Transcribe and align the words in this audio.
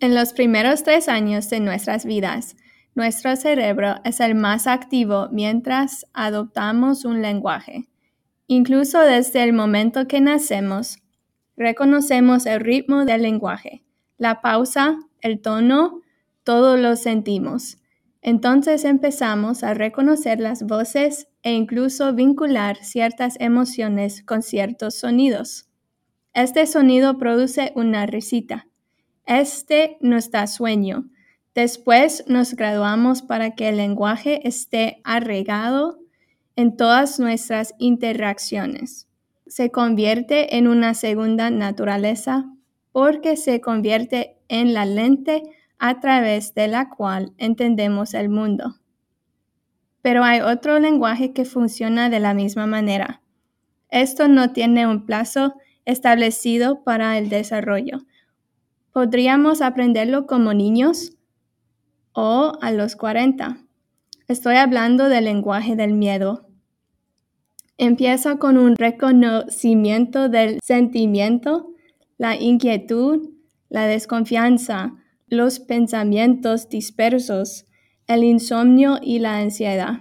En 0.00 0.14
los 0.14 0.32
primeros 0.32 0.82
tres 0.82 1.10
años 1.10 1.50
de 1.50 1.60
nuestras 1.60 2.06
vidas, 2.06 2.56
nuestro 2.94 3.36
cerebro 3.36 3.96
es 4.02 4.20
el 4.20 4.34
más 4.34 4.66
activo 4.66 5.28
mientras 5.30 6.06
adoptamos 6.14 7.04
un 7.04 7.20
lenguaje. 7.20 7.86
Incluso 8.46 9.00
desde 9.00 9.42
el 9.42 9.52
momento 9.52 10.08
que 10.08 10.22
nacemos, 10.22 10.96
reconocemos 11.54 12.46
el 12.46 12.60
ritmo 12.60 13.04
del 13.04 13.20
lenguaje, 13.20 13.84
la 14.16 14.40
pausa, 14.40 14.98
el 15.20 15.42
tono, 15.42 16.00
todo 16.44 16.78
lo 16.78 16.96
sentimos. 16.96 17.76
Entonces 18.22 18.86
empezamos 18.86 19.62
a 19.62 19.74
reconocer 19.74 20.40
las 20.40 20.62
voces 20.62 21.28
e 21.42 21.52
incluso 21.52 22.14
vincular 22.14 22.78
ciertas 22.78 23.36
emociones 23.38 24.22
con 24.22 24.42
ciertos 24.42 24.94
sonidos. 24.94 25.68
Este 26.32 26.66
sonido 26.66 27.18
produce 27.18 27.72
una 27.74 28.06
risita. 28.06 28.69
Este 29.30 29.96
nos 30.00 30.32
da 30.32 30.48
sueño. 30.48 31.08
Después 31.54 32.24
nos 32.26 32.54
graduamos 32.54 33.22
para 33.22 33.52
que 33.52 33.68
el 33.68 33.76
lenguaje 33.76 34.40
esté 34.48 35.00
arraigado 35.04 36.00
en 36.56 36.76
todas 36.76 37.20
nuestras 37.20 37.72
interacciones. 37.78 39.06
Se 39.46 39.70
convierte 39.70 40.56
en 40.56 40.66
una 40.66 40.94
segunda 40.94 41.48
naturaleza 41.48 42.52
porque 42.90 43.36
se 43.36 43.60
convierte 43.60 44.36
en 44.48 44.74
la 44.74 44.84
lente 44.84 45.44
a 45.78 46.00
través 46.00 46.52
de 46.56 46.66
la 46.66 46.90
cual 46.90 47.32
entendemos 47.38 48.14
el 48.14 48.30
mundo. 48.30 48.80
Pero 50.02 50.24
hay 50.24 50.40
otro 50.40 50.80
lenguaje 50.80 51.32
que 51.32 51.44
funciona 51.44 52.10
de 52.10 52.18
la 52.18 52.34
misma 52.34 52.66
manera. 52.66 53.22
Esto 53.90 54.26
no 54.26 54.52
tiene 54.52 54.88
un 54.88 55.06
plazo 55.06 55.54
establecido 55.84 56.82
para 56.82 57.16
el 57.16 57.28
desarrollo. 57.28 58.00
Podríamos 58.92 59.62
aprenderlo 59.62 60.26
como 60.26 60.52
niños 60.52 61.12
o 62.12 62.58
a 62.60 62.72
los 62.72 62.96
40. 62.96 63.58
Estoy 64.26 64.56
hablando 64.56 65.08
del 65.08 65.26
lenguaje 65.26 65.76
del 65.76 65.94
miedo. 65.94 66.48
Empieza 67.78 68.36
con 68.36 68.58
un 68.58 68.74
reconocimiento 68.74 70.28
del 70.28 70.58
sentimiento, 70.62 71.72
la 72.18 72.34
inquietud, 72.34 73.30
la 73.68 73.86
desconfianza, 73.86 74.94
los 75.28 75.60
pensamientos 75.60 76.68
dispersos, 76.68 77.66
el 78.08 78.24
insomnio 78.24 78.98
y 79.00 79.20
la 79.20 79.38
ansiedad. 79.38 80.00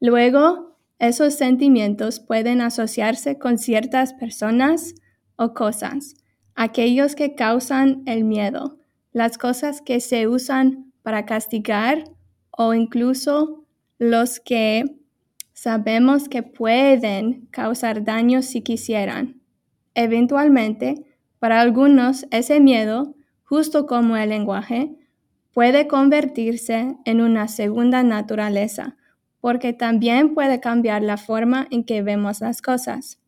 Luego, 0.00 0.78
esos 0.98 1.34
sentimientos 1.34 2.18
pueden 2.18 2.62
asociarse 2.62 3.38
con 3.38 3.58
ciertas 3.58 4.14
personas 4.14 4.94
o 5.36 5.52
cosas, 5.52 6.14
aquellos 6.60 7.14
que 7.14 7.34
causan 7.34 8.02
el 8.04 8.22
miedo, 8.22 8.76
las 9.12 9.38
cosas 9.38 9.80
que 9.80 9.98
se 9.98 10.28
usan 10.28 10.92
para 11.00 11.24
castigar 11.24 12.04
o 12.50 12.74
incluso 12.74 13.64
los 13.98 14.40
que 14.40 14.84
sabemos 15.54 16.28
que 16.28 16.42
pueden 16.42 17.46
causar 17.50 18.04
daño 18.04 18.42
si 18.42 18.60
quisieran. 18.60 19.40
Eventualmente, 19.94 21.06
para 21.38 21.62
algunos 21.62 22.26
ese 22.30 22.60
miedo 22.60 23.14
justo 23.42 23.86
como 23.86 24.18
el 24.18 24.28
lenguaje, 24.28 24.94
puede 25.54 25.88
convertirse 25.88 26.94
en 27.06 27.22
una 27.22 27.48
segunda 27.48 28.02
naturaleza, 28.02 28.98
porque 29.40 29.72
también 29.72 30.34
puede 30.34 30.60
cambiar 30.60 31.02
la 31.02 31.16
forma 31.16 31.66
en 31.70 31.84
que 31.84 32.02
vemos 32.02 32.42
las 32.42 32.60
cosas. 32.60 33.19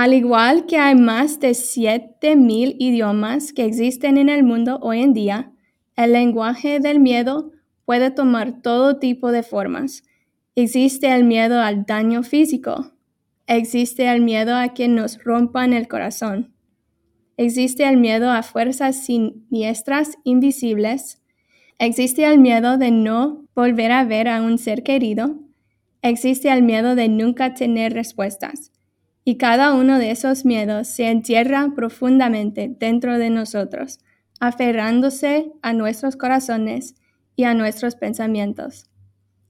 Al 0.00 0.14
igual 0.14 0.66
que 0.66 0.78
hay 0.78 0.94
más 0.94 1.40
de 1.40 1.50
7.000 1.50 2.76
idiomas 2.78 3.52
que 3.52 3.64
existen 3.64 4.16
en 4.16 4.28
el 4.28 4.44
mundo 4.44 4.78
hoy 4.80 5.00
en 5.00 5.12
día, 5.12 5.50
el 5.96 6.12
lenguaje 6.12 6.78
del 6.78 7.00
miedo 7.00 7.50
puede 7.84 8.12
tomar 8.12 8.62
todo 8.62 9.00
tipo 9.00 9.32
de 9.32 9.42
formas. 9.42 10.04
Existe 10.54 11.12
el 11.12 11.24
miedo 11.24 11.60
al 11.60 11.84
daño 11.84 12.22
físico. 12.22 12.92
Existe 13.48 14.06
el 14.06 14.20
miedo 14.20 14.54
a 14.54 14.68
que 14.72 14.86
nos 14.86 15.18
rompan 15.24 15.72
el 15.72 15.88
corazón. 15.88 16.54
Existe 17.36 17.82
el 17.82 17.96
miedo 17.96 18.30
a 18.30 18.44
fuerzas 18.44 19.04
siniestras 19.04 20.16
invisibles. 20.22 21.20
Existe 21.80 22.24
el 22.24 22.38
miedo 22.38 22.78
de 22.78 22.92
no 22.92 23.46
volver 23.52 23.90
a 23.90 24.04
ver 24.04 24.28
a 24.28 24.42
un 24.42 24.58
ser 24.58 24.84
querido. 24.84 25.40
Existe 26.02 26.50
el 26.52 26.62
miedo 26.62 26.94
de 26.94 27.08
nunca 27.08 27.54
tener 27.54 27.94
respuestas. 27.94 28.70
Y 29.28 29.36
cada 29.36 29.74
uno 29.74 29.98
de 29.98 30.10
esos 30.10 30.46
miedos 30.46 30.88
se 30.88 31.10
entierra 31.10 31.74
profundamente 31.76 32.74
dentro 32.80 33.18
de 33.18 33.28
nosotros, 33.28 33.98
aferrándose 34.40 35.52
a 35.60 35.74
nuestros 35.74 36.16
corazones 36.16 36.94
y 37.36 37.44
a 37.44 37.52
nuestros 37.52 37.94
pensamientos. 37.94 38.86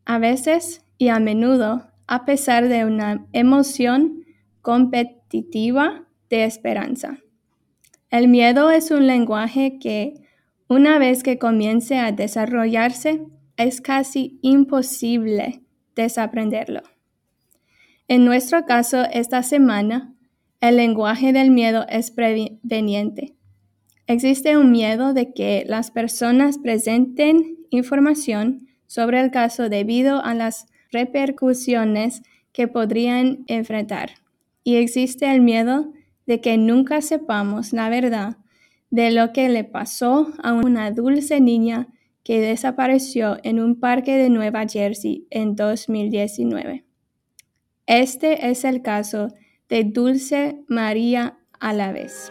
A 0.04 0.18
veces 0.18 0.84
y 0.98 1.10
a 1.10 1.20
menudo, 1.20 1.92
a 2.08 2.24
pesar 2.24 2.66
de 2.66 2.86
una 2.86 3.24
emoción 3.32 4.24
competitiva 4.62 6.08
de 6.28 6.42
esperanza. 6.42 7.18
El 8.10 8.26
miedo 8.26 8.72
es 8.72 8.90
un 8.90 9.06
lenguaje 9.06 9.78
que, 9.78 10.14
una 10.66 10.98
vez 10.98 11.22
que 11.22 11.38
comience 11.38 12.00
a 12.00 12.10
desarrollarse, 12.10 13.28
es 13.56 13.80
casi 13.80 14.40
imposible 14.42 15.62
desaprenderlo. 15.94 16.82
En 18.10 18.24
nuestro 18.24 18.64
caso, 18.64 19.04
esta 19.12 19.42
semana, 19.42 20.14
el 20.62 20.78
lenguaje 20.78 21.34
del 21.34 21.50
miedo 21.50 21.84
es 21.91 22.10
preveniente. 22.10 23.34
Existe 24.06 24.56
un 24.56 24.72
miedo 24.72 25.12
de 25.12 25.34
que 25.34 25.64
las 25.69 25.91
personas 25.91 26.56
presenten 26.56 27.58
información 27.69 28.66
sobre 28.86 29.20
el 29.20 29.30
caso 29.30 29.69
debido 29.69 30.24
a 30.24 30.32
las 30.32 30.69
repercusiones 30.91 32.22
que 32.52 32.66
podrían 32.66 33.44
enfrentar. 33.46 34.12
Y 34.64 34.76
existe 34.76 35.30
el 35.30 35.42
miedo 35.42 35.92
de 36.26 36.40
que 36.40 36.56
nunca 36.56 37.02
sepamos 37.02 37.75
la 37.75 37.90
verdad 37.90 38.38
de 38.90 39.10
lo 39.10 39.34
que 39.34 39.50
le 39.50 39.64
pasó 39.64 40.32
a 40.42 40.54
una 40.54 40.92
dulce 40.92 41.42
niña 41.42 41.88
que 42.25 42.40
desapareció 42.40 43.36
en 43.42 43.60
un 43.60 43.78
parque 43.78 44.16
de 44.16 44.30
Nueva 44.30 44.66
Jersey 44.66 45.26
en 45.28 45.56
2019. 45.56 46.88
Este 47.88 48.50
es 48.50 48.66
el 48.66 48.82
caso 48.82 49.28
de 49.71 49.82
Dulce 49.82 50.62
María 50.69 51.38
Alaves. 51.59 52.31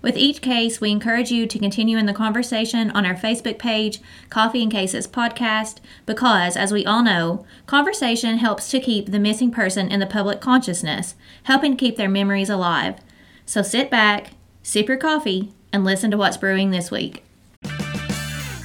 With 0.00 0.16
each 0.16 0.40
case, 0.40 0.80
we 0.80 0.90
encourage 0.90 1.30
you 1.30 1.46
to 1.46 1.58
continue 1.58 1.98
in 1.98 2.06
the 2.06 2.14
conversation 2.14 2.90
on 2.92 3.04
our 3.04 3.14
Facebook 3.14 3.58
page, 3.58 4.00
Coffee 4.30 4.62
and 4.62 4.72
Cases 4.72 5.06
Podcast, 5.06 5.78
because, 6.06 6.56
as 6.56 6.72
we 6.72 6.86
all 6.86 7.02
know, 7.02 7.44
conversation 7.66 8.38
helps 8.38 8.70
to 8.70 8.80
keep 8.80 9.10
the 9.10 9.18
missing 9.18 9.50
person 9.50 9.90
in 9.90 10.00
the 10.00 10.06
public 10.06 10.40
consciousness, 10.40 11.14
helping 11.44 11.76
keep 11.76 11.96
their 11.96 12.08
memories 12.08 12.50
alive. 12.50 12.98
So 13.44 13.62
sit 13.62 13.90
back, 13.90 14.32
sip 14.62 14.88
your 14.88 14.96
coffee, 14.96 15.52
and 15.72 15.84
listen 15.84 16.10
to 16.10 16.16
what's 16.16 16.36
brewing 16.36 16.70
this 16.70 16.90
week. 16.90 17.24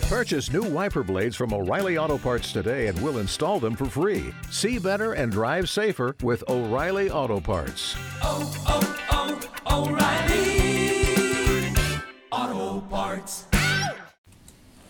Purchase 0.07 0.53
new 0.53 0.63
wiper 0.63 1.03
blades 1.03 1.35
from 1.35 1.53
O'Reilly 1.53 1.97
Auto 1.97 2.17
Parts 2.17 2.53
today 2.53 2.87
and 2.87 2.97
we'll 3.01 3.17
install 3.17 3.59
them 3.59 3.75
for 3.75 3.85
free. 3.85 4.33
See 4.49 4.79
better 4.79 5.11
and 5.13 5.29
drive 5.29 5.67
safer 5.67 6.15
with 6.23 6.45
O'Reilly 6.49 7.09
Auto 7.09 7.41
Parts. 7.41 7.97
oh, 8.21 8.53
oh, 8.67 9.49
oh, 9.65 9.89
O'Reilly 9.89 10.76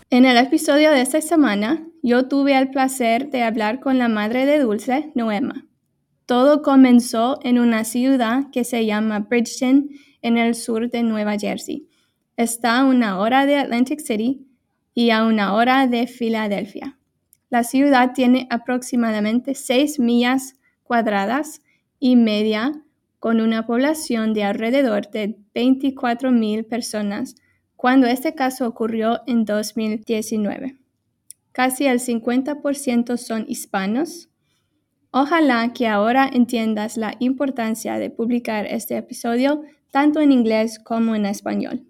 En 0.09 0.25
el 0.25 0.37
episodio 0.37 0.91
de 0.91 1.01
esta 1.01 1.21
semana, 1.21 1.85
yo 2.01 2.27
tuve 2.27 2.57
el 2.57 2.69
placer 2.69 3.29
de 3.29 3.43
hablar 3.43 3.79
con 3.79 3.97
la 3.97 4.07
madre 4.07 4.45
de 4.45 4.59
Dulce, 4.59 5.11
Noema. 5.15 5.65
Todo 6.25 6.61
comenzó 6.61 7.39
en 7.43 7.59
una 7.59 7.83
ciudad 7.83 8.49
que 8.51 8.63
se 8.63 8.85
llama 8.85 9.19
Bridgeton, 9.19 9.89
en 10.21 10.37
el 10.37 10.55
sur 10.55 10.89
de 10.89 11.03
Nueva 11.03 11.37
Jersey. 11.37 11.87
Está 12.35 12.79
a 12.79 12.85
una 12.85 13.19
hora 13.19 13.45
de 13.45 13.57
Atlantic 13.57 13.99
City 13.99 14.47
y 14.93 15.11
a 15.11 15.23
una 15.23 15.53
hora 15.53 15.87
de 15.87 16.07
Filadelfia. 16.07 16.97
La 17.49 17.63
ciudad 17.63 18.13
tiene 18.13 18.47
aproximadamente 18.49 19.55
6 19.55 19.99
millas 19.99 20.55
cuadradas 20.83 21.61
y 21.99 22.15
media 22.15 22.83
con 23.19 23.41
una 23.41 23.65
población 23.65 24.33
de 24.33 24.43
alrededor 24.43 25.09
de 25.09 25.37
24 25.53 26.31
mil 26.31 26.65
personas 26.65 27.35
cuando 27.75 28.07
este 28.07 28.33
caso 28.35 28.67
ocurrió 28.67 29.21
en 29.27 29.45
2019. 29.45 30.77
Casi 31.51 31.85
el 31.85 31.99
50% 31.99 33.17
son 33.17 33.45
hispanos. 33.47 34.29
Ojalá 35.11 35.73
que 35.73 35.87
ahora 35.87 36.29
entiendas 36.31 36.97
la 36.97 37.15
importancia 37.19 37.97
de 37.97 38.09
publicar 38.09 38.65
este 38.65 38.97
episodio 38.97 39.61
tanto 39.91 40.19
en 40.19 40.31
inglés 40.31 40.79
como 40.79 41.15
en 41.15 41.25
español. 41.25 41.85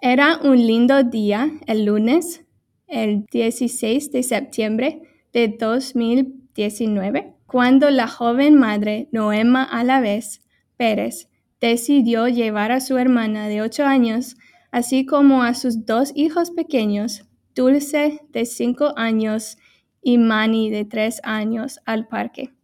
Era 0.00 0.38
un 0.42 0.56
lindo 0.66 1.02
día 1.04 1.50
el 1.66 1.84
lunes, 1.84 2.44
el 2.86 3.24
16 3.26 4.12
de 4.12 4.22
septiembre 4.22 5.02
de 5.32 5.48
2019, 5.48 7.34
cuando 7.52 7.90
la 7.90 8.08
joven 8.08 8.54
madre 8.54 9.10
Noema 9.12 9.62
Alavés 9.62 10.40
Pérez 10.78 11.28
decidió 11.60 12.26
llevar 12.26 12.72
a 12.72 12.80
su 12.80 12.96
hermana 12.96 13.46
de 13.46 13.60
8 13.60 13.84
años, 13.84 14.36
así 14.70 15.04
como 15.04 15.42
a 15.42 15.52
sus 15.52 15.84
dos 15.84 16.12
hijos 16.14 16.50
pequeños, 16.50 17.28
Dulce 17.54 18.22
de 18.30 18.46
5 18.46 18.94
años 18.96 19.58
y 20.00 20.16
Manny 20.16 20.70
de 20.70 20.86
3 20.86 21.20
años, 21.24 21.78
al 21.84 22.08
parque. 22.08 22.54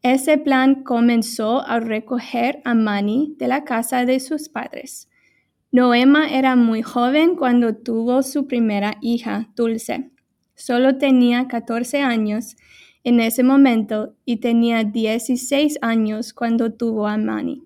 Ese 0.00 0.38
plan 0.38 0.82
comenzó 0.82 1.60
al 1.60 1.82
recoger 1.82 2.62
a 2.64 2.72
Manny 2.72 3.34
de 3.36 3.48
la 3.48 3.64
casa 3.64 4.06
de 4.06 4.18
sus 4.18 4.48
padres. 4.48 5.10
Noema 5.72 6.30
era 6.30 6.56
muy 6.56 6.80
joven 6.80 7.36
cuando 7.36 7.76
tuvo 7.76 8.22
su 8.22 8.46
primera 8.46 8.96
hija, 9.02 9.50
Dulce. 9.54 10.10
Solo 10.54 10.96
tenía 10.96 11.48
14 11.48 12.00
años 12.00 12.56
en 13.04 13.20
ese 13.20 13.42
momento 13.42 14.14
y 14.24 14.36
tenía 14.36 14.84
16 14.84 15.78
años 15.82 16.32
cuando 16.32 16.72
tuvo 16.72 17.06
a 17.06 17.16
Manny. 17.16 17.62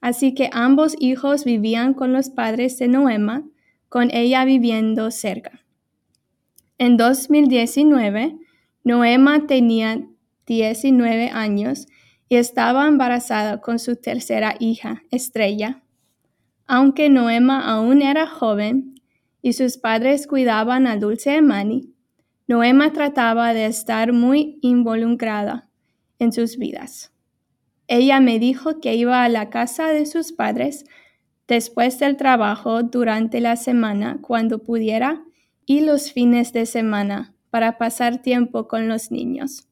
Así 0.00 0.34
que 0.34 0.50
ambos 0.52 0.96
hijos 0.98 1.44
vivían 1.44 1.94
con 1.94 2.12
los 2.12 2.30
padres 2.30 2.78
de 2.78 2.88
Noema, 2.88 3.44
con 3.88 4.10
ella 4.10 4.44
viviendo 4.44 5.10
cerca. 5.10 5.60
En 6.78 6.96
2019, 6.96 8.36
Noema 8.82 9.46
tenía 9.46 10.04
19 10.46 11.30
años 11.30 11.86
y 12.28 12.36
estaba 12.36 12.88
embarazada 12.88 13.60
con 13.60 13.78
su 13.78 13.96
tercera 13.96 14.56
hija, 14.58 15.02
Estrella. 15.10 15.82
Aunque 16.66 17.08
Noema 17.08 17.60
aún 17.70 18.02
era 18.02 18.26
joven 18.26 18.94
y 19.42 19.52
sus 19.52 19.76
padres 19.76 20.26
cuidaban 20.26 20.86
a 20.86 20.96
Dulce 20.96 21.36
y 21.36 21.42
Manny, 21.42 21.91
Noema 22.48 22.92
trataba 22.92 23.54
de 23.54 23.66
estar 23.66 24.12
muy 24.12 24.58
involucrada 24.62 25.68
en 26.18 26.32
sus 26.32 26.56
vidas. 26.56 27.12
Ella 27.86 28.20
me 28.20 28.38
dijo 28.38 28.80
que 28.80 28.94
iba 28.94 29.24
a 29.24 29.28
la 29.28 29.50
casa 29.50 29.88
de 29.88 30.06
sus 30.06 30.32
padres 30.32 30.84
después 31.48 31.98
del 31.98 32.16
trabajo 32.16 32.82
durante 32.82 33.40
la 33.40 33.56
semana 33.56 34.18
cuando 34.22 34.62
pudiera 34.62 35.22
y 35.66 35.80
los 35.80 36.12
fines 36.12 36.52
de 36.52 36.66
semana 36.66 37.34
para 37.50 37.78
pasar 37.78 38.22
tiempo 38.22 38.68
con 38.68 38.88
los 38.88 39.10
niños. 39.10 39.68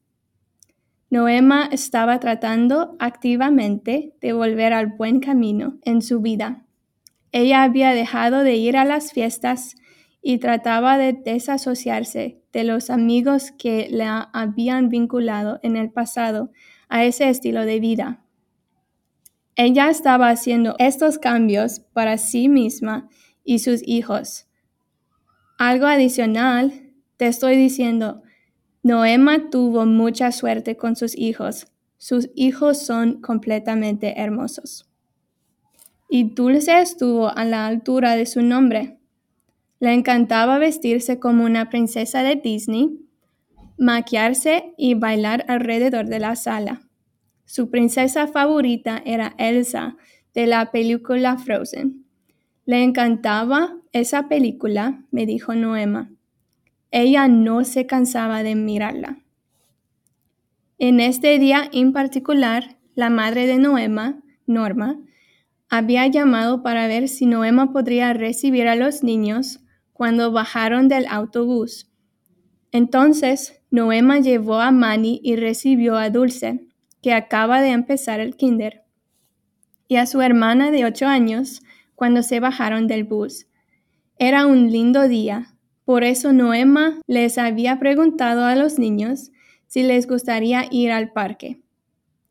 Noema 1.09 1.67
estaba 1.71 2.19
tratando 2.19 2.95
activamente 2.99 4.13
de 4.21 4.33
volver 4.33 4.73
al 4.73 4.87
buen 4.87 5.19
camino 5.19 5.77
en 5.83 6.01
su 6.01 6.21
vida 6.21 6.65
ella 7.31 7.63
había 7.63 7.91
dejado 7.91 8.43
de 8.43 8.55
ir 8.55 8.75
a 8.75 8.85
las 8.85 9.13
fiestas 9.13 9.75
y 10.21 10.37
trataba 10.37 10.97
de 10.97 11.13
desasociarse 11.13 12.41
de 12.53 12.63
los 12.63 12.89
amigos 12.89 13.51
que 13.51 13.87
la 13.89 14.29
habían 14.33 14.89
vinculado 14.89 15.59
en 15.63 15.77
el 15.77 15.91
pasado 15.91 16.51
a 16.89 17.05
ese 17.05 17.29
estilo 17.29 17.65
de 17.65 17.79
vida. 17.79 18.23
Ella 19.55 19.89
estaba 19.89 20.29
haciendo 20.29 20.75
estos 20.79 21.17
cambios 21.17 21.79
para 21.79 22.17
sí 22.17 22.49
misma 22.49 23.09
y 23.43 23.59
sus 23.59 23.81
hijos. 23.85 24.47
Algo 25.57 25.85
adicional, 25.85 26.91
te 27.17 27.27
estoy 27.27 27.55
diciendo, 27.55 28.21
Noema 28.83 29.49
tuvo 29.49 29.85
mucha 29.85 30.31
suerte 30.31 30.77
con 30.77 30.95
sus 30.95 31.17
hijos. 31.17 31.67
Sus 31.97 32.29
hijos 32.35 32.83
son 32.83 33.21
completamente 33.21 34.19
hermosos 34.19 34.91
y 36.13 36.25
Dulce 36.25 36.81
estuvo 36.81 37.29
a 37.29 37.45
la 37.45 37.65
altura 37.65 38.17
de 38.17 38.25
su 38.25 38.41
nombre. 38.41 38.99
Le 39.81 39.93
encantaba 39.93 40.59
vestirse 40.59 41.19
como 41.19 41.43
una 41.43 41.71
princesa 41.71 42.21
de 42.21 42.35
Disney, 42.35 42.99
maquillarse 43.79 44.75
y 44.77 44.93
bailar 44.93 45.43
alrededor 45.47 46.05
de 46.05 46.19
la 46.19 46.35
sala. 46.35 46.81
Su 47.45 47.71
princesa 47.71 48.27
favorita 48.27 49.01
era 49.07 49.33
Elsa 49.39 49.97
de 50.35 50.45
la 50.45 50.69
película 50.69 51.39
Frozen. 51.39 52.05
Le 52.65 52.83
encantaba 52.83 53.75
esa 53.91 54.29
película, 54.29 55.03
me 55.09 55.25
dijo 55.25 55.55
Noema. 55.55 56.11
Ella 56.91 57.27
no 57.27 57.63
se 57.63 57.87
cansaba 57.87 58.43
de 58.43 58.53
mirarla. 58.53 59.17
En 60.77 60.99
este 60.99 61.39
día 61.39 61.67
en 61.73 61.91
particular, 61.91 62.77
la 62.93 63.09
madre 63.09 63.47
de 63.47 63.57
Noema, 63.57 64.21
Norma, 64.45 64.99
había 65.69 66.05
llamado 66.05 66.61
para 66.61 66.85
ver 66.85 67.09
si 67.09 67.25
Noema 67.25 67.73
podría 67.73 68.13
recibir 68.13 68.67
a 68.67 68.75
los 68.75 69.01
niños 69.03 69.61
cuando 70.01 70.31
bajaron 70.31 70.87
del 70.87 71.05
autobús. 71.05 71.87
Entonces, 72.71 73.61
Noema 73.69 74.17
llevó 74.17 74.55
a 74.55 74.71
Manny 74.71 75.21
y 75.23 75.35
recibió 75.35 75.95
a 75.95 76.09
Dulce, 76.09 76.65
que 77.03 77.13
acaba 77.13 77.61
de 77.61 77.69
empezar 77.69 78.19
el 78.19 78.35
kinder, 78.35 78.81
y 79.87 79.97
a 79.97 80.07
su 80.07 80.23
hermana 80.23 80.71
de 80.71 80.85
ocho 80.85 81.05
años 81.05 81.61
cuando 81.93 82.23
se 82.23 82.39
bajaron 82.39 82.87
del 82.87 83.03
bus. 83.03 83.45
Era 84.17 84.47
un 84.47 84.71
lindo 84.71 85.07
día, 85.07 85.53
por 85.85 86.03
eso 86.03 86.33
Noema 86.33 86.99
les 87.05 87.37
había 87.37 87.77
preguntado 87.77 88.45
a 88.45 88.55
los 88.55 88.79
niños 88.79 89.29
si 89.67 89.83
les 89.83 90.07
gustaría 90.07 90.65
ir 90.71 90.91
al 90.91 91.11
parque. 91.11 91.61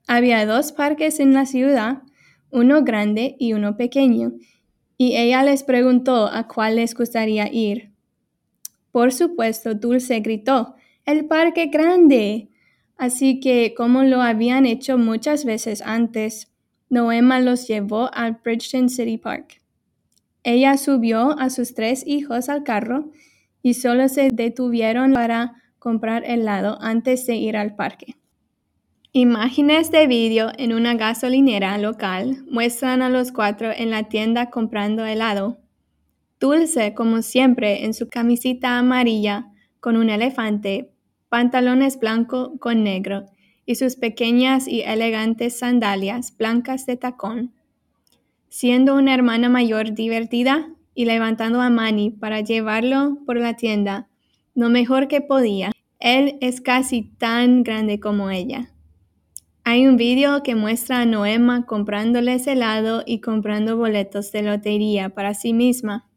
Había 0.08 0.44
dos 0.44 0.72
parques 0.72 1.20
en 1.20 1.34
la 1.34 1.46
ciudad 1.46 2.02
uno 2.50 2.82
grande 2.82 3.36
y 3.38 3.52
uno 3.52 3.76
pequeño, 3.76 4.32
y 5.00 5.16
ella 5.16 5.42
les 5.42 5.62
preguntó 5.62 6.26
a 6.26 6.46
cuál 6.46 6.76
les 6.76 6.94
gustaría 6.94 7.50
ir. 7.50 7.90
Por 8.92 9.14
supuesto, 9.14 9.74
Dulce 9.74 10.20
gritó, 10.20 10.74
¡El 11.06 11.24
parque 11.24 11.68
grande! 11.68 12.50
Así 12.98 13.40
que, 13.40 13.72
como 13.74 14.02
lo 14.02 14.20
habían 14.20 14.66
hecho 14.66 14.98
muchas 14.98 15.46
veces 15.46 15.80
antes, 15.80 16.52
Noema 16.90 17.40
los 17.40 17.66
llevó 17.66 18.10
al 18.12 18.40
Bridgeton 18.44 18.90
City 18.90 19.16
Park. 19.16 19.62
Ella 20.42 20.76
subió 20.76 21.30
a 21.38 21.48
sus 21.48 21.72
tres 21.72 22.06
hijos 22.06 22.50
al 22.50 22.62
carro 22.62 23.10
y 23.62 23.72
solo 23.72 24.06
se 24.10 24.28
detuvieron 24.30 25.14
para 25.14 25.54
comprar 25.78 26.24
helado 26.26 26.76
antes 26.82 27.24
de 27.24 27.36
ir 27.36 27.56
al 27.56 27.74
parque. 27.74 28.19
Imágenes 29.12 29.90
de 29.90 30.06
vídeo 30.06 30.52
en 30.56 30.72
una 30.72 30.94
gasolinera 30.94 31.76
local 31.78 32.44
muestran 32.48 33.02
a 33.02 33.08
los 33.08 33.32
cuatro 33.32 33.72
en 33.76 33.90
la 33.90 34.04
tienda 34.04 34.50
comprando 34.50 35.04
helado. 35.04 35.58
Dulce, 36.38 36.94
como 36.94 37.20
siempre, 37.22 37.84
en 37.84 37.92
su 37.92 38.08
camisita 38.08 38.78
amarilla 38.78 39.48
con 39.80 39.96
un 39.96 40.10
elefante, 40.10 40.92
pantalones 41.28 41.98
blanco 41.98 42.56
con 42.60 42.84
negro 42.84 43.26
y 43.66 43.74
sus 43.74 43.96
pequeñas 43.96 44.68
y 44.68 44.82
elegantes 44.82 45.58
sandalias 45.58 46.36
blancas 46.36 46.86
de 46.86 46.96
tacón. 46.96 47.52
siendo 48.48 48.94
una 48.94 49.12
hermana 49.12 49.48
mayor 49.48 49.92
divertida 49.92 50.70
y 50.94 51.04
levantando 51.04 51.60
a 51.60 51.68
Manny 51.68 52.10
para 52.10 52.42
llevarlo 52.42 53.18
por 53.26 53.38
la 53.38 53.54
tienda 53.54 54.08
lo 54.54 54.68
mejor 54.68 55.08
que 55.08 55.20
podía. 55.20 55.72
Él 55.98 56.38
es 56.40 56.60
casi 56.60 57.02
tan 57.18 57.64
grande 57.64 57.98
como 57.98 58.30
ella. 58.30 58.70
Hay 59.64 59.86
un 59.86 59.96
video 59.96 60.42
que 60.42 60.54
muestra 60.54 61.00
a 61.00 61.04
Noema 61.04 61.66
comprándoles 61.66 62.46
helado 62.46 63.02
y 63.06 63.20
comprando 63.20 63.76
boletos 63.76 64.32
de 64.32 64.42
lotería 64.42 65.10
para 65.10 65.34
sí 65.34 65.52
misma. 65.52 66.08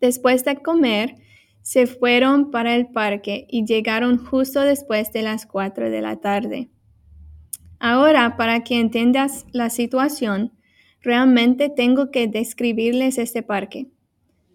Después 0.00 0.44
de 0.44 0.56
comer, 0.56 1.16
se 1.62 1.86
fueron 1.86 2.50
para 2.50 2.74
el 2.74 2.88
parque 2.88 3.46
y 3.48 3.64
llegaron 3.64 4.18
justo 4.18 4.60
después 4.60 5.12
de 5.12 5.22
las 5.22 5.46
4 5.46 5.88
de 5.88 6.00
la 6.00 6.16
tarde. 6.16 6.70
Ahora, 7.78 8.36
para 8.36 8.64
que 8.64 8.80
entiendas 8.80 9.46
la 9.52 9.70
situación, 9.70 10.52
realmente 11.00 11.68
tengo 11.68 12.10
que 12.10 12.26
describirles 12.26 13.18
este 13.18 13.42
parque. 13.42 13.88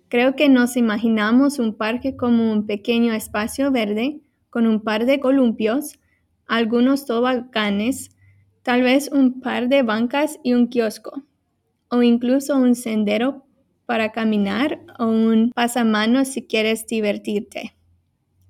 Creo 0.09 0.35
que 0.35 0.49
nos 0.49 0.75
imaginamos 0.75 1.57
un 1.57 1.75
parque 1.75 2.17
como 2.17 2.51
un 2.51 2.65
pequeño 2.65 3.13
espacio 3.13 3.71
verde 3.71 4.19
con 4.49 4.67
un 4.67 4.81
par 4.81 5.05
de 5.05 5.21
columpios, 5.21 5.99
algunos 6.51 7.05
toboganes, 7.05 8.11
tal 8.61 8.81
vez 8.81 9.09
un 9.09 9.39
par 9.39 9.69
de 9.69 9.83
bancas 9.83 10.37
y 10.43 10.53
un 10.53 10.67
kiosco, 10.67 11.23
o 11.87 12.03
incluso 12.03 12.57
un 12.57 12.75
sendero 12.75 13.45
para 13.85 14.11
caminar 14.11 14.81
o 14.99 15.05
un 15.05 15.51
pasamanos 15.55 16.27
si 16.27 16.43
quieres 16.43 16.85
divertirte. 16.85 17.73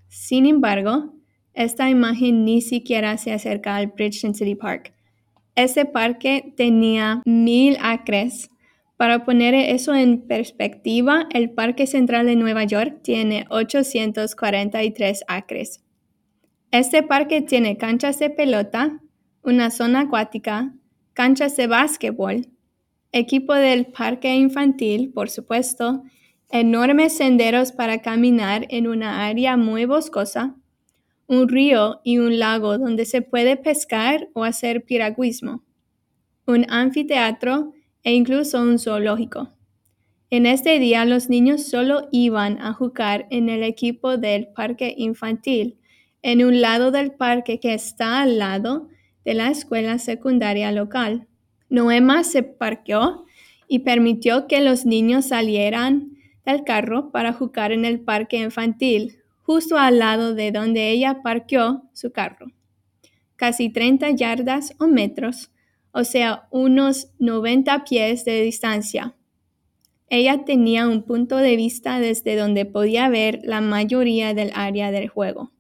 Sin 0.08 0.48
embargo, 0.48 1.14
esta 1.54 1.92
imagen 1.92 2.44
ni 2.44 2.62
siquiera 2.62 3.18
se 3.18 3.34
acerca 3.34 3.76
al 3.76 3.88
Bridgeton 3.88 4.34
City 4.34 4.56
Park. 4.56 4.94
Ese 5.54 5.86
parque 5.86 6.54
tenía 6.58 7.22
mil 7.26 7.78
acres 7.82 8.50
para 8.98 9.26
poner 9.26 9.54
eso 9.54 9.94
en 9.94 10.28
perspectiva, 10.28 11.28
el 11.34 11.50
Parque 11.50 11.88
Central 11.88 12.28
de 12.28 12.36
Nueva 12.36 12.66
York 12.66 13.00
tiene 13.02 13.46
843 13.50 15.24
acres. 15.28 15.84
Este 16.72 17.04
parque 17.04 17.42
tiene 17.42 17.76
canchas 17.76 18.18
de 18.20 18.30
pelota, 18.30 19.02
una 19.44 19.72
zona 19.72 20.02
acuática, 20.02 20.74
canchas 21.12 21.58
de 21.58 21.68
básquetbol, 21.68 22.48
equipo 23.12 23.54
del 23.54 23.88
parque 23.88 24.34
infantil, 24.36 25.12
por 25.12 25.30
supuesto, 25.30 26.04
enormes 26.50 27.18
senderos 27.18 27.74
para 27.74 28.02
caminar 28.02 28.68
en 28.70 28.88
una 28.88 29.28
área 29.28 29.58
muy 29.58 29.84
boscosa, 29.84 30.56
un 31.28 31.50
río 31.50 32.00
y 32.06 32.20
un 32.20 32.40
lago 32.40 32.78
donde 32.78 33.04
se 33.04 33.22
puede 33.22 33.58
pescar 33.58 34.30
o 34.34 34.46
hacer 34.46 34.86
piragüismo, 34.86 35.66
un 36.48 36.66
anfiteatro 36.70 37.74
e 38.02 38.14
incluso 38.14 38.62
un 38.62 38.80
zoológico. 38.80 39.50
En 40.30 40.46
este 40.46 40.80
día 40.80 41.04
los 41.04 41.28
niños 41.28 41.66
solo 41.66 42.08
iban 42.14 42.62
a 42.62 42.72
jugar 42.72 43.28
en 43.30 43.50
el 43.50 43.62
equipo 43.62 44.16
del 44.16 44.48
parque 44.48 44.94
infantil, 44.98 45.78
en 46.22 46.44
un 46.46 46.62
lado 46.62 46.92
del 46.92 47.12
parque 47.12 47.60
que 47.60 47.74
está 47.74 48.22
al 48.22 48.38
lado 48.38 48.90
de 49.26 49.34
la 49.34 49.50
escuela 49.50 50.00
secundaria 50.00 50.72
local. 50.72 51.28
Noema 51.70 52.24
se 52.24 52.44
parqueó 52.44 53.26
y 53.68 53.80
permitió 53.80 54.48
que 54.48 54.62
los 54.62 54.86
niños 54.86 55.28
salieran 55.28 56.18
del 56.46 56.64
carro 56.64 57.12
para 57.12 57.34
jugar 57.34 57.72
en 57.72 57.86
el 57.86 58.00
parque 58.00 58.38
infantil, 58.38 59.20
justo 59.44 59.78
al 59.78 60.00
lado 60.00 60.34
de 60.34 60.52
donde 60.52 60.90
ella 60.90 61.22
parqueó 61.24 61.84
su 61.94 62.12
carro. 62.12 62.48
Casi 63.36 63.70
30 63.70 64.12
yardas 64.12 64.76
o 64.80 64.88
metros 64.88 65.52
o 65.92 66.04
sea, 66.04 66.48
unos 66.52 67.10
90 67.20 67.84
pies 67.84 68.26
de 68.26 68.42
distancia. 68.42 69.16
Ella 70.10 70.44
tenía 70.46 70.88
un 70.88 71.04
punto 71.04 71.38
de 71.38 71.56
vista 71.56 72.00
desde 72.00 72.36
donde 72.36 72.66
podía 72.66 73.10
ver 73.10 73.40
la 73.44 73.62
mayoría 73.62 74.34
del 74.34 74.52
área 74.56 74.92
del 74.92 75.08
juego. 75.08 75.52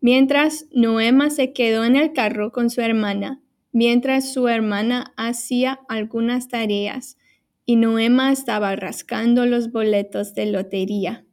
Mientras 0.00 0.66
Noema 0.72 1.28
se 1.28 1.52
quedó 1.52 1.84
en 1.84 1.94
el 1.94 2.12
carro 2.12 2.52
con 2.52 2.70
su 2.70 2.80
hermana, 2.80 3.42
mientras 3.70 4.32
su 4.32 4.48
hermana 4.48 5.12
hacía 5.16 5.80
algunas 5.88 6.48
tareas 6.48 7.18
y 7.66 7.76
Noema 7.76 8.32
estaba 8.32 8.74
rascando 8.76 9.44
los 9.44 9.70
boletos 9.70 10.34
de 10.34 10.46
lotería, 10.46 11.26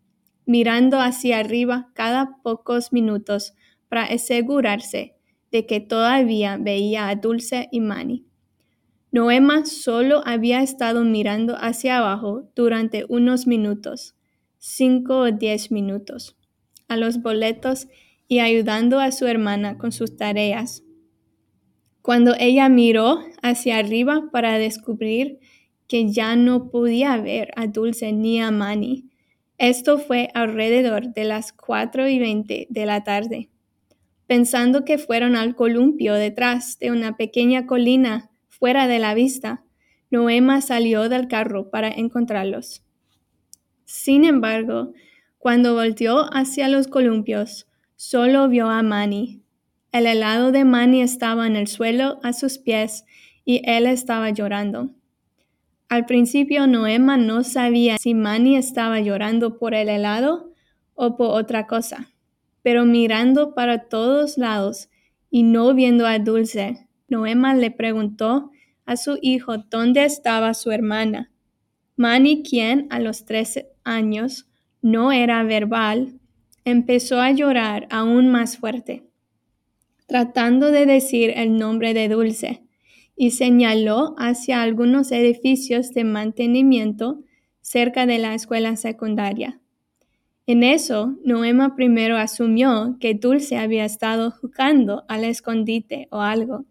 mirando 0.46 1.00
hacia 1.00 1.40
arriba 1.40 1.92
cada 1.94 2.42
pocos 2.44 2.92
minutos 2.92 3.54
para 3.88 4.04
asegurarse 4.04 5.16
de 5.50 5.66
que 5.66 5.80
todavía 5.80 6.58
veía 6.58 7.08
a 7.08 7.16
Dulce 7.16 7.70
y 7.72 7.80
Manny. 7.80 8.26
Noema 9.12 9.66
solo 9.66 10.22
había 10.26 10.62
estado 10.62 11.06
mirando 11.06 11.56
hacia 11.56 12.00
abajo 12.00 12.52
durante 12.54 13.06
unos 13.08 13.48
minutos, 13.48 14.16
cinco 14.58 15.20
o 15.20 15.32
diez 15.32 15.72
minutos, 15.72 16.36
a 16.90 16.98
los 16.98 17.22
boletos 17.22 17.88
y 18.28 18.40
ayudando 18.40 19.00
a 19.00 19.12
su 19.12 19.26
hermana 19.28 19.78
con 19.78 19.92
sus 19.92 20.16
tareas. 20.18 20.84
Cuando 22.02 22.36
ella 22.40 22.70
miró 22.70 23.20
hacia 23.42 23.78
arriba 23.78 24.30
para 24.32 24.58
descubrir 24.58 25.40
que 25.88 26.12
ya 26.12 26.36
no 26.36 26.70
podía 26.70 27.18
ver 27.18 27.52
a 27.56 27.68
Dulce 27.68 28.12
ni 28.14 28.42
a 28.42 28.52
Manny, 28.52 29.10
esto 29.58 29.98
fue 29.98 30.30
alrededor 30.34 31.14
de 31.14 31.24
las 31.24 31.54
cuatro 31.54 32.08
y 32.08 32.20
veinte 32.20 32.68
de 32.70 32.86
la 32.86 33.04
tarde 33.04 33.50
pensando 34.28 34.84
que 34.84 34.98
fueron 34.98 35.36
al 35.36 35.56
columpio 35.56 36.14
detrás 36.14 36.78
de 36.80 36.92
una 36.92 37.16
pequeña 37.18 37.66
colina 37.66 38.30
fuera 38.50 38.88
de 38.88 39.00
la 39.00 39.14
vista. 39.14 39.64
Noema 40.12 40.62
salió 40.62 41.10
del 41.10 41.28
carro 41.28 41.70
para 41.70 41.88
encontrarlos. 41.88 42.84
Sin 43.86 44.26
embargo, 44.26 44.94
cuando 45.38 45.74
volteó 45.74 46.28
hacia 46.34 46.68
los 46.68 46.88
columpios, 46.88 47.68
solo 47.98 48.48
vio 48.48 48.70
a 48.70 48.82
Manny. 48.82 49.42
El 49.92 50.06
helado 50.06 50.54
de 50.54 50.64
Manny 50.64 51.02
estaba 51.02 51.46
en 51.46 51.58
el 51.58 51.68
suelo 51.68 52.22
a 52.24 52.32
sus 52.32 52.58
pies 52.58 53.04
y 53.44 53.62
él 53.66 53.86
estaba 53.86 54.30
llorando. 54.30 54.92
Al 55.90 56.06
principio 56.06 56.66
Noema 56.68 57.18
no 57.18 57.44
sabía 57.44 57.98
si 57.98 58.14
Manny 58.14 58.56
estaba 58.56 59.02
llorando 59.02 59.58
por 59.58 59.74
el 59.74 59.90
helado 59.90 60.54
o 60.96 61.18
por 61.18 61.32
otra 61.32 61.68
cosa 61.68 62.14
pero 62.68 62.84
mirando 62.84 63.54
para 63.54 63.88
todos 63.88 64.38
lados 64.38 64.90
y 65.30 65.44
no 65.44 65.74
viendo 65.74 66.06
a 66.06 66.20
Dulce, 66.20 66.90
Noema 67.08 67.56
le 67.56 67.72
preguntó 67.72 68.52
a 68.86 68.98
su 68.98 69.18
hijo 69.22 69.60
dónde 69.70 70.04
estaba 70.04 70.54
su 70.54 70.72
hermana. 70.72 71.32
Manny, 71.96 72.44
quien 72.44 72.88
a 72.90 73.00
los 73.00 73.24
trece 73.24 73.70
años 73.86 74.50
no 74.82 75.14
era 75.14 75.42
verbal, 75.44 76.20
empezó 76.70 77.22
a 77.22 77.32
llorar 77.32 77.88
aún 77.90 78.28
más 78.28 78.58
fuerte, 78.58 79.06
tratando 80.06 80.70
de 80.70 80.86
decir 80.86 81.32
el 81.34 81.56
nombre 81.56 81.94
de 81.94 82.10
Dulce, 82.10 82.62
y 83.16 83.32
señaló 83.32 84.16
hacia 84.18 84.62
algunos 84.62 85.14
edificios 85.14 85.94
de 85.94 86.04
mantenimiento 86.04 87.22
cerca 87.62 88.06
de 88.06 88.18
la 88.18 88.34
escuela 88.34 88.76
secundaria. 88.76 89.62
En 90.46 90.62
eso, 90.62 91.16
Noema 91.24 91.74
primero 91.74 92.18
asumió 92.18 92.98
que 93.00 93.14
Dulce 93.14 93.58
había 93.58 93.86
estado 93.86 94.32
jugando 94.32 95.06
al 95.08 95.24
escondite 95.24 96.10
o 96.12 96.20
algo, 96.20 96.66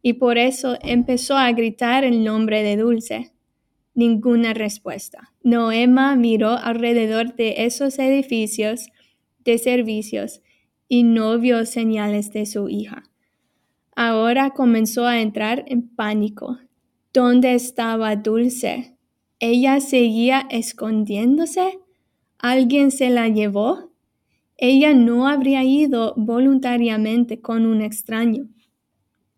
y 0.00 0.14
por 0.14 0.38
eso 0.38 0.78
empezó 0.80 1.36
a 1.36 1.52
gritar 1.52 2.04
el 2.04 2.24
nombre 2.24 2.62
de 2.62 2.78
Dulce. 2.78 3.32
Ninguna 3.94 4.54
respuesta. 4.54 5.34
Noema 5.42 6.16
miró 6.16 6.56
alrededor 6.56 7.36
de 7.36 7.66
esos 7.66 7.98
edificios 7.98 8.88
de 9.44 9.58
servicios 9.58 10.40
y 10.88 11.04
no 11.04 11.38
vio 11.38 11.64
señales 11.64 12.32
de 12.32 12.46
su 12.46 12.68
hija. 12.68 13.04
Ahora 13.94 14.50
comenzó 14.50 15.06
a 15.06 15.20
entrar 15.20 15.64
en 15.68 15.88
pánico. 15.88 16.58
¿Dónde 17.12 17.54
estaba 17.54 18.16
Dulce? 18.16 18.96
¿Ella 19.38 19.80
seguía 19.80 20.46
escondiéndose? 20.50 21.78
¿Alguien 22.38 22.90
se 22.90 23.10
la 23.10 23.28
llevó? 23.28 23.92
Ella 24.56 24.94
no 24.94 25.28
habría 25.28 25.64
ido 25.64 26.14
voluntariamente 26.16 27.40
con 27.40 27.66
un 27.66 27.82
extraño. 27.82 28.48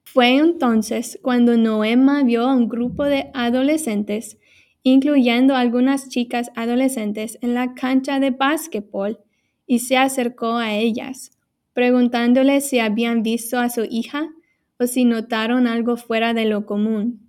Fue 0.02 0.36
entonces 0.36 1.18
cuando 1.22 1.56
Noema 1.56 2.22
vio 2.22 2.42
a 2.42 2.54
un 2.54 2.68
grupo 2.68 3.04
de 3.04 3.30
adolescentes, 3.34 4.38
incluyendo 4.82 5.56
algunas 5.56 6.08
chicas 6.08 6.52
adolescentes, 6.54 7.38
en 7.40 7.54
la 7.54 7.74
cancha 7.74 8.20
de 8.20 8.30
básquetbol 8.30 9.23
y 9.66 9.80
se 9.80 9.96
acercó 9.96 10.56
a 10.56 10.74
ellas, 10.74 11.30
preguntándole 11.72 12.60
si 12.60 12.78
habían 12.78 13.22
visto 13.22 13.58
a 13.58 13.70
su 13.70 13.86
hija 13.88 14.30
o 14.78 14.86
si 14.86 15.04
notaron 15.04 15.66
algo 15.66 15.96
fuera 15.96 16.34
de 16.34 16.44
lo 16.44 16.66
común. 16.66 17.28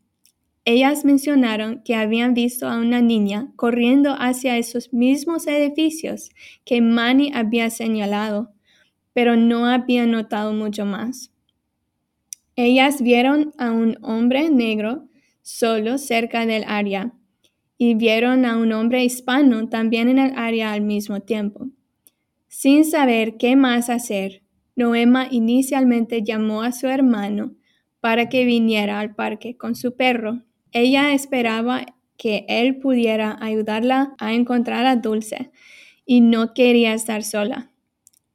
Ellas 0.68 1.06
mencionaron 1.06 1.84
que 1.84 1.96
habían 1.96 2.34
visto 2.34 2.68
a 2.68 2.80
una 2.80 3.00
niña 3.00 3.52
corriendo 3.56 4.16
hacia 4.18 4.58
esos 4.58 4.92
mismos 4.94 5.46
edificios 5.46 6.32
que 6.66 6.82
Manny 6.82 7.32
había 7.36 7.70
señalado, 7.70 8.52
pero 9.14 9.36
no 9.36 9.68
habían 9.68 10.10
notado 10.10 10.54
mucho 10.54 10.86
más. 10.86 11.32
Ellas 12.56 13.02
vieron 13.02 13.54
a 13.60 13.72
un 13.72 13.98
hombre 14.02 14.50
negro 14.50 15.08
solo 15.44 16.00
cerca 16.00 16.48
del 16.48 16.64
área 16.68 17.14
y 17.78 17.94
vieron 17.94 18.46
a 18.46 18.58
un 18.58 18.72
hombre 18.72 19.04
hispano 19.04 19.70
también 19.70 20.10
en 20.10 20.18
el 20.18 20.34
área 20.36 20.72
al 20.72 20.82
mismo 20.82 21.20
tiempo. 21.20 21.68
Sin 22.58 22.86
saber 22.86 23.36
qué 23.36 23.58
más 23.58 23.90
hacer, 23.90 24.42
Noema 24.78 25.28
inicialmente 25.30 26.24
llamó 26.24 26.62
a 26.62 26.72
su 26.72 26.88
hermano 26.88 27.52
para 28.00 28.30
que 28.30 28.46
viniera 28.46 29.02
al 29.02 29.14
parque 29.14 29.58
con 29.58 29.76
su 29.76 29.98
perro. 29.98 30.42
Ella 30.72 31.14
esperaba 31.14 31.86
que 32.16 32.46
él 32.48 32.78
pudiera 32.78 33.38
ayudarla 33.42 34.16
a 34.20 34.34
encontrar 34.34 34.86
a 34.86 34.96
Dulce 34.96 35.52
y 36.06 36.22
no 36.22 36.54
quería 36.54 36.94
estar 36.94 37.24
sola. 37.24 37.72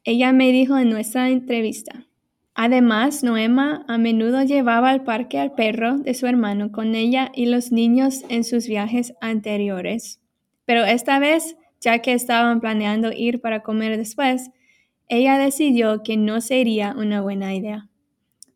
Ella 0.05 0.35
me 0.35 0.53
dijo 0.53 0.77
en 0.77 0.91
nuestra 0.91 1.31
entrevista. 1.31 2.07
Además, 2.55 3.25
Noema 3.25 3.87
a 3.89 3.97
menudo 3.97 4.43
llevaba 4.43 4.91
al 4.91 5.03
parque 5.03 5.39
al 5.39 5.55
perro 5.55 5.97
de 5.97 6.13
su 6.13 6.27
hermano 6.27 6.73
con 6.73 6.95
ella 6.95 7.33
y 7.35 7.47
los 7.47 7.73
niños 7.73 8.23
en 8.29 8.45
sus 8.45 8.67
viajes 8.67 9.15
anteriores. 9.23 10.21
Pero 10.67 10.85
esta 10.85 11.19
vez, 11.19 11.57
ya 11.81 12.01
que 12.01 12.13
estaban 12.13 12.61
planeando 12.61 13.13
ir 13.13 13.41
para 13.41 13.63
comer 13.63 13.97
después, 13.97 14.51
ella 15.09 15.39
decidió 15.39 16.03
que 16.03 16.17
no 16.17 16.41
sería 16.41 16.95
una 16.97 17.21
buena 17.21 17.55
idea. 17.55 17.89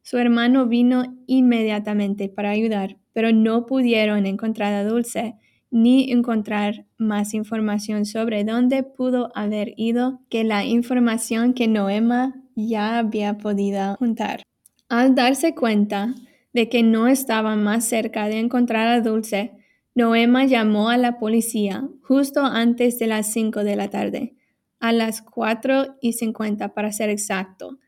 Su 0.02 0.18
hermano 0.18 0.66
vino 0.66 1.16
inmediatamente 1.26 2.28
para 2.28 2.50
ayudar, 2.50 2.98
pero 3.12 3.32
no 3.32 3.66
pudieron 3.66 4.26
encontrar 4.26 4.74
a 4.74 4.84
Dulce 4.84 5.36
ni 5.70 6.12
encontrar 6.12 6.86
más 6.98 7.34
información 7.34 8.06
sobre 8.06 8.44
dónde 8.44 8.84
pudo 8.84 9.32
haber 9.34 9.74
ido 9.76 10.20
que 10.28 10.44
la 10.44 10.64
información 10.64 11.52
que 11.52 11.66
Noema 11.66 12.34
ya 12.54 12.98
había 12.98 13.38
podido 13.38 13.96
juntar. 13.96 14.42
Al 14.88 15.16
darse 15.16 15.56
cuenta 15.56 16.14
de 16.52 16.68
que 16.68 16.84
no 16.84 17.08
estaba 17.08 17.56
más 17.56 17.86
cerca 17.86 18.28
de 18.28 18.38
encontrar 18.38 18.86
a 18.86 19.00
Dulce, 19.00 19.63
Noema 19.96 20.44
llamó 20.44 20.88
a 20.90 20.96
la 20.96 21.20
policía 21.20 21.84
justo 22.02 22.44
antes 22.44 22.98
de 22.98 23.06
las 23.06 23.32
5 23.32 23.62
de 23.62 23.76
la 23.76 23.90
tarde, 23.90 24.34
a 24.80 24.92
las 24.92 25.22
4 25.22 25.96
y 26.00 26.14
50 26.14 26.74
para 26.74 26.90
ser 26.90 27.10
exacto, 27.10 27.78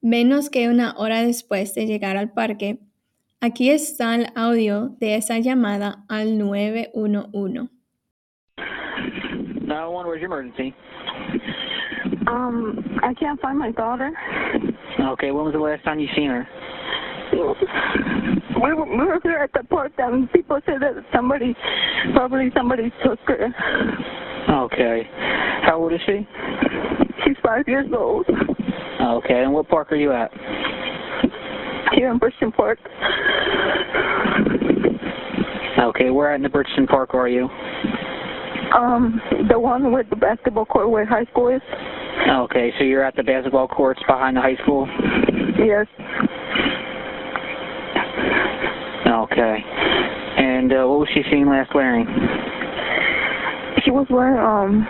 menos 0.00 0.48
que 0.48 0.70
una 0.70 0.94
hora 0.96 1.22
después 1.22 1.74
de 1.74 1.86
llegar 1.86 2.16
al 2.16 2.32
parque. 2.32 2.78
Aquí 3.42 3.68
está 3.68 4.14
el 4.14 4.28
audio 4.34 4.96
de 5.00 5.16
esa 5.16 5.38
llamada 5.38 6.04
al 6.08 6.38
911. 6.38 7.68
911, 8.56 10.08
where's 10.08 10.22
your 10.22 10.32
emergency? 10.32 10.74
Um, 12.26 12.78
I 13.02 13.12
can't 13.12 13.38
find 13.40 13.58
my 13.58 13.70
daughter. 13.72 14.10
Okay, 14.98 15.30
when 15.30 15.44
was 15.44 15.52
the 15.52 15.60
last 15.60 15.84
time 15.84 16.00
you 16.00 16.08
seen 16.16 16.30
her? 16.30 16.48
We 18.62 18.74
were, 18.74 18.84
we 18.84 19.04
were 19.04 19.20
here 19.22 19.38
at 19.38 19.52
the 19.52 19.66
park 19.68 19.92
and 19.98 20.30
people 20.32 20.60
said 20.66 20.80
that 20.80 21.04
somebody, 21.14 21.56
probably 22.12 22.50
somebody 22.54 22.92
took 23.04 23.18
her. 23.26 23.48
Okay. 24.50 25.08
How 25.62 25.78
old 25.78 25.92
is 25.92 26.00
she? 26.04 26.26
She's 27.24 27.36
five 27.42 27.64
years 27.66 27.86
old. 27.96 28.26
Okay, 29.00 29.42
and 29.42 29.52
what 29.52 29.68
park 29.68 29.92
are 29.92 29.96
you 29.96 30.12
at? 30.12 30.30
Here 31.94 32.10
in 32.10 32.18
Bridgeton 32.18 32.52
Park. 32.52 32.78
Okay, 35.78 36.10
where 36.10 36.32
at 36.32 36.36
in 36.36 36.42
the 36.42 36.48
Bridgeton 36.48 36.86
Park 36.86 37.14
are 37.14 37.28
you? 37.28 37.48
Um, 38.76 39.20
the 39.48 39.58
one 39.58 39.92
with 39.92 40.08
the 40.10 40.16
basketball 40.16 40.66
court 40.66 40.90
where 40.90 41.06
high 41.06 41.24
school 41.24 41.48
is. 41.48 41.62
Okay, 42.28 42.72
so 42.78 42.84
you're 42.84 43.04
at 43.04 43.16
the 43.16 43.22
basketball 43.22 43.68
courts 43.68 44.00
behind 44.06 44.36
the 44.36 44.40
high 44.40 44.56
school? 44.62 44.86
Yes. 45.58 45.86
Okay. 49.20 49.56
And 50.38 50.72
uh, 50.72 50.86
what 50.86 51.00
was 51.00 51.08
she 51.12 51.22
seen 51.30 51.48
last 51.48 51.74
wearing? 51.74 52.06
She 53.84 53.90
was 53.90 54.06
wearing 54.10 54.38
um 54.38 54.86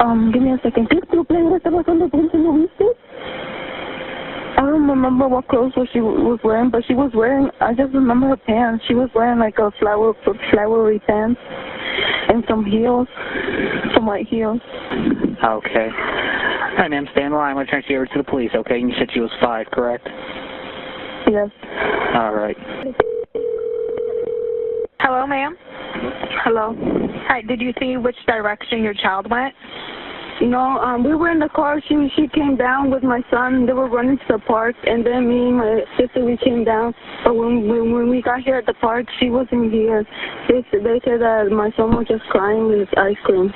um. 0.00 0.32
Give 0.32 0.42
me 0.42 0.52
a 0.52 0.58
second. 0.62 0.88
¿Qué 0.88 1.00
tú 1.10 1.24
playera 1.24 1.56
estaba 1.56 1.84
cuando 1.84 2.08
Dulce 2.08 2.34
lo 2.34 2.52
viste? 2.54 2.84
I 4.56 4.60
don't 4.62 4.88
remember 4.88 5.28
what 5.28 5.48
clothes 5.48 5.72
she 5.92 6.00
was 6.00 6.38
wearing, 6.44 6.70
but 6.70 6.84
she 6.86 6.94
was 6.94 7.10
wearing. 7.14 7.50
I 7.60 7.74
just 7.74 7.92
remember 7.92 8.28
her 8.28 8.36
pants. 8.36 8.84
She 8.86 8.94
was 8.94 9.10
wearing 9.14 9.38
like 9.38 9.58
a 9.58 9.70
flower 9.78 10.14
flowery 10.50 11.00
pants 11.00 11.40
and 12.28 12.44
some 12.48 12.64
heels, 12.64 13.08
some 13.94 14.06
white 14.06 14.26
heels. 14.26 14.60
Okay. 15.42 15.88
All 15.90 16.78
right, 16.78 16.90
ma'am, 16.90 17.06
stay 17.12 17.28
the 17.28 17.34
line. 17.34 17.50
I'm 17.50 17.56
going 17.56 17.66
to 17.66 17.70
transfer 17.70 17.92
you 17.92 17.98
over 17.98 18.06
to 18.06 18.18
the 18.18 18.24
police, 18.24 18.50
okay? 18.54 18.80
And 18.80 18.90
you 18.90 18.96
said 18.98 19.08
she 19.12 19.20
was 19.20 19.30
five, 19.40 19.66
correct? 19.72 20.08
Yes. 21.30 21.48
All 22.14 22.34
right. 22.34 22.56
Hello, 25.00 25.26
ma'am. 25.26 25.56
Hello. 26.44 26.74
Hi, 27.28 27.40
did 27.42 27.60
you 27.60 27.72
see 27.80 27.96
which 27.96 28.16
direction 28.26 28.82
your 28.82 28.94
child 28.94 29.30
went? 29.30 29.54
No, 30.42 30.58
um, 30.58 31.04
we 31.04 31.14
were 31.14 31.30
in 31.30 31.38
the 31.38 31.48
car. 31.48 31.80
She 31.88 32.08
she 32.16 32.26
came 32.28 32.56
down 32.56 32.90
with 32.90 33.02
my 33.02 33.22
son. 33.30 33.66
They 33.66 33.72
were 33.72 33.88
running 33.88 34.18
to 34.18 34.24
the 34.28 34.38
park, 34.40 34.74
and 34.84 35.06
then 35.06 35.28
me 35.28 35.48
and 35.48 35.56
my 35.58 35.80
sister 35.98 36.24
we 36.24 36.36
came 36.36 36.64
down. 36.64 36.92
But 37.24 37.36
when 37.36 37.68
when, 37.68 37.92
when 37.92 38.10
we 38.10 38.20
got 38.20 38.40
here 38.40 38.56
at 38.56 38.66
the 38.66 38.74
park, 38.74 39.06
she 39.20 39.30
wasn't 39.30 39.72
here. 39.72 40.04
They 40.48 40.64
said- 40.70 40.84
they 40.84 41.00
said 41.04 41.20
that 41.20 41.48
my 41.52 41.70
son 41.76 41.96
was 41.96 42.06
just 42.08 42.24
crying 42.30 42.66
with 42.66 42.80
his 42.80 42.88
ice 42.96 43.16
cream 43.24 43.52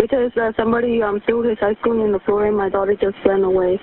because 0.00 0.32
uh, 0.36 0.52
somebody 0.56 1.00
um 1.00 1.20
threw 1.26 1.42
his 1.42 1.58
ice 1.62 1.76
cream 1.80 2.00
in 2.00 2.12
the 2.12 2.20
floor, 2.20 2.46
and 2.46 2.56
my 2.56 2.68
daughter 2.68 2.94
just 3.00 3.16
ran 3.24 3.44
away. 3.44 3.78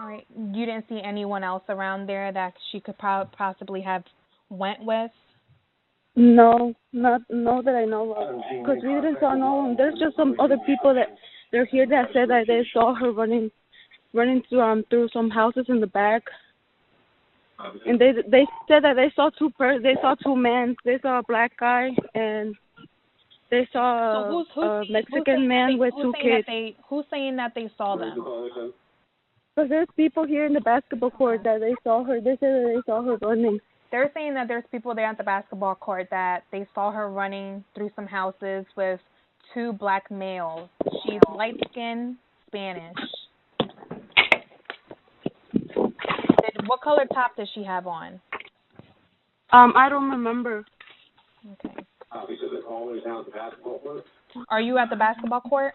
All 0.00 0.06
right. 0.06 0.26
You 0.34 0.64
didn't 0.64 0.86
see 0.88 1.00
anyone 1.04 1.44
else 1.44 1.62
around 1.68 2.08
there 2.08 2.32
that 2.32 2.54
she 2.72 2.80
could 2.80 2.96
po- 2.96 3.28
possibly 3.36 3.82
have 3.82 4.02
went 4.48 4.82
with? 4.82 5.10
No, 6.16 6.74
not 6.92 7.20
no 7.28 7.62
that 7.62 7.74
I 7.74 7.84
know 7.84 8.12
of. 8.14 8.40
Because 8.62 8.82
we 8.82 8.94
didn't 8.94 9.18
saw 9.20 9.34
no 9.34 9.54
one. 9.54 9.76
There's 9.76 9.98
just 9.98 10.16
some 10.16 10.36
other 10.40 10.56
people 10.66 10.94
that 10.94 11.08
they're 11.52 11.66
here 11.66 11.86
that 11.86 12.06
said 12.12 12.30
that 12.30 12.44
they 12.46 12.66
saw 12.72 12.94
her 12.94 13.12
running, 13.12 13.50
running 14.14 14.42
through 14.48 14.60
um 14.60 14.84
through 14.90 15.08
some 15.12 15.30
houses 15.30 15.66
in 15.68 15.80
the 15.80 15.86
back. 15.86 16.22
And 17.86 18.00
they 18.00 18.12
they 18.26 18.46
said 18.68 18.84
that 18.84 18.96
they 18.96 19.12
saw 19.14 19.30
two 19.38 19.50
per 19.50 19.80
they 19.80 19.96
saw 20.00 20.14
two 20.14 20.34
men. 20.34 20.74
They 20.84 20.98
saw 21.02 21.18
a 21.18 21.22
black 21.22 21.52
guy 21.58 21.90
and 22.14 22.56
they 23.50 23.68
saw 23.72 24.28
So 24.28 24.32
who's 24.32 24.46
who's 24.54 24.64
a 24.64 24.92
Mexican 24.92 25.14
who's 25.16 25.26
saying 25.26 25.48
man 25.48 25.72
they, 25.72 25.74
with 25.76 25.94
who's 25.94 26.02
two 26.02 26.12
saying 26.14 26.36
kids. 26.36 26.46
That 26.46 26.52
they, 26.52 26.76
who's 26.88 27.04
saying 27.10 27.36
that 27.36 27.52
they 27.54 27.70
saw 27.76 27.96
them? 27.96 28.72
Because 29.54 29.68
there's 29.68 29.88
people 29.96 30.26
here 30.26 30.46
in 30.46 30.52
the 30.52 30.60
basketball 30.60 31.10
court 31.10 31.42
that 31.44 31.60
they 31.60 31.74
saw 31.82 32.04
her. 32.04 32.20
They 32.20 32.36
said 32.40 32.40
that 32.40 32.72
they 32.74 32.80
saw 32.86 33.02
her 33.02 33.16
running. 33.16 33.58
They're 33.90 34.10
saying 34.14 34.34
that 34.34 34.46
there's 34.46 34.64
people 34.70 34.94
there 34.94 35.06
at 35.06 35.18
the 35.18 35.24
basketball 35.24 35.74
court 35.74 36.08
that 36.10 36.44
they 36.52 36.66
saw 36.74 36.92
her 36.92 37.10
running 37.10 37.64
through 37.74 37.90
some 37.96 38.06
houses 38.06 38.64
with 38.76 39.00
two 39.52 39.72
black 39.72 40.10
males. 40.10 40.68
She's 41.04 41.20
light 41.34 41.54
skinned 41.70 42.16
Spanish. 42.46 42.96
Did, 45.74 46.66
what 46.66 46.80
color 46.82 47.04
top 47.12 47.36
does 47.36 47.48
she 47.54 47.64
have 47.64 47.86
on? 47.88 48.20
Um, 49.52 49.72
I 49.76 49.88
don't 49.88 50.08
remember. 50.10 50.64
Okay. 51.52 51.74
Are 54.48 54.60
you 54.60 54.78
at 54.78 54.90
the 54.90 54.96
basketball 54.96 55.40
court? 55.40 55.74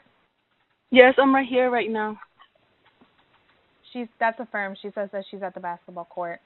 Yes, 0.91 1.13
I'm 1.17 1.35
right 1.35 1.47
here 1.47 1.69
right 1.69 1.89
now. 1.89 2.17
She's 3.95 4.07
that's 4.19 4.37
affirmed. 4.41 4.77
She 4.81 4.89
says 4.93 5.09
that 5.13 5.23
she's 5.31 5.41
at 5.41 5.53
the 5.53 5.61
basketball 5.61 6.03
court. 6.05 6.41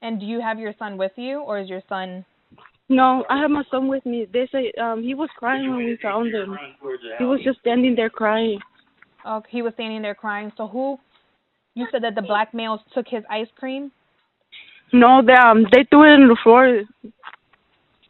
And 0.00 0.18
do 0.18 0.24
you 0.24 0.40
have 0.40 0.58
your 0.58 0.72
son 0.78 0.96
with 0.96 1.12
you, 1.16 1.40
or 1.40 1.58
is 1.58 1.68
your 1.68 1.82
son? 1.86 2.24
No, 2.88 3.24
I 3.28 3.38
have 3.42 3.50
my 3.50 3.62
son 3.70 3.86
with 3.88 4.06
me. 4.06 4.26
They 4.32 4.48
say 4.50 4.72
um 4.80 5.02
he 5.02 5.14
was 5.14 5.28
crying 5.36 5.68
when 5.70 5.84
we 5.84 5.98
found 6.00 6.34
him. 6.34 6.56
He 7.18 7.24
was 7.24 7.40
just 7.44 7.60
standing 7.60 7.94
there 7.94 8.08
crying. 8.08 8.58
Oh, 9.26 9.42
he 9.50 9.60
was 9.60 9.74
standing 9.74 10.00
there 10.00 10.14
crying. 10.14 10.50
So 10.56 10.66
who? 10.66 10.96
You 11.74 11.86
said 11.92 12.02
that 12.04 12.14
the 12.14 12.22
black 12.22 12.54
males 12.54 12.80
took 12.94 13.06
his 13.06 13.22
ice 13.28 13.48
cream. 13.58 13.92
No, 14.94 15.20
they 15.20 15.34
um 15.34 15.64
they 15.72 15.84
threw 15.90 16.10
it 16.10 16.14
in 16.22 16.28
the 16.28 16.38
floor. 16.42 16.84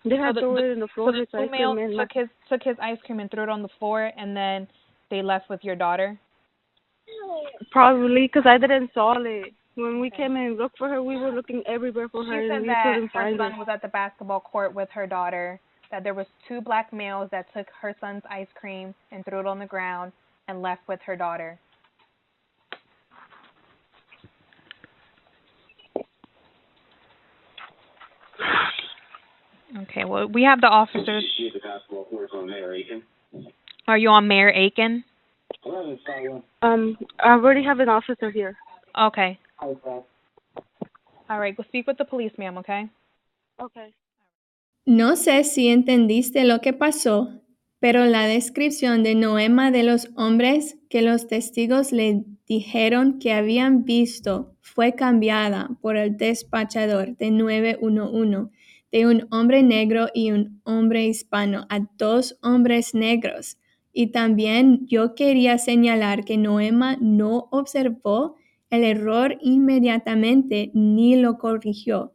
They 0.04 0.10
So 0.10 0.32
the, 0.34 0.40
threw 0.40 0.56
it 0.58 0.72
in 0.74 0.80
the 0.80 0.88
floor. 0.94 1.12
so 1.12 1.18
the 1.18 1.46
two 1.46 1.50
males 1.50 1.78
took 1.98 2.10
his 2.12 2.28
took 2.48 2.62
his 2.62 2.76
ice 2.80 2.98
cream 3.04 3.18
and 3.18 3.28
threw 3.28 3.42
it 3.42 3.48
on 3.48 3.62
the 3.62 3.74
floor, 3.80 4.12
and 4.16 4.36
then 4.36 4.68
they 5.10 5.20
left 5.20 5.50
with 5.50 5.64
your 5.64 5.74
daughter. 5.74 6.16
Probably 7.70 8.22
because 8.26 8.44
I 8.46 8.58
didn't 8.58 8.90
saw 8.94 9.14
it. 9.18 9.52
When 9.74 10.00
we 10.00 10.08
came 10.10 10.36
and 10.36 10.56
looked 10.56 10.78
for 10.78 10.88
her, 10.88 11.02
we 11.02 11.16
were 11.16 11.30
looking 11.30 11.62
everywhere 11.66 12.08
for 12.08 12.24
her 12.24 12.42
She 12.42 12.48
said 12.48 12.56
and 12.56 12.62
we 12.62 12.68
that 12.68 12.84
couldn't 12.84 13.08
her 13.08 13.22
find 13.22 13.38
son 13.38 13.52
her. 13.52 13.58
was 13.58 13.68
at 13.70 13.82
the 13.82 13.88
basketball 13.88 14.40
court 14.40 14.74
with 14.74 14.88
her 14.94 15.06
daughter. 15.06 15.60
That 15.90 16.02
there 16.02 16.14
was 16.14 16.26
two 16.48 16.60
black 16.60 16.92
males 16.92 17.28
that 17.30 17.46
took 17.54 17.66
her 17.80 17.94
son's 18.00 18.22
ice 18.28 18.48
cream 18.58 18.94
and 19.12 19.24
threw 19.24 19.40
it 19.40 19.46
on 19.46 19.58
the 19.58 19.66
ground 19.66 20.12
and 20.48 20.62
left 20.62 20.80
with 20.88 20.98
her 21.06 21.14
daughter. 21.14 21.58
Okay, 29.82 30.04
well 30.04 30.26
we 30.28 30.42
have 30.44 30.60
the 30.60 30.66
officers. 30.68 31.24
Are 33.88 33.98
you 33.98 34.08
on 34.08 34.26
Mayor 34.26 34.50
Aiken? 34.50 35.04
Um, 36.62 36.96
I 37.18 37.32
already 37.32 37.64
have 37.64 37.80
an 37.80 37.88
officer 37.88 38.30
here. 38.30 38.56
Okay. 38.96 39.38
All 41.28 41.40
right, 41.40 41.56
go 41.56 41.64
speak 41.64 41.86
with 41.86 41.98
the 41.98 42.04
police, 42.04 42.32
ma'am, 42.38 42.58
okay? 42.58 42.88
Okay. 43.60 43.92
No 44.86 45.16
sé 45.16 45.42
si 45.44 45.68
entendiste 45.68 46.44
lo 46.44 46.60
que 46.60 46.72
pasó, 46.72 47.40
pero 47.80 48.04
la 48.04 48.26
descripción 48.26 49.02
de 49.02 49.14
Noema 49.14 49.70
de 49.72 49.82
los 49.82 50.08
hombres 50.16 50.76
que 50.88 51.02
los 51.02 51.26
testigos 51.26 51.90
le 51.90 52.24
dijeron 52.46 53.18
que 53.18 53.32
habían 53.32 53.84
visto 53.84 54.54
fue 54.60 54.94
cambiada 54.94 55.70
por 55.82 55.96
el 55.96 56.16
despachador 56.16 57.16
de 57.16 57.30
911 57.32 58.52
de 58.92 59.06
un 59.06 59.26
hombre 59.30 59.62
negro 59.62 60.08
y 60.14 60.30
un 60.30 60.60
hombre 60.64 61.06
hispano 61.06 61.66
a 61.68 61.80
dos 61.98 62.38
hombres 62.42 62.94
negros. 62.94 63.58
Y 63.98 64.08
también 64.08 64.86
yo 64.86 65.14
quería 65.14 65.56
señalar 65.56 66.26
que 66.26 66.36
Noema 66.36 66.98
no 67.00 67.48
observó 67.50 68.36
el 68.68 68.84
error 68.84 69.38
inmediatamente 69.40 70.70
ni 70.74 71.16
lo 71.16 71.38
corrigió. 71.38 72.12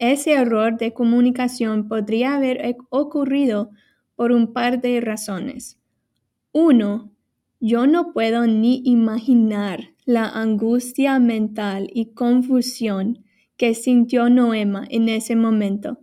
Ese 0.00 0.32
error 0.32 0.76
de 0.76 0.92
comunicación 0.92 1.86
podría 1.86 2.34
haber 2.34 2.66
e- 2.66 2.76
ocurrido 2.90 3.70
por 4.16 4.32
un 4.32 4.52
par 4.52 4.80
de 4.80 5.00
razones. 5.00 5.78
Uno, 6.50 7.12
yo 7.60 7.86
no 7.86 8.12
puedo 8.12 8.48
ni 8.48 8.82
imaginar 8.84 9.90
la 10.04 10.28
angustia 10.28 11.20
mental 11.20 11.88
y 11.94 12.06
confusión 12.06 13.24
que 13.56 13.74
sintió 13.74 14.28
Noema 14.30 14.84
en 14.90 15.08
ese 15.08 15.36
momento. 15.36 16.00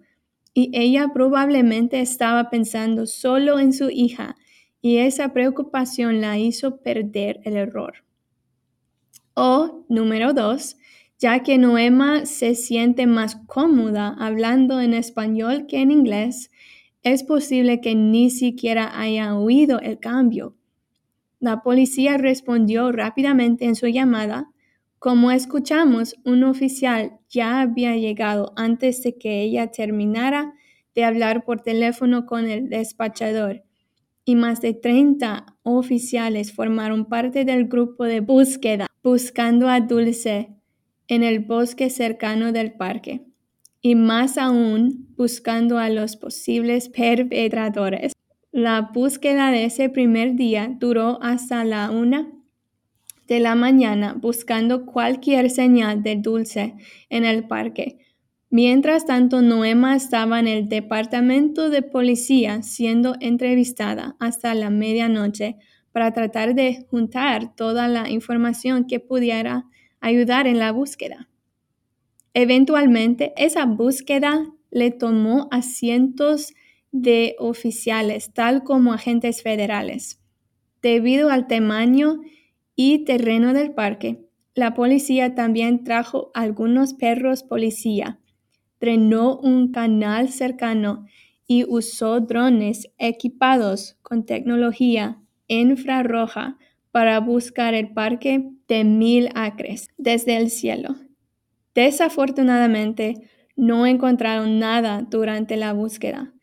Y 0.54 0.72
ella 0.74 1.10
probablemente 1.14 2.00
estaba 2.00 2.50
pensando 2.50 3.06
solo 3.08 3.60
en 3.60 3.74
su 3.74 3.90
hija 3.90 4.38
y 4.82 4.98
esa 4.98 5.32
preocupación 5.32 6.22
la 6.22 6.38
hizo 6.40 6.78
perder 6.78 7.40
el 7.44 7.56
error. 7.56 8.04
O 9.34 9.86
número 9.88 10.34
dos, 10.34 10.78
ya 11.20 11.44
que 11.44 11.58
Noema 11.58 12.26
se 12.26 12.56
siente 12.56 13.06
más 13.06 13.36
cómoda 13.48 14.16
hablando 14.20 14.82
en 14.82 14.94
español 14.94 15.68
que 15.68 15.82
en 15.82 15.92
inglés, 15.92 16.50
es 17.04 17.24
posible 17.24 17.80
que 17.80 17.96
ni 17.96 18.30
siquiera 18.30 19.00
haya 19.00 19.36
oído 19.36 19.80
el 19.80 20.00
cambio. 20.00 20.56
La 21.40 21.62
policía 21.62 22.18
respondió 22.18 22.92
rápidamente 22.92 23.66
en 23.66 23.76
su 23.76 23.88
llamada. 23.88 24.52
Como 25.00 25.32
escuchamos, 25.32 26.16
un 26.26 26.44
oficial 26.44 27.20
ya 27.30 27.62
había 27.62 27.96
llegado 27.96 28.54
antes 28.56 29.02
de 29.02 29.18
que 29.18 29.42
ella 29.42 29.72
terminara 29.72 30.54
de 30.94 31.04
hablar 31.04 31.44
por 31.44 31.62
teléfono 31.62 32.26
con 32.28 32.48
el 32.48 32.70
despachador 32.70 33.64
y 34.32 34.36
más 34.36 34.62
de 34.62 34.74
30 34.74 35.58
oficiales 35.64 36.54
formaron 36.54 37.04
parte 37.04 37.44
del 37.44 37.66
grupo 37.66 38.06
de 38.06 38.22
búsqueda 38.22 38.88
buscando 39.04 39.68
a 39.68 39.82
Dulce 39.82 40.56
en 41.10 41.24
el 41.24 41.40
bosque 41.40 41.90
cercano 41.90 42.54
del 42.54 42.72
parque 42.72 43.26
y 43.82 43.96
más 43.96 44.38
aún 44.38 45.14
buscando 45.18 45.80
a 45.80 45.90
los 45.90 46.16
posibles 46.16 46.88
perpetradores. 46.88 48.14
La 48.54 48.92
búsqueda 48.94 49.52
de 49.52 49.66
ese 49.66 49.90
primer 49.90 50.36
día 50.36 50.74
duró 50.80 51.22
hasta 51.22 51.66
la 51.66 51.92
una 51.92 52.32
de 53.28 53.42
la 53.42 53.56
mañana 53.56 54.14
buscando 54.14 54.86
cualquier 54.86 55.50
señal 55.50 56.04
de 56.04 56.16
Dulce 56.16 56.76
en 57.10 57.26
el 57.26 57.50
parque. 57.50 57.98
Mientras 58.54 59.06
tanto, 59.06 59.42
Noema 59.42 59.96
estaba 59.96 60.38
en 60.38 60.48
el 60.48 60.68
departamento 60.68 61.70
de 61.70 61.82
policía 61.82 62.64
siendo 62.64 63.16
entrevistada 63.22 64.18
hasta 64.20 64.54
la 64.56 64.70
medianoche 64.70 65.56
para 65.94 66.12
tratar 66.12 66.54
de 66.54 66.86
juntar 66.90 67.56
toda 67.56 67.88
la 67.88 68.10
información 68.10 68.88
que 68.88 69.00
pudiera 69.00 69.68
ayudar 70.02 70.48
en 70.48 70.60
la 70.60 70.74
búsqueda. 70.74 71.30
Eventualmente, 72.34 73.32
esa 73.38 73.66
búsqueda 73.66 74.46
le 74.70 74.92
tomó 74.92 75.48
a 75.52 75.62
cientos 75.62 76.54
de 76.92 77.38
oficiales, 77.40 78.34
tal 78.34 78.64
como 78.64 78.92
agentes 78.92 79.44
federales. 79.44 80.20
Debido 80.82 81.30
al 81.30 81.48
tamaño 81.48 82.20
y 82.76 83.06
terreno 83.06 83.54
del 83.54 83.72
parque, 83.72 84.28
la 84.56 84.74
policía 84.74 85.36
también 85.36 85.86
trajo 85.86 86.32
algunos 86.34 86.94
perros 86.94 87.44
policía, 87.44 88.21
drenó 88.82 89.38
un 89.38 89.72
canal 89.72 90.30
cercano 90.30 91.06
y 91.48 91.64
usó 91.66 92.20
drones 92.20 92.90
equipados 92.98 93.98
con 94.02 94.26
tecnología 94.26 95.22
infrarroja 95.48 96.58
para 96.92 97.20
buscar 97.20 97.74
el 97.74 97.94
parque 97.94 98.52
de 98.68 98.84
mil 98.84 99.30
acres 99.36 99.90
desde 99.98 100.38
el 100.38 100.50
cielo. 100.50 100.96
Desafortunadamente, 101.76 103.30
no 103.56 103.86
encontraron 103.86 104.60
nada 104.60 105.08
durante 105.10 105.56
la 105.56 105.74
búsqueda. 105.74 106.34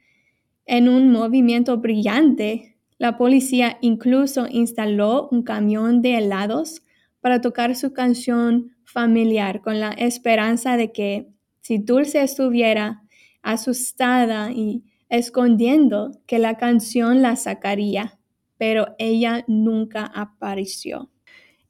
En 0.65 0.89
un 0.89 1.11
movimiento 1.11 1.79
brillante, 1.79 2.77
la 2.99 3.17
policía 3.17 3.79
incluso 3.81 4.47
instaló 4.51 5.29
un 5.31 5.43
camión 5.43 6.03
de 6.03 6.19
helados 6.19 6.83
para 7.21 7.41
tocar 7.41 7.75
su 7.75 7.93
canción 7.93 8.77
familiar 8.85 9.61
con 9.61 9.81
la 9.81 9.91
esperanza 9.91 10.77
de 10.77 10.93
que 10.93 11.29
si 11.69 11.77
Dulce 11.77 12.23
estuviera 12.23 13.03
asustada 13.43 14.53
y 14.53 14.85
escondiendo 15.11 16.13
que 16.27 16.39
la 16.39 16.57
canción 16.57 17.21
la 17.21 17.37
sacaría, 17.37 18.19
pero 18.57 18.95
ella 18.99 19.45
nunca 19.49 20.11
apareció. 20.15 21.11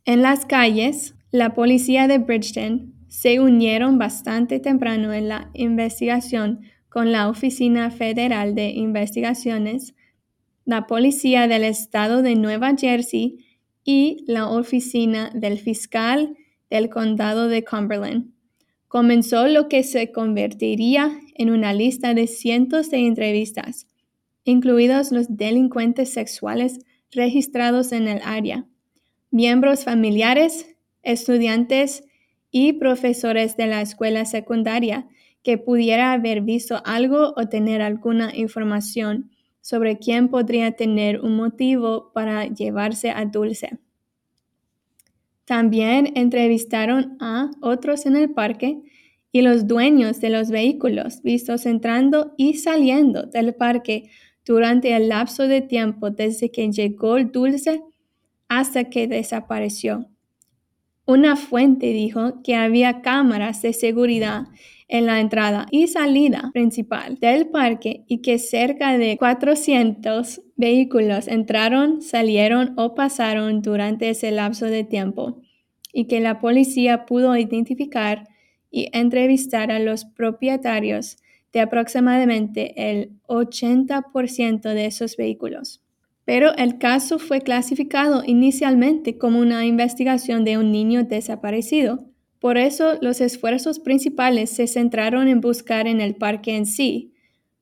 En 0.05 0.23
las 0.23 0.47
calles, 0.47 1.17
la 1.33 1.53
policía 1.53 2.07
de 2.07 2.19
Bridgeton 2.19 2.95
se 3.09 3.41
unieron 3.41 3.99
bastante 3.99 4.61
temprano 4.61 5.13
en 5.13 5.27
la 5.27 5.51
investigación 5.53 6.61
con 6.89 7.11
la 7.11 7.29
Oficina 7.29 7.91
Federal 7.91 8.55
de 8.55 8.71
Investigaciones, 8.71 9.97
la 10.65 10.87
Policía 10.87 11.49
del 11.49 11.65
Estado 11.65 12.23
de 12.23 12.37
Nueva 12.37 12.77
Jersey 12.79 13.45
y 13.83 14.23
la 14.29 14.49
Oficina 14.49 15.33
del 15.35 15.59
Fiscal 15.59 16.37
del 16.71 16.89
Condado 16.89 17.49
de 17.49 17.65
Cumberland. 17.65 18.38
Comenzó 18.89 19.47
lo 19.49 19.69
que 19.69 19.83
se 19.83 20.13
convertiría 20.13 21.21
en 21.35 21.51
una 21.51 21.75
lista 21.75 22.15
de 22.15 22.27
cientos 22.27 22.91
de 22.91 22.99
entrevistas, 22.99 23.87
incluidos 24.45 25.13
los 25.13 25.37
delincuentes 25.37 26.11
sexuales 26.11 26.81
registrados 27.13 27.93
en 27.93 28.09
el 28.09 28.21
área, 28.25 28.67
miembros 29.31 29.85
familiares, 29.85 30.75
estudiantes 31.03 32.05
y 32.51 32.75
profesores 32.75 33.57
de 33.59 33.67
la 33.67 33.83
escuela 33.83 34.25
secundaria 34.25 35.07
que 35.43 35.59
pudiera 35.59 36.13
haber 36.13 36.41
visto 36.41 36.81
algo 36.85 37.35
o 37.37 37.47
tener 37.49 37.83
alguna 37.83 38.35
información 38.35 39.31
sobre 39.61 39.99
quién 39.99 40.29
podría 40.29 40.73
tener 40.73 41.21
un 41.21 41.37
motivo 41.37 42.11
para 42.15 42.47
llevarse 42.47 43.11
a 43.11 43.27
Dulce. 43.27 43.79
También 45.49 46.13
entrevistaron 46.15 47.17
a 47.21 47.51
otros 47.63 48.05
en 48.05 48.17
el 48.17 48.29
parque 48.35 48.83
y 49.33 49.41
los 49.41 49.67
dueños 49.67 50.21
de 50.21 50.29
los 50.29 50.51
vehículos 50.51 51.23
vistos 51.23 51.65
entrando 51.65 52.35
y 52.37 52.59
saliendo 52.59 53.23
del 53.23 53.55
parque 53.55 54.11
durante 54.45 54.95
el 54.95 55.09
lapso 55.09 55.49
de 55.49 55.63
tiempo 55.63 56.11
desde 56.11 56.51
que 56.51 56.71
llegó 56.71 57.17
el 57.17 57.33
Dulce 57.33 57.81
hasta 58.49 58.91
que 58.91 59.09
desapareció. 59.09 60.11
Una 61.07 61.35
fuente 61.35 61.95
dijo 61.95 62.43
que 62.43 62.55
había 62.55 63.01
cámaras 63.01 63.63
de 63.63 63.73
seguridad 63.73 64.49
en 64.89 65.07
la 65.07 65.21
entrada 65.21 65.67
y 65.71 65.87
salida 65.87 66.51
principal 66.53 67.19
del 67.19 67.49
parque 67.49 68.05
y 68.07 68.23
que 68.23 68.39
cerca 68.39 68.97
de 68.97 69.17
400 69.19 70.43
vehículos 70.57 71.29
entraron, 71.29 72.03
salieron 72.03 72.75
o 72.77 72.95
pasaron 72.95 73.63
durante 73.63 74.09
ese 74.11 74.31
lapso 74.31 74.67
de 74.67 74.85
tiempo 74.85 75.43
y 75.93 76.07
que 76.07 76.21
la 76.21 76.41
policía 76.41 77.07
pudo 77.07 77.37
identificar 77.37 78.29
y 78.71 78.89
entrevistar 78.93 79.71
a 79.71 79.79
los 79.79 80.05
propietarios 80.05 81.19
de 81.53 81.61
aproximadamente 81.61 82.91
el 82.91 83.13
80% 83.27 84.63
de 84.75 84.87
esos 84.87 85.17
vehículos 85.17 85.83
pero 86.29 86.55
el 86.57 86.77
caso 86.77 87.19
fue 87.19 87.41
clasificado 87.41 88.23
inicialmente 88.23 89.17
como 89.17 89.39
una 89.39 89.65
investigación 89.65 90.45
de 90.45 90.59
un 90.59 90.71
niño 90.71 91.05
desaparecido. 91.05 92.08
Por 92.41 92.57
eso 92.57 92.99
los 93.01 93.21
esfuerzos 93.21 93.81
principales 93.81 94.51
se 94.51 94.69
centraron 94.69 95.29
en 95.29 95.41
buscar 95.41 95.89
en 95.89 96.01
el 96.01 96.15
parque 96.15 96.57
en 96.57 96.67
sí, 96.67 97.15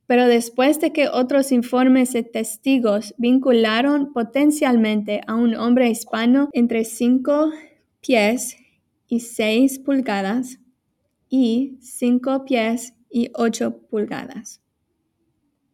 pero 0.06 0.26
después 0.26 0.80
de 0.80 0.92
que 0.92 1.08
otros 1.08 1.50
informes 1.50 2.12
de 2.12 2.22
testigos 2.22 3.14
vincularon 3.16 4.12
potencialmente 4.12 5.22
a 5.26 5.34
un 5.34 5.54
hombre 5.56 5.88
hispano 5.88 6.48
entre 6.52 6.84
5 6.84 7.50
pies 8.00 8.56
y 9.08 9.20
6 9.20 9.80
pulgadas 9.80 10.60
y 11.28 11.78
5 11.80 12.44
pies 12.44 12.94
y 13.10 13.30
8 13.34 13.78
pulgadas. 13.90 14.60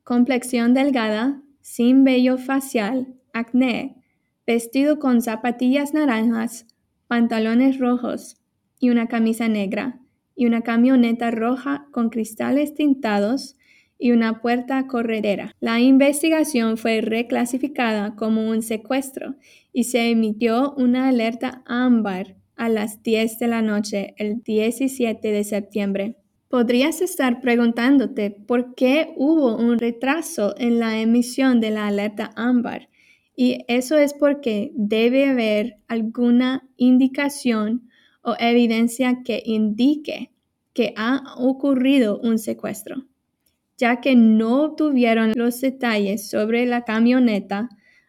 Complexión 0.04 0.74
delgada, 0.74 1.42
sin 1.60 2.04
vello 2.04 2.38
facial, 2.38 3.14
acné, 3.32 3.96
vestido 4.46 4.98
con 4.98 5.20
zapatillas 5.20 5.92
naranjas, 5.92 6.66
pantalones 7.06 7.78
rojos 7.78 8.41
y 8.82 8.90
una 8.90 9.06
camisa 9.06 9.46
negra, 9.46 10.00
y 10.34 10.46
una 10.46 10.62
camioneta 10.62 11.30
roja 11.30 11.86
con 11.92 12.10
cristales 12.10 12.74
tintados 12.74 13.54
y 13.96 14.10
una 14.10 14.42
puerta 14.42 14.88
corredera. 14.88 15.54
La 15.60 15.78
investigación 15.78 16.76
fue 16.76 17.00
reclasificada 17.00 18.16
como 18.16 18.50
un 18.50 18.60
secuestro 18.60 19.36
y 19.72 19.84
se 19.84 20.10
emitió 20.10 20.74
una 20.76 21.06
alerta 21.06 21.62
ámbar 21.64 22.34
a 22.56 22.68
las 22.68 23.04
10 23.04 23.38
de 23.38 23.46
la 23.46 23.62
noche 23.62 24.14
el 24.18 24.42
17 24.42 25.30
de 25.30 25.44
septiembre. 25.44 26.16
Podrías 26.48 27.02
estar 27.02 27.40
preguntándote 27.40 28.32
por 28.32 28.74
qué 28.74 29.14
hubo 29.16 29.56
un 29.56 29.78
retraso 29.78 30.56
en 30.58 30.80
la 30.80 31.00
emisión 31.00 31.60
de 31.60 31.70
la 31.70 31.86
alerta 31.86 32.32
ámbar 32.34 32.88
y 33.36 33.58
eso 33.68 33.96
es 33.96 34.12
porque 34.12 34.72
debe 34.74 35.26
haber 35.26 35.76
alguna 35.86 36.68
indicación 36.76 37.88
o 38.22 38.34
evidencia 38.38 39.22
que 39.24 39.42
indique 39.44 40.30
que 40.72 40.94
ha 40.96 41.34
ocurrido 41.36 42.18
un 42.20 42.38
secuestro, 42.38 43.04
ya 43.76 44.00
que 44.00 44.14
no 44.14 44.62
obtuvieron 44.62 45.32
los 45.34 45.60
detalles 45.60 46.28
sobre 46.28 46.66
la 46.66 46.84
camioneta 46.84 47.68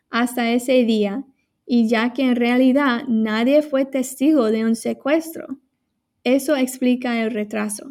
hasta 0.10 0.52
ese 0.52 0.84
día 0.84 1.26
y 1.66 1.88
ya 1.88 2.14
que 2.14 2.24
en 2.24 2.36
realidad 2.36 3.04
nadie 3.08 3.62
fue 3.62 3.86
testigo 3.86 4.52
de 4.52 4.66
un 4.66 4.76
secuestro. 4.76 5.60
Eso 6.24 6.56
explica 6.56 7.22
el 7.22 7.32
retraso. 7.32 7.90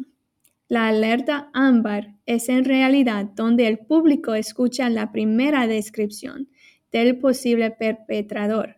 La 0.67 0.87
alerta 0.87 1.49
ámbar 1.53 2.15
es 2.25 2.49
en 2.49 2.65
realidad 2.65 3.25
donde 3.35 3.67
el 3.67 3.79
público 3.79 4.33
escucha 4.33 4.89
la 4.89 5.11
primera 5.11 5.67
descripción 5.67 6.49
del 6.91 7.19
posible 7.19 7.71
perpetrador. 7.71 8.77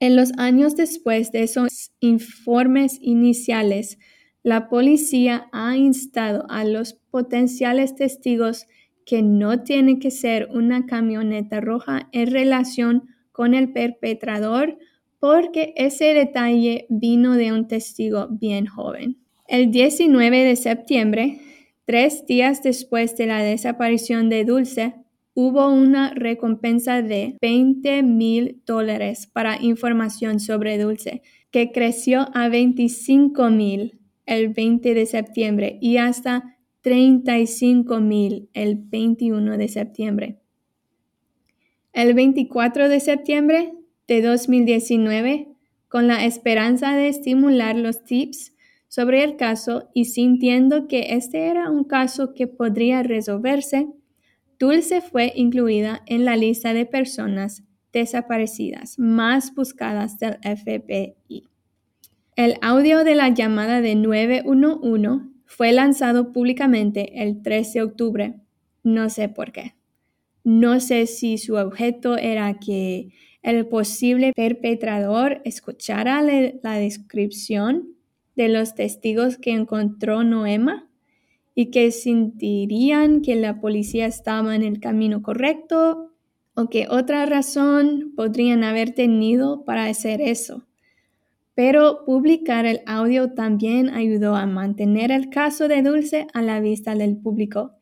En 0.00 0.16
los 0.16 0.32
años 0.38 0.76
después 0.76 1.30
de 1.30 1.42
esos 1.42 1.92
informes 2.00 2.98
iniciales, 3.02 3.98
la 4.42 4.70
policía 4.70 5.48
ha 5.52 5.76
instado 5.76 6.46
a 6.48 6.64
los 6.64 6.94
potenciales 7.10 7.94
testigos 7.94 8.66
que 9.04 9.22
no 9.22 9.62
tiene 9.62 9.98
que 9.98 10.10
ser 10.10 10.48
una 10.52 10.86
camioneta 10.86 11.60
roja 11.60 12.08
en 12.12 12.30
relación 12.30 13.08
con 13.30 13.52
el 13.52 13.72
perpetrador 13.72 14.78
porque 15.18 15.74
ese 15.76 16.14
detalle 16.14 16.86
vino 16.88 17.34
de 17.34 17.52
un 17.52 17.68
testigo 17.68 18.28
bien 18.30 18.64
joven. 18.64 19.18
El 19.48 19.70
19 19.70 20.44
de 20.44 20.56
septiembre, 20.56 21.40
tres 21.84 22.24
días 22.26 22.62
después 22.62 23.18
de 23.18 23.26
la 23.26 23.42
desaparición 23.42 24.30
de 24.30 24.46
Dulce, 24.46 24.94
hubo 25.34 25.68
una 25.68 26.10
recompensa 26.10 27.02
de 27.02 27.36
20 27.40 28.02
mil 28.02 28.62
dólares 28.66 29.26
para 29.26 29.62
información 29.62 30.40
sobre 30.40 30.78
Dulce, 30.78 31.22
que 31.50 31.72
creció 31.72 32.28
a 32.34 32.48
25 32.48 33.50
mil 33.50 34.00
el 34.26 34.50
20 34.50 34.94
de 34.94 35.06
septiembre 35.06 35.78
y 35.80 35.96
hasta 35.96 36.56
35 36.82 38.00
mil 38.00 38.48
el 38.54 38.76
21 38.76 39.58
de 39.58 39.68
septiembre. 39.68 40.38
El 41.92 42.14
24 42.14 42.88
de 42.88 43.00
septiembre 43.00 43.72
de 44.06 44.22
2019, 44.22 45.48
con 45.88 46.06
la 46.06 46.24
esperanza 46.24 46.94
de 46.94 47.08
estimular 47.08 47.76
los 47.76 48.04
tips 48.04 48.54
sobre 48.86 49.24
el 49.24 49.36
caso 49.36 49.88
y 49.94 50.06
sintiendo 50.06 50.86
que 50.86 51.14
este 51.14 51.46
era 51.46 51.70
un 51.70 51.84
caso 51.84 52.32
que 52.32 52.46
podría 52.46 53.02
resolverse, 53.02 53.88
Dulce 54.60 55.00
fue 55.00 55.32
incluida 55.36 56.02
en 56.04 56.26
la 56.26 56.36
lista 56.36 56.74
de 56.74 56.84
personas 56.84 57.64
desaparecidas 57.94 58.98
más 58.98 59.54
buscadas 59.54 60.18
del 60.18 60.36
FBI. 60.42 61.48
El 62.36 62.56
audio 62.60 63.02
de 63.02 63.14
la 63.14 63.30
llamada 63.30 63.80
de 63.80 63.94
911 63.94 65.30
fue 65.46 65.72
lanzado 65.72 66.30
públicamente 66.32 67.22
el 67.22 67.40
13 67.40 67.78
de 67.78 67.82
octubre. 67.82 68.34
No 68.82 69.08
sé 69.08 69.30
por 69.30 69.50
qué. 69.50 69.76
No 70.44 70.78
sé 70.78 71.06
si 71.06 71.38
su 71.38 71.54
objeto 71.54 72.18
era 72.18 72.58
que 72.58 73.14
el 73.42 73.66
posible 73.66 74.32
perpetrador 74.36 75.40
escuchara 75.46 76.20
la 76.20 76.74
descripción 76.74 77.94
de 78.36 78.50
los 78.50 78.74
testigos 78.74 79.38
que 79.38 79.52
encontró 79.52 80.22
Noema 80.22 80.89
y 81.54 81.70
que 81.70 81.90
sentirían 81.90 83.22
que 83.22 83.36
la 83.36 83.60
policía 83.60 84.06
estaba 84.06 84.54
en 84.54 84.62
el 84.62 84.80
camino 84.80 85.22
correcto 85.22 86.10
o 86.54 86.68
que 86.68 86.86
otra 86.88 87.26
razón 87.26 88.12
podrían 88.16 88.64
haber 88.64 88.94
tenido 88.94 89.64
para 89.64 89.86
hacer 89.86 90.20
eso. 90.20 90.64
Pero 91.54 92.04
publicar 92.06 92.64
el 92.64 92.80
audio 92.86 93.32
también 93.32 93.90
ayudó 93.90 94.36
a 94.36 94.46
mantener 94.46 95.10
el 95.10 95.30
caso 95.30 95.68
de 95.68 95.82
Dulce 95.82 96.26
a 96.32 96.42
la 96.42 96.60
vista 96.60 96.94
del 96.94 97.16
público 97.16 97.72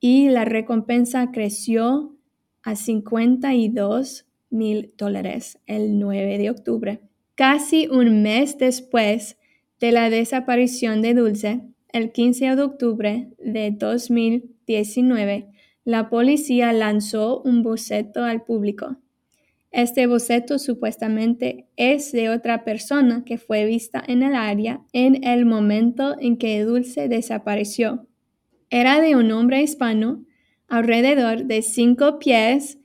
y 0.00 0.28
la 0.28 0.44
recompensa 0.44 1.30
creció 1.30 2.16
a 2.62 2.76
52 2.76 4.26
mil 4.50 4.92
dólares 4.96 5.58
el 5.66 5.98
9 5.98 6.38
de 6.38 6.50
octubre. 6.50 7.00
Casi 7.34 7.88
un 7.88 8.22
mes 8.22 8.58
después 8.58 9.36
de 9.80 9.92
la 9.92 10.10
desaparición 10.10 11.02
de 11.02 11.14
Dulce, 11.14 11.60
el 11.94 12.10
15 12.10 12.56
de 12.56 12.62
octubre 12.62 13.28
de 13.38 13.70
2019, 13.70 15.46
la 15.84 16.10
policía 16.10 16.72
lanzó 16.72 17.40
un 17.42 17.62
boceto 17.62 18.24
al 18.24 18.42
público. 18.42 18.96
Este 19.70 20.08
boceto 20.08 20.58
supuestamente 20.58 21.68
es 21.76 22.10
de 22.10 22.30
otra 22.30 22.64
persona 22.64 23.22
que 23.24 23.38
fue 23.38 23.64
vista 23.64 24.02
en 24.04 24.24
el 24.24 24.34
área 24.34 24.80
en 24.92 25.22
el 25.22 25.46
momento 25.46 26.16
en 26.18 26.36
que 26.36 26.64
Dulce 26.64 27.08
desapareció. 27.08 28.08
Era 28.70 29.00
de 29.00 29.14
un 29.14 29.30
hombre 29.30 29.62
hispano, 29.62 30.24
alrededor 30.66 31.44
de 31.44 31.62
5 31.62 32.18
pies 32.18 32.78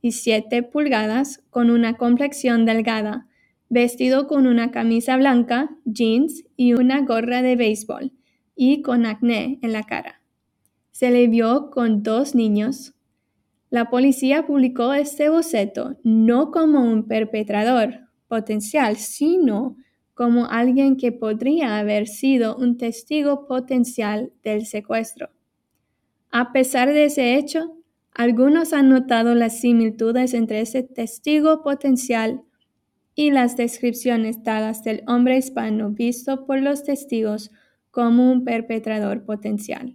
y 0.00 0.12
7 0.12 0.62
pulgadas, 0.62 1.42
con 1.50 1.68
una 1.68 1.96
complexión 1.96 2.64
delgada, 2.64 3.26
vestido 3.68 4.28
con 4.28 4.46
una 4.46 4.70
camisa 4.70 5.16
blanca, 5.16 5.76
jeans 5.84 6.44
y 6.56 6.74
una 6.74 7.00
gorra 7.00 7.42
de 7.42 7.56
béisbol, 7.56 8.12
y 8.64 8.80
con 8.80 9.06
acné 9.06 9.58
en 9.60 9.72
la 9.72 9.82
cara. 9.82 10.22
Se 10.92 11.10
le 11.10 11.26
vio 11.26 11.70
con 11.72 12.04
dos 12.04 12.36
niños. 12.36 12.94
La 13.70 13.90
policía 13.90 14.46
publicó 14.46 14.92
este 14.92 15.28
boceto 15.28 15.96
no 16.04 16.52
como 16.52 16.80
un 16.80 17.08
perpetrador 17.08 18.02
potencial, 18.28 18.98
sino 18.98 19.76
como 20.14 20.46
alguien 20.46 20.96
que 20.96 21.10
podría 21.10 21.80
haber 21.80 22.06
sido 22.06 22.56
un 22.56 22.76
testigo 22.76 23.48
potencial 23.48 24.32
del 24.44 24.64
secuestro. 24.64 25.30
A 26.30 26.52
pesar 26.52 26.92
de 26.92 27.06
ese 27.06 27.34
hecho, 27.34 27.76
algunos 28.14 28.72
han 28.72 28.90
notado 28.90 29.34
las 29.34 29.58
similitudes 29.58 30.34
entre 30.34 30.60
ese 30.60 30.84
testigo 30.84 31.64
potencial 31.64 32.42
y 33.16 33.32
las 33.32 33.56
descripciones 33.56 34.44
dadas 34.44 34.84
del 34.84 35.02
hombre 35.08 35.36
hispano 35.36 35.90
visto 35.90 36.46
por 36.46 36.62
los 36.62 36.84
testigos 36.84 37.50
como 37.92 38.32
un 38.32 38.42
perpetrador 38.42 39.24
potencial. 39.24 39.94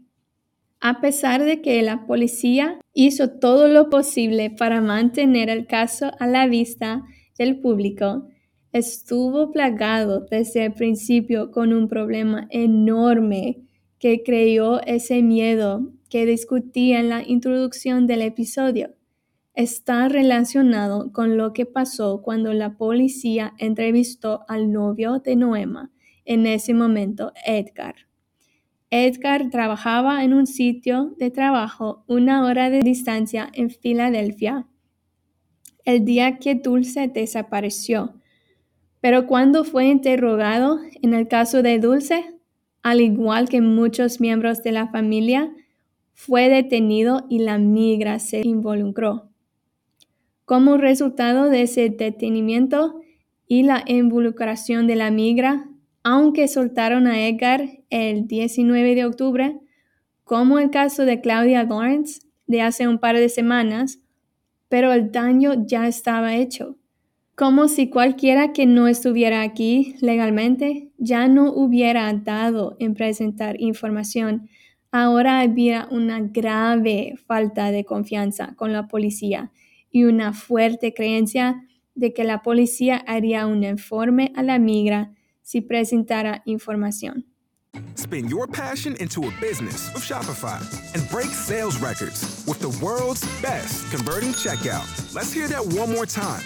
A 0.79 1.01
pesar 1.01 1.43
de 1.43 1.61
que 1.61 1.81
la 1.81 2.07
policía 2.07 2.79
hizo 2.93 3.31
todo 3.31 3.67
lo 3.67 3.89
posible 3.89 4.49
para 4.49 4.79
mantener 4.79 5.49
el 5.49 5.67
caso 5.67 6.11
a 6.17 6.25
la 6.25 6.47
vista 6.47 7.03
del 7.37 7.59
público, 7.59 8.29
estuvo 8.71 9.51
plagado 9.51 10.25
desde 10.31 10.63
el 10.63 10.73
principio 10.73 11.51
con 11.51 11.73
un 11.73 11.89
problema 11.89 12.47
enorme 12.51 13.63
que 13.99 14.23
creó 14.23 14.79
ese 14.83 15.21
miedo 15.21 15.91
que 16.09 16.25
discutía 16.25 17.01
en 17.01 17.09
la 17.09 17.27
introducción 17.27 18.07
del 18.07 18.21
episodio 18.21 18.93
está 19.57 20.07
relacionado 20.07 21.11
con 21.11 21.35
lo 21.35 21.51
que 21.51 21.65
pasó 21.65 22.21
cuando 22.21 22.53
la 22.53 22.77
policía 22.77 23.55
entrevistó 23.57 24.45
al 24.47 24.71
novio 24.71 25.17
de 25.17 25.35
Noema, 25.35 25.89
en 26.27 26.45
ese 26.45 26.75
momento 26.75 27.33
Edgar. 27.43 27.95
Edgar 28.91 29.49
trabajaba 29.49 30.23
en 30.23 30.33
un 30.33 30.45
sitio 30.45 31.15
de 31.17 31.31
trabajo 31.31 32.03
una 32.07 32.45
hora 32.45 32.69
de 32.69 32.81
distancia 32.81 33.49
en 33.53 33.71
Filadelfia 33.71 34.67
el 35.87 36.03
día 36.03 36.37
que 36.37 36.55
Dulce 36.55 37.07
desapareció. 37.07 38.13
Pero 38.99 39.25
cuando 39.25 39.63
fue 39.63 39.85
interrogado 39.85 40.79
en 41.01 41.13
el 41.13 41.29
caso 41.29 41.63
de 41.63 41.79
Dulce, 41.79 42.25
al 42.83 42.99
igual 42.99 43.47
que 43.47 43.61
muchos 43.61 44.19
miembros 44.19 44.63
de 44.63 44.73
la 44.73 44.89
familia, 44.89 45.49
fue 46.13 46.49
detenido 46.49 47.25
y 47.29 47.39
la 47.39 47.57
migra 47.57 48.19
se 48.19 48.41
involucró. 48.41 49.29
Como 50.43 50.75
resultado 50.75 51.49
de 51.49 51.61
ese 51.61 51.89
detenimiento 51.89 52.99
y 53.47 53.63
la 53.63 53.85
involucración 53.87 54.87
de 54.87 54.97
la 54.97 55.09
migra, 55.09 55.69
aunque 56.09 56.47
soltaron 56.47 57.05
a 57.05 57.27
Edgar 57.27 57.67
el 57.89 58.27
19 58.27 58.95
de 58.95 59.03
octubre, 59.03 59.59
como 60.23 60.57
el 60.57 60.69
caso 60.69 61.03
de 61.03 61.19
Claudia 61.19 61.65
Lawrence 61.65 62.21
de 62.45 62.61
hace 62.61 62.87
un 62.87 62.97
par 62.97 63.17
de 63.17 63.27
semanas, 63.27 63.99
pero 64.69 64.93
el 64.93 65.11
daño 65.11 65.65
ya 65.65 65.85
estaba 65.85 66.37
hecho. 66.37 66.77
como 67.35 67.67
si 67.67 67.89
cualquiera 67.89 68.53
que 68.53 68.65
no 68.65 68.87
estuviera 68.87 69.41
aquí 69.41 69.95
legalmente 69.99 70.91
ya 70.97 71.27
no 71.27 71.51
hubiera 71.51 72.11
dado 72.13 72.77
en 72.79 72.93
presentar 72.93 73.59
información. 73.59 74.47
Ahora 74.91 75.41
había 75.41 75.89
una 75.91 76.21
grave 76.21 77.15
falta 77.27 77.69
de 77.71 77.83
confianza 77.83 78.55
con 78.55 78.71
la 78.71 78.87
policía 78.87 79.51
y 79.91 80.05
una 80.05 80.31
fuerte 80.31 80.93
creencia 80.93 81.63
de 81.95 82.13
que 82.13 82.23
la 82.23 82.43
policía 82.43 82.95
haría 82.95 83.45
un 83.45 83.65
informe 83.65 84.31
a 84.33 84.41
la 84.41 84.57
migra 84.57 85.11
si 85.47 85.61
presentara 85.61 86.41
información. 86.45 87.23
Spin 87.95 88.27
your 88.27 88.47
passion 88.47 88.97
into 88.99 89.27
a 89.27 89.31
business 89.39 89.93
with 89.93 90.03
Shopify 90.03 90.59
and 90.93 91.09
break 91.09 91.27
sales 91.27 91.79
records 91.79 92.43
with 92.45 92.59
the 92.59 92.69
world's 92.83 93.23
best 93.41 93.89
converting 93.89 94.31
checkout. 94.33 94.85
Let's 95.15 95.31
hear 95.31 95.47
that 95.47 95.65
one 95.65 95.93
more 95.93 96.05
time. 96.05 96.43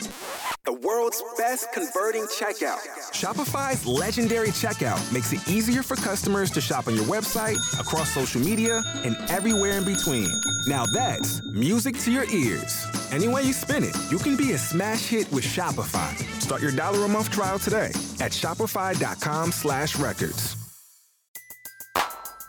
The 0.66 0.74
world's 0.74 1.24
best 1.40 1.72
converting 1.74 2.26
checkout. 2.26 2.78
Shopify's 3.12 3.88
legendary 3.88 4.50
checkout 4.50 5.02
makes 5.12 5.34
it 5.34 5.48
easier 5.50 5.82
for 5.82 5.96
customers 5.96 6.52
to 6.52 6.62
shop 6.62 6.88
on 6.88 6.96
your 6.96 7.06
website, 7.06 7.58
across 7.80 8.12
social 8.12 8.42
media, 8.42 8.84
and 9.04 9.18
everywhere 9.32 9.80
in 9.80 9.86
between. 9.86 10.30
Now 10.68 10.86
that's 10.86 11.42
music 11.54 11.98
to 12.02 12.12
your 12.12 12.30
ears. 12.30 12.86
Any 13.12 13.28
way 13.28 13.42
you 13.42 13.54
spin 13.54 13.84
it, 13.84 13.96
you 14.12 14.20
can 14.20 14.38
be 14.38 14.52
a 14.52 14.58
smash 14.60 15.08
hit 15.08 15.32
with 15.32 15.44
Shopify. 15.44 16.14
Start 16.52 16.64
your 16.64 16.74
dollar 16.74 17.06
a 17.06 17.08
month 17.08 17.32
trial 17.32 17.58
today 17.58 17.94
at 18.20 18.34
shopify.com 18.34 19.54
slash 19.54 19.96
records. 19.96 20.58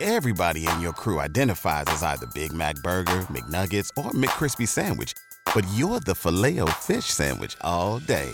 Everybody 0.01 0.67
in 0.67 0.81
your 0.81 0.93
crew 0.93 1.21
identifies 1.21 1.87
as 1.87 2.03
either 2.03 2.27
Big 2.35 2.53
Mac 2.53 2.75
Burger, 2.83 3.21
McNuggets, 3.31 3.91
or 3.97 4.11
McCrispy 4.11 4.67
Sandwich. 4.67 5.13
But 5.55 5.65
you're 5.75 6.01
the 6.01 6.17
filet 6.17 6.59
fish 6.81 7.05
Sandwich 7.05 7.57
all 7.61 8.01
day. 8.01 8.29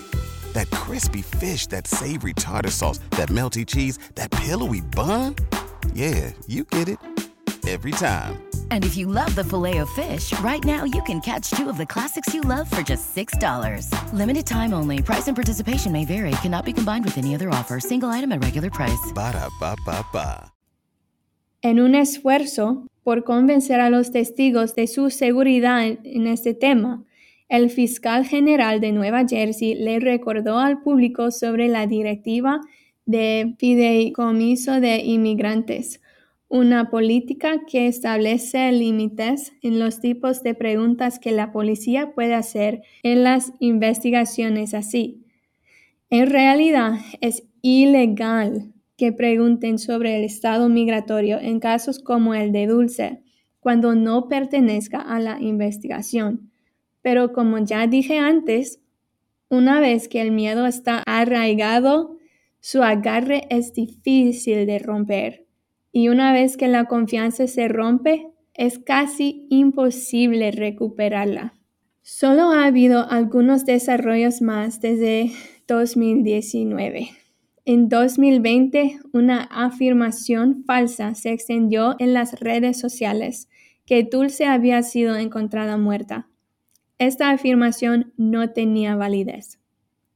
That 0.54 0.70
crispy 0.70 1.20
fish, 1.20 1.66
that 1.66 1.86
savory 1.86 2.32
tartar 2.32 2.70
sauce, 2.70 3.00
that 3.20 3.28
melty 3.28 3.66
cheese, 3.66 3.98
that 4.14 4.30
pillowy 4.30 4.80
bun. 4.80 5.36
Yeah, 5.92 6.32
you 6.46 6.64
get 6.64 6.88
it. 6.88 6.98
Every 7.66 7.90
time. 7.90 8.47
And 8.70 8.84
if 8.84 8.96
you 8.96 9.06
love 9.06 9.34
the 9.34 9.44
filet 9.44 9.78
of 9.78 9.90
fish, 9.90 10.32
right 10.40 10.64
now 10.64 10.84
you 10.84 11.02
can 11.02 11.20
catch 11.20 11.50
two 11.50 11.68
of 11.68 11.76
the 11.76 11.84
classics 11.84 12.32
you 12.32 12.40
love 12.40 12.70
for 12.70 12.80
just 12.80 13.14
$6. 13.14 13.92
Limited 14.14 14.46
time 14.46 14.72
only. 14.72 15.02
Price 15.02 15.28
and 15.28 15.36
participation 15.36 15.92
may 15.92 16.06
vary. 16.06 16.30
Cannot 16.42 16.64
be 16.64 16.72
combined 16.72 17.04
with 17.04 17.18
any 17.18 17.34
other 17.34 17.50
offer. 17.50 17.80
Single 17.80 18.08
item 18.08 18.32
at 18.32 18.42
regular 18.42 18.70
price. 18.70 19.12
Ba 19.14 19.32
da 19.32 19.48
ba 19.60 19.76
ba 19.84 20.04
ba. 20.12 20.52
En 21.60 21.80
un 21.80 21.94
esfuerzo 21.94 22.86
por 23.02 23.24
convencer 23.24 23.80
a 23.80 23.90
los 23.90 24.10
testigos 24.10 24.74
de 24.74 24.86
su 24.86 25.10
seguridad 25.10 25.84
en, 25.84 25.98
en 26.04 26.26
este 26.28 26.54
tema, 26.54 27.04
el 27.48 27.70
fiscal 27.70 28.26
general 28.26 28.80
de 28.80 28.92
Nueva 28.92 29.24
Jersey 29.26 29.74
le 29.74 29.98
recordó 30.00 30.58
al 30.58 30.82
público 30.82 31.30
sobre 31.30 31.68
la 31.68 31.86
directiva 31.86 32.60
de 33.06 33.54
fideicomiso 33.58 34.80
de 34.80 34.98
inmigrantes, 34.98 36.00
una 36.48 36.88
política 36.88 37.60
que 37.66 37.86
establece 37.86 38.72
límites 38.72 39.52
en 39.62 39.78
los 39.78 40.00
tipos 40.00 40.42
de 40.42 40.54
preguntas 40.54 41.18
que 41.18 41.30
la 41.30 41.52
policía 41.52 42.12
puede 42.14 42.34
hacer 42.34 42.82
en 43.02 43.22
las 43.22 43.52
investigaciones 43.60 44.72
así. 44.72 45.24
En 46.08 46.30
realidad 46.30 46.94
es 47.20 47.44
ilegal 47.60 48.72
que 48.96 49.12
pregunten 49.12 49.78
sobre 49.78 50.16
el 50.16 50.24
estado 50.24 50.70
migratorio 50.70 51.38
en 51.38 51.60
casos 51.60 51.98
como 51.98 52.34
el 52.34 52.50
de 52.50 52.66
Dulce, 52.66 53.22
cuando 53.60 53.94
no 53.94 54.28
pertenezca 54.28 55.00
a 55.00 55.20
la 55.20 55.38
investigación. 55.40 56.50
Pero 57.02 57.32
como 57.32 57.58
ya 57.58 57.86
dije 57.86 58.18
antes, 58.18 58.80
una 59.50 59.80
vez 59.80 60.08
que 60.08 60.22
el 60.22 60.32
miedo 60.32 60.66
está 60.66 61.02
arraigado, 61.06 62.16
su 62.60 62.82
agarre 62.82 63.46
es 63.50 63.74
difícil 63.74 64.66
de 64.66 64.78
romper. 64.78 65.47
Y 65.98 66.10
una 66.10 66.32
vez 66.32 66.56
que 66.56 66.68
la 66.68 66.84
confianza 66.84 67.48
se 67.48 67.66
rompe, 67.66 68.28
es 68.54 68.78
casi 68.78 69.48
imposible 69.50 70.52
recuperarla. 70.52 71.54
Solo 72.02 72.52
ha 72.52 72.66
habido 72.66 73.10
algunos 73.10 73.64
desarrollos 73.64 74.40
más 74.40 74.80
desde 74.80 75.32
2019. 75.66 77.08
En 77.64 77.88
2020, 77.88 79.00
una 79.12 79.42
afirmación 79.42 80.62
falsa 80.64 81.16
se 81.16 81.32
extendió 81.32 81.96
en 81.98 82.14
las 82.14 82.38
redes 82.38 82.78
sociales 82.78 83.48
que 83.84 84.04
Dulce 84.04 84.46
había 84.46 84.84
sido 84.84 85.16
encontrada 85.16 85.78
muerta. 85.78 86.28
Esta 86.98 87.30
afirmación 87.30 88.12
no 88.16 88.52
tenía 88.52 88.94
validez. 88.94 89.58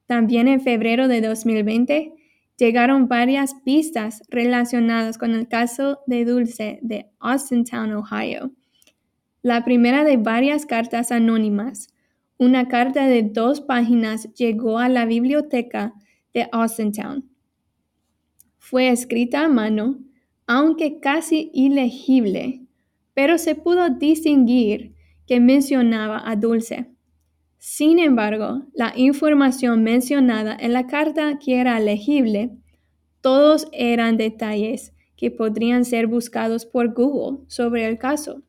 También 0.07 0.47
en 0.47 0.61
febrero 0.61 1.09
de 1.09 1.23
2020 1.23 2.12
llegaron 2.59 3.09
varias 3.09 3.55
pistas 3.65 4.23
relacionadas 4.29 5.19
con 5.19 5.33
el 5.35 5.49
caso 5.49 6.01
de 6.07 6.25
Dulce 6.25 6.79
de 6.83 7.11
Austintown, 7.21 7.93
Ohio. 7.93 8.53
La 9.43 9.65
primera 9.65 10.05
de 10.05 10.17
varias 10.17 10.67
cartas 10.67 11.11
anónimas, 11.11 11.88
una 12.38 12.69
carta 12.69 13.07
de 13.07 13.23
dos 13.23 13.61
páginas 13.61 14.33
llegó 14.35 14.79
a 14.79 14.88
la 14.88 15.05
biblioteca 15.05 15.95
de 16.33 16.49
Austintown. 16.53 17.29
Fue 18.59 18.88
escrita 18.88 19.45
a 19.45 19.49
mano, 19.49 19.99
aunque 20.47 21.01
casi 21.01 21.51
ilegible, 21.53 22.62
pero 23.15 23.38
se 23.38 23.55
pudo 23.55 23.91
distinguir 23.91 24.95
que 25.27 25.41
mencionaba 25.41 26.23
a 26.25 26.37
Dulce. 26.37 26.87
Sin 27.64 28.01
embargo, 28.01 28.66
la 28.75 28.92
información 28.96 29.85
mencionada 29.85 30.57
en 30.59 30.72
la 30.72 30.88
carta 30.88 31.38
que 31.38 31.61
era 31.61 31.79
legible, 31.79 32.51
todos 33.20 33.68
eran 33.70 34.16
detalles 34.16 34.92
que 35.16 35.31
podrían 35.31 35.85
ser 35.85 36.09
buscados 36.09 36.66
por 36.66 36.92
Google 36.92 37.44
sobre 37.46 37.87
el 37.87 37.98
caso. 37.98 38.42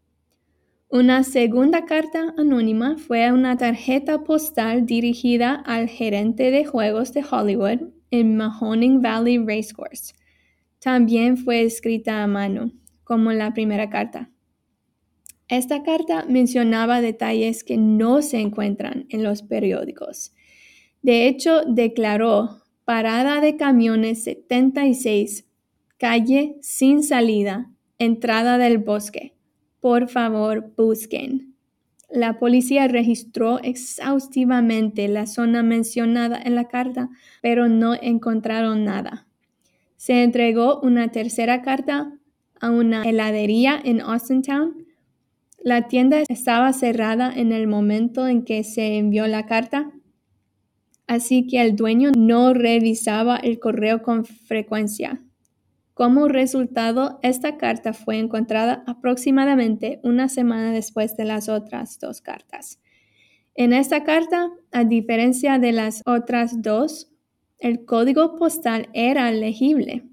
Una 0.89 1.23
segunda 1.23 1.85
carta 1.85 2.33
anónima 2.39 2.97
fue 2.97 3.31
una 3.31 3.55
tarjeta 3.55 4.23
postal 4.23 4.87
dirigida 4.87 5.61
al 5.63 5.89
gerente 5.89 6.49
de 6.49 6.65
juegos 6.65 7.13
de 7.13 7.23
Hollywood 7.23 7.89
en 8.09 8.35
Mahoning 8.35 8.99
Valley 8.99 9.37
Racecourse. 9.37 10.15
También 10.79 11.37
fue 11.37 11.61
escrita 11.61 12.23
a 12.23 12.25
mano, 12.25 12.71
como 13.03 13.31
la 13.31 13.53
primera 13.53 13.91
carta. 13.91 14.32
Esta 15.47 15.83
carta 15.83 16.25
mencionaba 16.27 17.01
detalles 17.01 17.63
que 17.63 17.77
no 17.77 18.21
se 18.21 18.39
encuentran 18.39 19.05
en 19.09 19.23
los 19.23 19.41
periódicos. 19.41 20.33
De 21.01 21.27
hecho, 21.27 21.63
declaró 21.67 22.61
parada 22.85 23.41
de 23.41 23.57
camiones 23.57 24.23
76, 24.23 25.45
calle 25.97 26.57
sin 26.61 27.03
salida, 27.03 27.71
entrada 27.99 28.57
del 28.57 28.77
bosque. 28.77 29.35
Por 29.79 30.07
favor, 30.09 30.73
busquen. 30.77 31.53
La 32.09 32.39
policía 32.39 32.87
registró 32.87 33.59
exhaustivamente 33.63 35.07
la 35.07 35.25
zona 35.25 35.63
mencionada 35.63 36.39
en 36.41 36.55
la 36.55 36.67
carta, 36.67 37.09
pero 37.41 37.67
no 37.67 37.95
encontraron 37.95 38.85
nada. 38.85 39.27
Se 39.97 40.23
entregó 40.23 40.79
una 40.81 41.11
tercera 41.11 41.61
carta 41.63 42.13
a 42.59 42.69
una 42.69 43.03
heladería 43.03 43.81
en 43.83 43.99
Austintown. 43.99 44.82
La 45.63 45.87
tienda 45.87 46.23
estaba 46.27 46.73
cerrada 46.73 47.31
en 47.33 47.53
el 47.53 47.67
momento 47.67 48.27
en 48.27 48.43
que 48.43 48.65
se 48.65 48.97
envió 48.97 49.27
la 49.27 49.45
carta, 49.45 49.93
así 51.07 51.47
que 51.47 51.61
el 51.61 51.77
dueño 51.77 52.11
no 52.17 52.53
revisaba 52.53 53.37
el 53.37 53.59
correo 53.59 54.01
con 54.01 54.25
frecuencia. 54.25 55.23
Como 55.93 56.27
resultado, 56.27 57.17
esta 57.23 57.55
carta 57.55 57.93
fue 57.93 58.17
encontrada 58.17 58.83
aproximadamente 58.87 60.01
una 60.03 60.27
semana 60.27 60.73
después 60.73 61.15
de 61.15 61.23
las 61.23 61.47
otras 61.47 61.97
dos 61.97 62.19
cartas. 62.19 62.81
En 63.55 63.71
esta 63.71 64.03
carta, 64.03 64.51
a 64.73 64.83
diferencia 64.83 65.59
de 65.59 65.71
las 65.71 66.01
otras 66.05 66.61
dos, 66.61 67.09
el 67.57 67.85
código 67.85 68.35
postal 68.35 68.89
era 68.91 69.31
legible. 69.31 70.03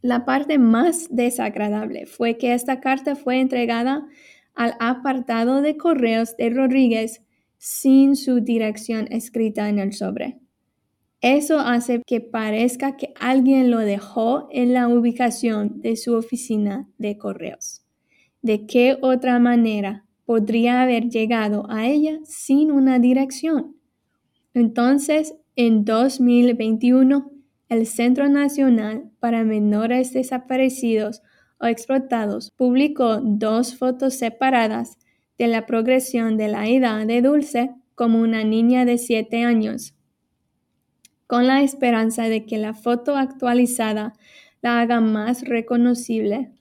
La 0.02 0.26
parte 0.26 0.58
más 0.58 1.08
desagradable 1.10 2.06
fue 2.06 2.38
que 2.38 2.54
esta 2.54 2.82
carta 2.82 3.16
fue 3.16 3.40
entregada 3.40 4.06
al 4.58 4.74
apartado 4.80 5.62
de 5.62 5.78
correos 5.78 6.36
de 6.36 6.50
Rodríguez 6.50 7.22
sin 7.58 8.16
su 8.16 8.42
dirección 8.42 9.08
escrita 9.12 9.70
en 9.70 9.80
el 9.80 9.94
sobre. 9.94 10.40
Eso 11.22 11.60
hace 11.60 12.02
que 12.06 12.22
parezca 12.22 12.98
que 12.98 13.14
alguien 13.20 13.72
lo 13.72 13.80
dejó 13.80 14.48
en 14.52 14.74
la 14.74 14.88
ubicación 14.88 15.82
de 15.82 15.96
su 15.96 16.16
oficina 16.16 16.88
de 16.98 17.18
correos. 17.18 17.84
¿De 18.42 18.68
qué 18.68 18.98
otra 19.02 19.40
manera 19.40 20.06
podría 20.26 20.82
haber 20.82 21.10
llegado 21.10 21.70
a 21.70 21.88
ella 21.88 22.20
sin 22.24 22.72
una 22.72 23.00
dirección? 23.00 23.78
Entonces, 24.54 25.36
en 25.56 25.86
2021, 25.86 27.32
el 27.70 27.88
Centro 27.88 28.30
Nacional 28.30 29.10
para 29.20 29.44
Menores 29.44 30.14
Desaparecidos 30.14 31.22
o 31.60 31.66
Explotados 31.66 32.52
publicó 32.52 33.20
dos 33.22 33.76
fotos 33.76 34.16
separadas 34.16 34.98
de 35.38 35.48
la 35.48 35.66
progresión 35.66 36.38
de 36.38 36.48
la 36.48 36.68
edad 36.68 37.06
de 37.06 37.22
Dulce 37.22 37.76
como 37.96 38.20
una 38.20 38.44
niña 38.44 38.86
de 38.86 38.98
7 38.98 39.44
años, 39.44 39.96
con 41.26 41.48
la 41.48 41.62
esperanza 41.62 42.30
de 42.30 42.46
que 42.46 42.58
la 42.58 42.74
foto 42.74 43.16
actualizada 43.16 44.14
la 44.62 44.82
haga 44.82 45.02
más 45.02 45.44
reconocible 45.44 46.52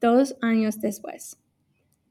dos 0.00 0.36
años 0.40 0.80
después. 0.80 1.38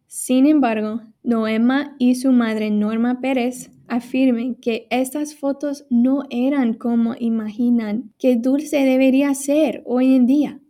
Sin 0.07 0.45
embargo, 0.45 1.01
Noema 1.23 1.95
y 1.97 2.15
su 2.15 2.31
madre 2.31 2.69
Norma 2.69 3.21
Pérez 3.21 3.71
afirman 3.87 4.55
que 4.55 4.87
estas 4.89 5.35
fotos 5.35 5.85
no 5.89 6.23
eran 6.29 6.73
como 6.73 7.15
imaginan 7.19 8.13
que 8.17 8.35
Dulce 8.35 8.77
debería 8.85 9.33
ser 9.35 9.83
hoy 9.85 10.15
en 10.15 10.25
día. 10.25 10.60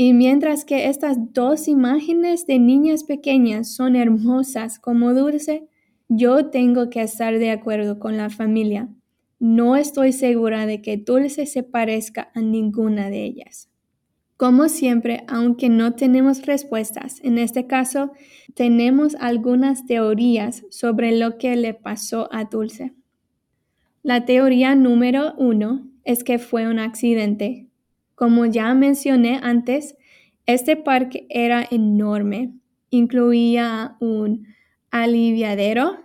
Y 0.00 0.12
mientras 0.12 0.64
que 0.64 0.86
estas 0.86 1.16
dos 1.34 1.66
imágenes 1.66 2.46
de 2.46 2.60
niñas 2.60 3.02
pequeñas 3.02 3.74
son 3.74 3.96
hermosas 3.96 4.78
como 4.78 5.12
Dulce, 5.12 5.66
yo 6.08 6.50
tengo 6.50 6.88
que 6.88 7.02
estar 7.02 7.36
de 7.36 7.50
acuerdo 7.50 7.98
con 7.98 8.16
la 8.16 8.30
familia. 8.30 8.88
No 9.40 9.74
estoy 9.74 10.12
segura 10.12 10.66
de 10.66 10.82
que 10.82 10.98
Dulce 10.98 11.46
se 11.46 11.64
parezca 11.64 12.30
a 12.36 12.40
ninguna 12.40 13.10
de 13.10 13.24
ellas. 13.24 13.70
Como 14.36 14.68
siempre, 14.68 15.24
aunque 15.26 15.68
no 15.68 15.94
tenemos 15.94 16.46
respuestas, 16.46 17.20
en 17.24 17.36
este 17.36 17.66
caso 17.66 18.12
tenemos 18.54 19.16
algunas 19.16 19.84
teorías 19.84 20.64
sobre 20.70 21.10
lo 21.10 21.38
que 21.38 21.56
le 21.56 21.74
pasó 21.74 22.28
a 22.30 22.44
Dulce. 22.44 22.94
La 24.04 24.24
teoría 24.24 24.76
número 24.76 25.34
uno 25.38 25.90
es 26.04 26.22
que 26.22 26.38
fue 26.38 26.68
un 26.68 26.78
accidente. 26.78 27.67
Como 28.18 28.46
ya 28.46 28.74
mencioné 28.74 29.38
antes, 29.44 29.94
este 30.44 30.74
parque 30.74 31.28
era 31.30 31.64
enorme. 31.70 32.52
Incluía 32.90 33.96
un 34.00 34.44
aliviadero, 34.90 36.04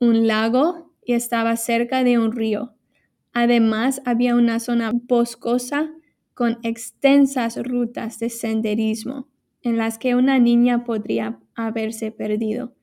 un 0.00 0.26
lago 0.26 0.90
y 1.06 1.12
estaba 1.12 1.56
cerca 1.56 2.02
de 2.02 2.18
un 2.18 2.32
río. 2.32 2.74
Además, 3.32 4.02
había 4.04 4.34
una 4.34 4.58
zona 4.58 4.90
boscosa 4.92 5.92
con 6.34 6.58
extensas 6.64 7.56
rutas 7.64 8.18
de 8.18 8.30
senderismo 8.30 9.28
en 9.62 9.76
las 9.76 9.96
que 9.96 10.16
una 10.16 10.40
niña 10.40 10.82
podría 10.82 11.38
haberse 11.54 12.10
perdido. 12.10 12.74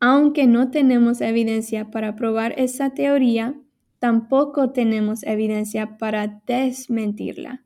Aunque 0.00 0.46
no 0.46 0.70
tenemos 0.70 1.20
evidencia 1.20 1.90
para 1.90 2.16
probar 2.16 2.54
esa 2.56 2.94
teoría, 2.94 3.60
tampoco 3.98 4.72
tenemos 4.72 5.22
evidencia 5.22 5.98
para 5.98 6.40
desmentirla. 6.46 7.63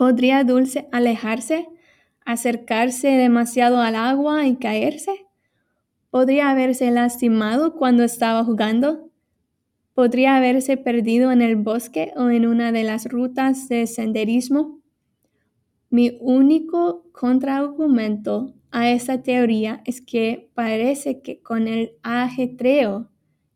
¿Podría 0.00 0.44
Dulce 0.44 0.88
alejarse, 0.92 1.68
acercarse 2.24 3.08
demasiado 3.08 3.82
al 3.82 3.94
agua 3.96 4.46
y 4.46 4.56
caerse? 4.56 5.26
¿Podría 6.08 6.48
haberse 6.48 6.90
lastimado 6.90 7.76
cuando 7.76 8.02
estaba 8.02 8.42
jugando? 8.42 9.10
podría 9.92 10.36
haberse 10.36 10.78
perdido 10.78 11.32
en 11.32 11.42
el 11.42 11.56
bosque 11.56 12.14
o 12.16 12.30
en 12.30 12.46
una 12.46 12.72
de 12.72 12.82
las 12.82 13.10
rutas 13.10 13.68
de 13.68 13.86
senderismo. 13.86 14.80
Mi 15.90 16.16
único 16.22 17.04
contraargumento 17.12 18.54
a 18.70 18.90
esa 18.90 19.22
teoría 19.22 19.82
es 19.84 20.00
que 20.00 20.50
parece 20.54 21.20
que 21.20 21.42
con 21.42 21.68
el 21.68 21.92
ajetreo 22.02 23.10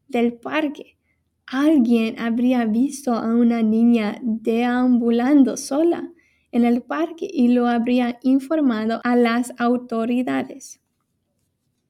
del 0.08 0.34
parque, 0.34 0.98
alguien 1.46 2.18
habría 2.18 2.66
visto 2.66 3.14
a 3.14 3.34
una 3.34 3.62
niña 3.62 4.18
deambulando 4.22 5.56
sola 5.56 6.10
en 6.54 6.64
el 6.64 6.82
parque 6.82 7.28
y 7.30 7.48
lo 7.48 7.66
habría 7.66 8.18
informado 8.22 9.00
a 9.02 9.16
las 9.16 9.52
autoridades. 9.58 10.80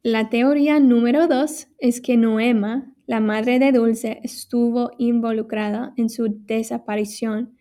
La 0.02 0.30
teoría 0.30 0.80
número 0.80 1.28
dos 1.28 1.68
es 1.78 2.00
que 2.00 2.16
Noema 2.16 2.94
la 3.06 3.20
madre 3.20 3.58
de 3.58 3.72
Dulce 3.72 4.20
estuvo 4.22 4.92
involucrada 4.96 5.92
en 5.98 6.08
su 6.08 6.26
desaparición. 6.46 7.54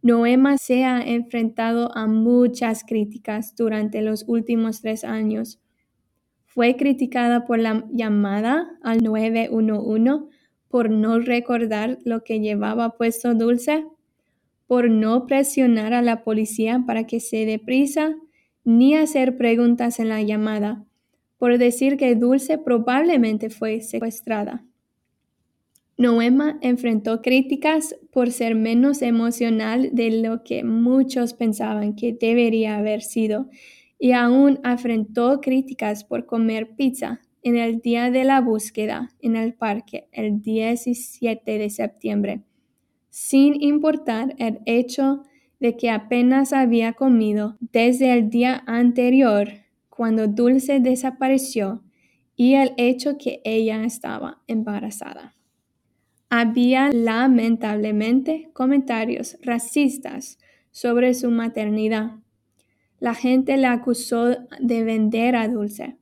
Noema 0.00 0.56
se 0.56 0.84
ha 0.84 1.02
enfrentado 1.02 1.90
a 1.96 2.06
muchas 2.06 2.84
críticas 2.84 3.56
durante 3.56 4.02
los 4.02 4.24
últimos 4.28 4.80
tres 4.80 5.02
años. 5.02 5.60
Fue 6.44 6.76
criticada 6.76 7.44
por 7.44 7.58
la 7.58 7.84
llamada 7.90 8.78
al 8.84 9.02
911 9.02 10.28
por 10.68 10.90
no 10.90 11.18
recordar 11.18 11.98
lo 12.04 12.22
que 12.22 12.38
llevaba 12.38 12.96
puesto 12.96 13.34
Dulce, 13.34 13.84
por 14.66 14.90
no 14.90 15.26
presionar 15.26 15.92
a 15.92 16.02
la 16.02 16.24
policía 16.24 16.84
para 16.86 17.06
que 17.06 17.20
se 17.20 17.46
deprisa, 17.46 18.16
ni 18.64 18.94
hacer 18.94 19.36
preguntas 19.36 20.00
en 20.00 20.08
la 20.08 20.22
llamada, 20.22 20.84
por 21.38 21.58
decir 21.58 21.96
que 21.96 22.14
Dulce 22.14 22.58
probablemente 22.58 23.50
fue 23.50 23.80
secuestrada. 23.80 24.64
Noema 25.96 26.58
enfrentó 26.60 27.22
críticas 27.22 27.94
por 28.10 28.32
ser 28.32 28.56
menos 28.56 29.00
emocional 29.02 29.90
de 29.92 30.10
lo 30.22 30.42
que 30.42 30.64
muchos 30.64 31.34
pensaban 31.34 31.94
que 31.94 32.12
debería 32.12 32.76
haber 32.76 33.02
sido 33.02 33.48
y 33.98 34.12
aún 34.12 34.58
enfrentó 34.64 35.40
críticas 35.40 36.02
por 36.02 36.26
comer 36.26 36.74
pizza 36.74 37.20
en 37.42 37.56
el 37.56 37.80
día 37.80 38.10
de 38.10 38.24
la 38.24 38.40
búsqueda 38.40 39.10
en 39.20 39.36
el 39.36 39.54
parque 39.54 40.08
el 40.10 40.42
17 40.42 41.58
de 41.58 41.70
septiembre, 41.70 42.42
sin 43.14 43.62
importar 43.62 44.34
el 44.38 44.58
hecho 44.66 45.22
de 45.60 45.76
que 45.76 45.88
apenas 45.88 46.52
había 46.52 46.94
comido 46.94 47.56
desde 47.60 48.12
el 48.12 48.28
día 48.28 48.64
anterior 48.66 49.50
cuando 49.88 50.26
Dulce 50.26 50.80
desapareció 50.80 51.84
y 52.34 52.54
el 52.54 52.72
hecho 52.76 53.16
que 53.16 53.40
ella 53.44 53.84
estaba 53.84 54.42
embarazada. 54.48 55.36
Había 56.28 56.90
lamentablemente 56.90 58.50
comentarios 58.52 59.38
racistas 59.42 60.40
sobre 60.72 61.14
su 61.14 61.30
maternidad. 61.30 62.16
La 62.98 63.14
gente 63.14 63.56
le 63.56 63.68
acusó 63.68 64.38
de 64.58 64.82
vender 64.82 65.36
a 65.36 65.46
Dulce. 65.46 65.98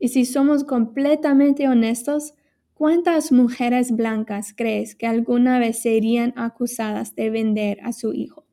Y 0.00 0.08
si 0.08 0.24
somos 0.24 0.64
completamente 0.64 1.68
honestos, 1.68 2.34
¿cuántas 2.80 3.30
mujeres 3.30 3.94
blancas 3.94 4.54
crees 4.56 4.94
que 4.94 5.06
alguna 5.06 5.58
vez 5.58 5.82
serían 5.82 6.32
acusadas 6.34 7.14
de 7.14 7.28
vender 7.28 7.78
a 7.82 7.92
su 7.92 8.14
hijo? 8.14 8.46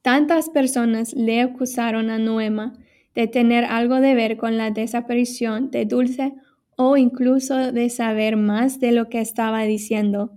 Tantas 0.00 0.48
personas 0.48 1.12
le 1.12 1.40
acusaron 1.40 2.08
a 2.08 2.18
Noema 2.18 2.78
de 3.16 3.26
tener 3.26 3.64
algo 3.64 3.96
de 3.96 4.14
ver 4.14 4.36
con 4.36 4.56
la 4.56 4.70
desaparición 4.70 5.72
de 5.72 5.86
Dulce 5.86 6.34
o 6.76 6.96
incluso 6.96 7.72
de 7.72 7.90
saber 7.90 8.36
más 8.36 8.78
de 8.78 8.92
lo 8.92 9.08
que 9.08 9.20
estaba 9.20 9.64
diciendo. 9.64 10.30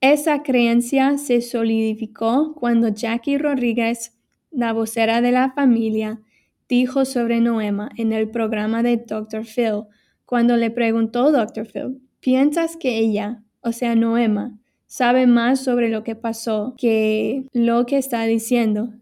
Esa 0.00 0.44
creencia 0.44 1.18
se 1.18 1.40
solidificó 1.40 2.54
cuando 2.54 2.90
Jackie 2.90 3.38
Rodríguez, 3.38 4.16
la 4.52 4.72
vocera 4.72 5.20
de 5.20 5.32
la 5.32 5.50
familia, 5.50 6.20
dijo 6.68 7.04
sobre 7.04 7.40
Noema 7.40 7.90
en 7.96 8.12
el 8.12 8.30
programa 8.30 8.84
de 8.84 8.98
Dr. 8.98 9.44
Phil, 9.44 9.86
cuando 10.28 10.58
le 10.58 10.70
preguntó 10.70 11.32
Dr. 11.32 11.66
Phil, 11.66 12.02
¿piensas 12.20 12.76
que 12.76 12.98
ella, 12.98 13.42
o 13.62 13.72
sea, 13.72 13.94
Noema, 13.94 14.58
sabe 14.86 15.26
más 15.26 15.64
sobre 15.64 15.88
lo 15.88 16.04
que 16.04 16.16
pasó 16.16 16.74
que 16.76 17.46
lo 17.54 17.86
que 17.86 17.96
está 17.96 18.24
diciendo? 18.24 18.92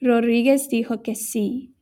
Rodríguez 0.00 0.68
dijo 0.68 1.02
que 1.02 1.16
sí. 1.16 1.74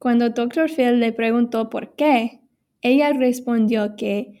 Cuando 0.00 0.30
Dr. 0.30 0.68
Phil 0.68 0.98
le 0.98 1.12
preguntó 1.12 1.70
por 1.70 1.94
qué, 1.94 2.40
ella 2.80 3.12
respondió 3.12 3.94
que 3.94 4.40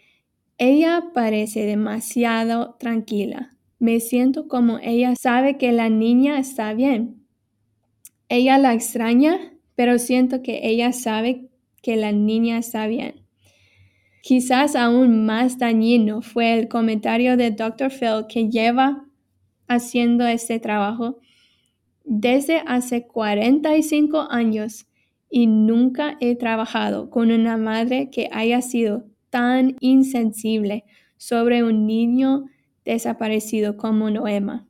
ella 0.58 1.04
parece 1.14 1.64
demasiado 1.64 2.74
tranquila, 2.80 3.56
Me 3.78 4.00
siento 4.00 4.48
como 4.48 4.80
ella 4.82 5.14
sabe 5.14 5.58
que 5.58 5.70
la 5.70 5.90
niña 5.90 6.40
está 6.40 6.74
bien. 6.74 7.24
Ella 8.28 8.58
la 8.58 8.74
extraña, 8.74 9.52
pero 9.76 10.00
siento 10.00 10.42
que 10.42 10.66
ella 10.66 10.92
sabe 10.92 11.50
que 11.82 11.94
la 11.94 12.10
niña 12.10 12.58
está 12.58 12.88
bien. 12.88 13.21
Quizás 14.22 14.76
aún 14.76 15.26
más 15.26 15.58
dañino 15.58 16.22
fue 16.22 16.56
el 16.56 16.68
comentario 16.68 17.36
de 17.36 17.50
Dr. 17.50 17.90
Phil 17.90 18.26
que 18.28 18.48
lleva 18.48 19.04
haciendo 19.66 20.24
este 20.26 20.60
trabajo 20.60 21.18
desde 22.04 22.62
hace 22.64 23.04
45 23.08 24.28
años 24.30 24.86
y 25.28 25.48
nunca 25.48 26.16
he 26.20 26.36
trabajado 26.36 27.10
con 27.10 27.32
una 27.32 27.56
madre 27.56 28.10
que 28.10 28.28
haya 28.30 28.62
sido 28.62 29.06
tan 29.28 29.76
insensible 29.80 30.84
sobre 31.16 31.64
un 31.64 31.86
niño 31.86 32.44
desaparecido 32.84 33.76
como 33.76 34.08
Noema. 34.08 34.68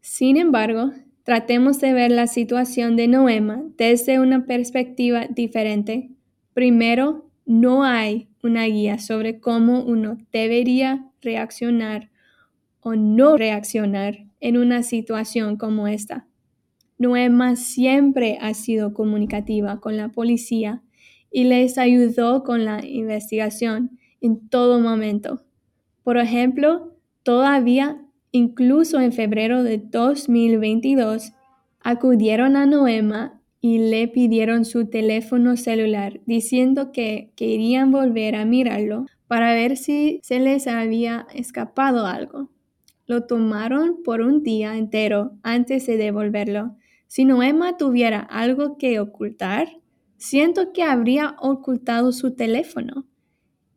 Sin 0.00 0.38
embargo, 0.38 0.92
tratemos 1.24 1.78
de 1.78 1.92
ver 1.92 2.10
la 2.10 2.26
situación 2.26 2.96
de 2.96 3.06
Noema 3.06 3.64
desde 3.76 4.18
una 4.18 4.46
perspectiva 4.46 5.26
diferente. 5.26 6.10
Primero, 6.54 7.30
no 7.46 7.84
hay 7.84 8.28
una 8.42 8.64
guía 8.64 8.98
sobre 8.98 9.40
cómo 9.40 9.82
uno 9.82 10.18
debería 10.32 11.10
reaccionar 11.22 12.10
o 12.80 12.94
no 12.94 13.36
reaccionar 13.36 14.26
en 14.40 14.58
una 14.58 14.82
situación 14.82 15.56
como 15.56 15.88
esta. 15.88 16.26
Noema 16.98 17.56
siempre 17.56 18.38
ha 18.40 18.54
sido 18.54 18.94
comunicativa 18.94 19.80
con 19.80 19.96
la 19.96 20.10
policía 20.10 20.82
y 21.30 21.44
les 21.44 21.78
ayudó 21.78 22.44
con 22.44 22.64
la 22.64 22.84
investigación 22.84 23.98
en 24.20 24.48
todo 24.48 24.80
momento. 24.80 25.42
Por 26.02 26.18
ejemplo, 26.18 26.96
todavía, 27.22 28.00
incluso 28.30 29.00
en 29.00 29.12
febrero 29.12 29.62
de 29.62 29.78
2022, 29.78 31.32
acudieron 31.80 32.56
a 32.56 32.66
Noema 32.66 33.40
y 33.64 33.78
le 33.78 34.08
pidieron 34.08 34.66
su 34.66 34.90
teléfono 34.90 35.56
celular 35.56 36.20
diciendo 36.26 36.92
que 36.92 37.32
querían 37.34 37.90
volver 37.90 38.36
a 38.36 38.44
mirarlo 38.44 39.06
para 39.26 39.54
ver 39.54 39.78
si 39.78 40.20
se 40.22 40.38
les 40.38 40.66
había 40.66 41.26
escapado 41.32 42.04
algo. 42.04 42.50
Lo 43.06 43.22
tomaron 43.22 44.02
por 44.04 44.20
un 44.20 44.42
día 44.42 44.76
entero 44.76 45.38
antes 45.42 45.86
de 45.86 45.96
devolverlo. 45.96 46.76
Si 47.06 47.24
Noema 47.24 47.78
tuviera 47.78 48.20
algo 48.20 48.76
que 48.76 49.00
ocultar, 49.00 49.68
siento 50.18 50.74
que 50.74 50.82
habría 50.82 51.34
ocultado 51.40 52.12
su 52.12 52.34
teléfono. 52.34 53.06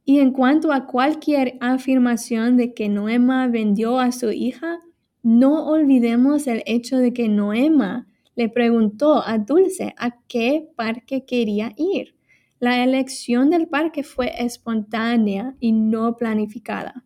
Y 0.04 0.20
en 0.20 0.32
cuanto 0.32 0.74
a 0.74 0.86
cualquier 0.86 1.58
afirmación 1.62 2.58
de 2.58 2.74
que 2.74 2.90
Noema 2.90 3.48
vendió 3.48 4.02
a 4.02 4.12
su 4.12 4.32
hija, 4.34 4.82
no 5.24 5.66
olvidemos 5.66 6.46
el 6.48 6.62
hecho 6.66 6.98
de 6.98 7.14
que 7.14 7.30
Noema 7.30 8.06
le 8.38 8.50
preguntó 8.50 9.24
a 9.26 9.40
Dulce 9.40 9.96
a 9.98 10.22
qué 10.28 10.70
parque 10.76 11.26
quería 11.26 11.74
ir. 11.76 12.16
La 12.60 12.84
elección 12.84 13.50
del 13.50 13.68
parque 13.68 14.04
fue 14.04 14.32
espontánea 14.38 15.56
y 15.60 15.72
no 15.72 16.16
planificada. 16.16 17.04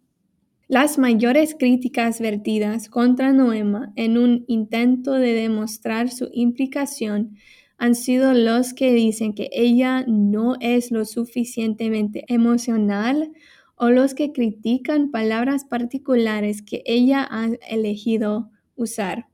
Las 0.67 0.97
mayores 0.97 1.55
críticas 1.57 2.19
vertidas 2.19 2.89
contra 2.89 3.31
Noema 3.31 3.93
en 3.95 4.17
un 4.17 4.43
intento 4.47 5.13
de 5.13 5.33
demostrar 5.33 6.09
su 6.09 6.29
implicación 6.33 7.37
han 7.77 7.95
sido 7.95 8.33
los 8.33 8.73
que 8.73 8.93
dicen 8.93 9.33
que 9.33 9.49
ella 9.53 10.03
no 10.07 10.55
es 10.59 10.91
lo 10.91 11.05
suficientemente 11.05 12.25
emocional 12.27 13.31
o 13.75 13.89
los 13.89 14.13
que 14.13 14.33
critican 14.33 15.11
palabras 15.11 15.63
particulares 15.63 16.61
que 16.61 16.83
ella 16.85 17.25
ha 17.29 17.47
elegido 17.69 18.51
usar. 18.75 19.30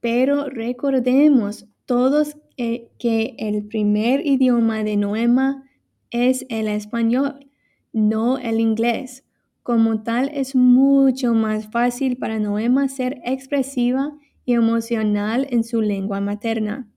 Pero 0.00 0.48
recordemos 0.48 1.66
todos 1.84 2.36
que 2.56 3.34
el 3.38 3.66
primer 3.66 4.26
idioma 4.26 4.84
de 4.84 4.96
Noema 4.96 5.64
es 6.10 6.44
el 6.48 6.68
español, 6.68 7.50
no 7.92 8.38
el 8.38 8.60
inglés. 8.60 9.24
Como 9.62 10.02
tal, 10.02 10.30
es 10.34 10.54
mucho 10.54 11.34
más 11.34 11.70
fácil 11.70 12.16
para 12.16 12.38
Noema 12.38 12.88
ser 12.88 13.20
expresiva 13.24 14.12
y 14.44 14.54
emocional 14.54 15.46
en 15.50 15.64
su 15.64 15.80
lengua 15.80 16.20
materna. 16.20 16.88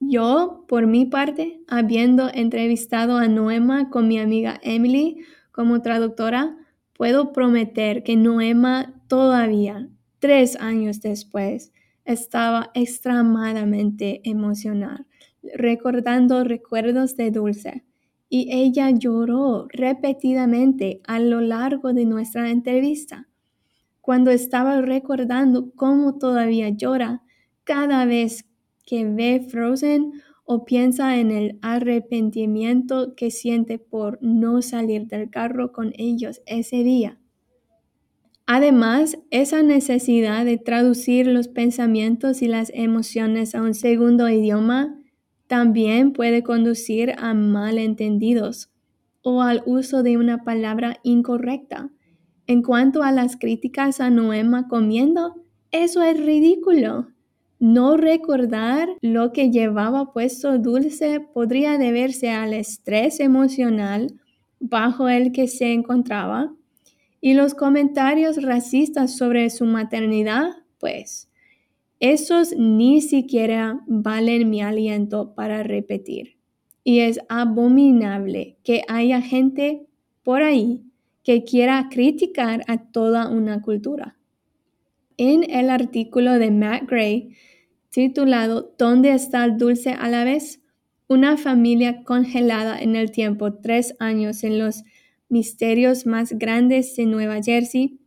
Yo, 0.00 0.64
por 0.66 0.86
mi 0.86 1.04
parte, 1.04 1.60
habiendo 1.68 2.30
entrevistado 2.32 3.18
a 3.18 3.28
Noema 3.28 3.90
con 3.90 4.08
mi 4.08 4.18
amiga 4.18 4.58
Emily 4.62 5.18
como 5.52 5.82
traductora, 5.82 6.56
puedo 6.94 7.32
prometer 7.32 8.02
que 8.02 8.16
Noema 8.16 8.94
todavía, 9.08 9.88
tres 10.20 10.56
años 10.56 11.00
después, 11.00 11.72
estaba 12.12 12.70
extremadamente 12.74 14.20
emocional, 14.24 15.06
recordando 15.54 16.44
recuerdos 16.44 17.16
de 17.16 17.30
Dulce, 17.30 17.84
y 18.28 18.48
ella 18.52 18.90
lloró 18.90 19.66
repetidamente 19.70 21.00
a 21.06 21.18
lo 21.18 21.40
largo 21.40 21.92
de 21.92 22.04
nuestra 22.04 22.50
entrevista. 22.50 23.28
Cuando 24.00 24.30
estaba 24.30 24.80
recordando 24.80 25.72
cómo 25.74 26.18
todavía 26.18 26.68
llora 26.70 27.22
cada 27.64 28.04
vez 28.06 28.46
que 28.84 29.04
ve 29.04 29.46
Frozen 29.48 30.12
o 30.44 30.64
piensa 30.64 31.16
en 31.18 31.30
el 31.30 31.58
arrepentimiento 31.62 33.14
que 33.14 33.30
siente 33.30 33.78
por 33.78 34.18
no 34.20 34.62
salir 34.62 35.06
del 35.06 35.30
carro 35.30 35.70
con 35.70 35.92
ellos 35.96 36.42
ese 36.46 36.82
día. 36.82 37.19
Además, 38.52 39.16
esa 39.30 39.62
necesidad 39.62 40.44
de 40.44 40.58
traducir 40.58 41.28
los 41.28 41.46
pensamientos 41.46 42.42
y 42.42 42.48
las 42.48 42.72
emociones 42.74 43.54
a 43.54 43.62
un 43.62 43.74
segundo 43.74 44.28
idioma 44.28 44.98
también 45.46 46.12
puede 46.12 46.42
conducir 46.42 47.14
a 47.18 47.32
malentendidos 47.32 48.72
o 49.22 49.42
al 49.42 49.62
uso 49.66 50.02
de 50.02 50.16
una 50.16 50.42
palabra 50.42 50.98
incorrecta. 51.04 51.90
En 52.48 52.62
cuanto 52.62 53.04
a 53.04 53.12
las 53.12 53.36
críticas 53.36 54.00
a 54.00 54.10
Noema 54.10 54.66
comiendo, 54.66 55.44
eso 55.70 56.02
es 56.02 56.18
ridículo. 56.18 57.06
No 57.60 57.96
recordar 57.96 58.88
lo 59.00 59.30
que 59.30 59.52
llevaba 59.52 60.12
puesto 60.12 60.58
Dulce 60.58 61.20
podría 61.20 61.78
deberse 61.78 62.30
al 62.30 62.54
estrés 62.54 63.20
emocional 63.20 64.08
bajo 64.58 65.08
el 65.08 65.30
que 65.30 65.46
se 65.46 65.72
encontraba 65.72 66.52
y 67.20 67.34
los 67.34 67.54
comentarios 67.54 68.42
racistas 68.42 69.16
sobre 69.16 69.50
su 69.50 69.64
maternidad, 69.64 70.50
pues, 70.78 71.30
esos 72.00 72.54
ni 72.56 73.02
siquiera 73.02 73.80
valen 73.86 74.48
mi 74.48 74.62
aliento 74.62 75.34
para 75.34 75.62
repetir. 75.62 76.38
Y 76.82 77.00
es 77.00 77.20
abominable 77.28 78.56
que 78.64 78.82
haya 78.88 79.20
gente 79.20 79.86
por 80.22 80.42
ahí 80.42 80.82
que 81.22 81.44
quiera 81.44 81.88
criticar 81.90 82.62
a 82.66 82.78
toda 82.90 83.28
una 83.28 83.60
cultura. 83.60 84.16
En 85.18 85.48
el 85.50 85.68
artículo 85.68 86.38
de 86.38 86.50
Matt 86.50 86.88
Gray, 86.88 87.36
titulado 87.90 88.74
¿Dónde 88.78 89.12
está 89.12 89.44
el 89.44 89.58
dulce 89.58 89.90
a 89.90 90.08
la 90.08 90.24
vez? 90.24 90.62
Una 91.06 91.36
familia 91.36 92.02
congelada 92.04 92.80
en 92.80 92.96
el 92.96 93.10
tiempo, 93.10 93.52
tres 93.52 93.94
años 93.98 94.42
en 94.42 94.58
los 94.58 94.84
misterios 95.30 96.04
más 96.04 96.32
grandes 96.32 96.94
de 96.96 97.06
Nueva 97.06 97.42
Jersey, 97.42 97.98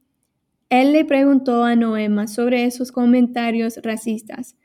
él 0.69 0.93
le 0.93 1.05
preguntó 1.05 1.63
a 1.63 1.75
Noema 1.75 2.27
sobre 2.27 2.65
esos 2.65 2.91
comentarios 2.91 3.79
racistas. 3.83 4.55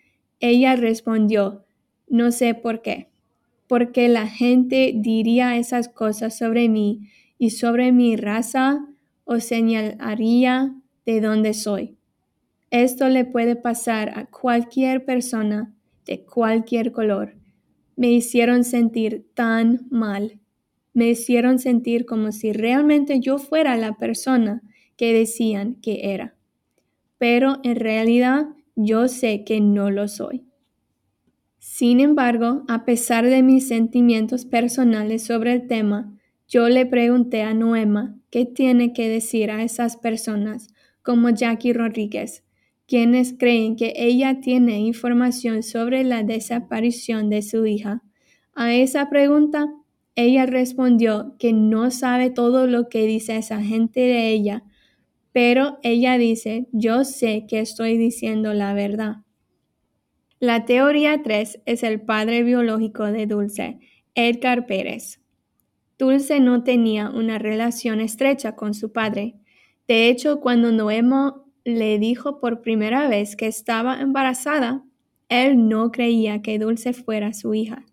Ella 0.41 0.75
respondió, 0.77 1.65
no 2.09 2.31
sé 2.33 2.55
por 2.55 2.83
qué, 2.83 3.11
porque 3.67 4.09
la 4.09 4.27
gente 4.27 4.93
diría 4.95 5.57
esas 5.57 5.89
cosas 5.89 6.37
sobre 6.37 6.69
mí 6.69 7.09
y 7.39 7.51
sobre 7.51 7.93
mi 7.93 8.17
raza 8.17 8.87
o 9.25 9.41
señalaría 9.41 10.75
de 11.05 11.21
dónde 11.21 11.55
soy. 11.55 11.99
Esto 12.71 13.09
le 13.09 13.25
puede 13.25 13.57
pasar 13.57 14.19
a 14.19 14.27
cualquier 14.27 15.05
persona 15.05 15.75
de 16.07 16.25
cualquier 16.25 16.93
color. 16.93 17.35
Me 17.97 18.11
hicieron 18.11 18.65
sentir 18.65 19.27
tan 19.35 19.87
mal 19.91 20.39
me 20.99 21.11
hicieron 21.11 21.61
sentir 21.61 22.07
como 22.07 22.33
si 22.33 22.53
realmente 22.53 23.21
yo 23.21 23.39
fuera 23.39 23.77
la 23.77 23.97
persona 23.97 24.63
que 24.97 25.13
decían 25.13 25.77
que 25.77 26.13
era. 26.13 26.35
Pero 27.19 27.61
en 27.63 27.77
realidad 27.77 28.49
yo 28.75 29.07
sé 29.07 29.45
que 29.45 29.61
no 29.61 29.93
lo 29.93 30.09
soy. 30.09 30.45
Sin 31.61 32.01
embargo, 32.01 32.65
a 32.67 32.85
pesar 32.85 33.27
de 33.27 33.45
mis 33.45 33.69
sentimientos 33.69 34.45
personales 34.45 35.23
sobre 35.23 35.53
el 35.53 35.69
tema, 35.69 36.19
yo 36.49 36.69
le 36.69 36.85
pregunté 36.85 37.43
a 37.43 37.55
Noema 37.55 38.17
qué 38.31 38.45
tiene 38.45 38.93
que 38.93 39.09
decir 39.09 39.53
a 39.53 39.63
esas 39.63 39.97
personas 39.97 40.67
como 41.03 41.31
Jackie 41.31 41.75
Rodríguez, 41.75 42.43
quienes 42.89 43.35
creen 43.39 43.77
que 43.77 43.93
ella 43.95 44.41
tiene 44.41 44.81
información 44.81 45.63
sobre 45.63 46.03
la 46.03 46.25
desaparición 46.25 47.31
de 47.31 47.43
su 47.43 47.67
hija. 47.67 48.03
A 48.57 48.75
esa 48.75 49.09
pregunta 49.11 49.73
ella 50.19 50.47
respondió 50.47 51.37
que 51.39 51.53
no 51.53 51.93
sabe 51.93 52.31
todo 52.31 52.67
lo 52.67 52.89
que 52.89 53.07
dice 53.07 53.37
esa 53.37 53.63
gente 53.63 54.01
de 54.01 54.31
ella, 54.31 54.65
pero 55.31 55.79
ella 55.85 56.19
dice, 56.19 56.67
yo 56.73 57.05
sé 57.05 57.47
que 57.47 57.61
estoy 57.61 57.97
diciendo 57.97 58.53
la 58.53 58.75
verdad. 58.75 59.19
La 60.41 60.65
teoría 60.65 61.23
3 61.23 61.61
es 61.67 61.85
el 61.85 62.01
padre 62.01 62.43
biológico 62.43 63.05
de 63.05 63.27
Dulce, 63.27 63.79
Edgar 64.17 64.67
Pérez. 64.67 65.21
Dulce 66.01 66.41
no 66.41 66.65
tenía 66.65 67.11
una 67.11 67.39
relación 67.39 68.01
estrecha 68.01 68.57
con 68.57 68.75
su 68.75 68.91
padre. 68.91 69.37
De 69.87 70.09
hecho, 70.09 70.41
cuando 70.41 70.73
Noema 70.73 71.45
le 71.63 72.01
dijo 72.01 72.41
por 72.41 72.61
primera 72.61 73.07
vez 73.07 73.37
que 73.37 73.47
estaba 73.47 74.01
embarazada, 74.01 74.83
él 75.29 75.69
no 75.69 75.93
creía 75.93 76.43
que 76.43 76.59
Dulce 76.59 76.93
fuera 76.93 77.33
su 77.33 77.55
hija. 77.55 77.85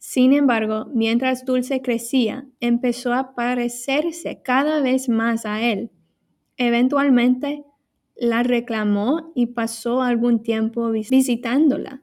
Sin 0.00 0.32
embargo, 0.32 0.86
mientras 0.94 1.44
Dulce 1.44 1.82
crecía, 1.82 2.48
empezó 2.58 3.12
a 3.12 3.34
parecerse 3.34 4.40
cada 4.42 4.80
vez 4.80 5.10
más 5.10 5.44
a 5.44 5.60
él. 5.60 5.90
Eventualmente, 6.56 7.64
la 8.16 8.42
reclamó 8.42 9.30
y 9.34 9.48
pasó 9.48 10.00
algún 10.00 10.42
tiempo 10.42 10.90
visitándola. 10.90 12.02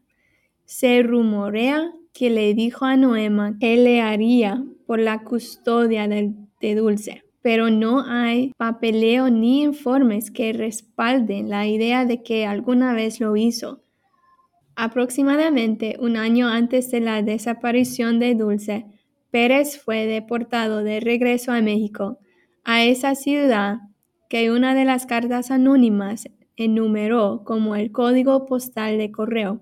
Se 0.64 1.02
rumorea 1.02 1.92
que 2.14 2.30
le 2.30 2.54
dijo 2.54 2.86
a 2.86 2.96
Noema 2.96 3.58
que 3.60 3.78
le 3.78 4.00
haría 4.00 4.64
por 4.86 5.00
la 5.00 5.24
custodia 5.24 6.08
de, 6.08 6.36
de 6.62 6.76
Dulce, 6.76 7.24
pero 7.42 7.72
no 7.72 8.04
hay 8.06 8.54
papeleo 8.58 9.32
ni 9.32 9.64
informes 9.64 10.30
que 10.30 10.54
respalden 10.54 11.50
la 11.50 11.66
idea 11.66 12.06
de 12.06 12.22
que 12.22 12.46
alguna 12.46 12.94
vez 12.94 13.20
lo 13.20 13.36
hizo. 13.36 13.82
Aproximadamente 14.80 15.98
un 16.00 16.18
año 16.18 16.50
antes 16.50 16.92
de 16.92 17.00
la 17.00 17.24
desaparición 17.24 18.20
de 18.20 18.36
Dulce, 18.36 18.86
Pérez 19.32 19.82
fue 19.84 20.06
deportado 20.06 20.84
de 20.84 21.00
regreso 21.00 21.52
a 21.52 21.64
México, 21.64 22.20
a 22.64 22.86
esa 22.86 23.16
ciudad 23.16 23.78
que 24.30 24.52
una 24.52 24.76
de 24.76 24.86
las 24.86 25.08
cartas 25.08 25.50
anónimas 25.50 26.30
enumeró 26.58 27.42
como 27.44 27.76
el 27.76 27.92
código 27.92 28.46
postal 28.46 29.00
de 29.00 29.12
correo, 29.12 29.62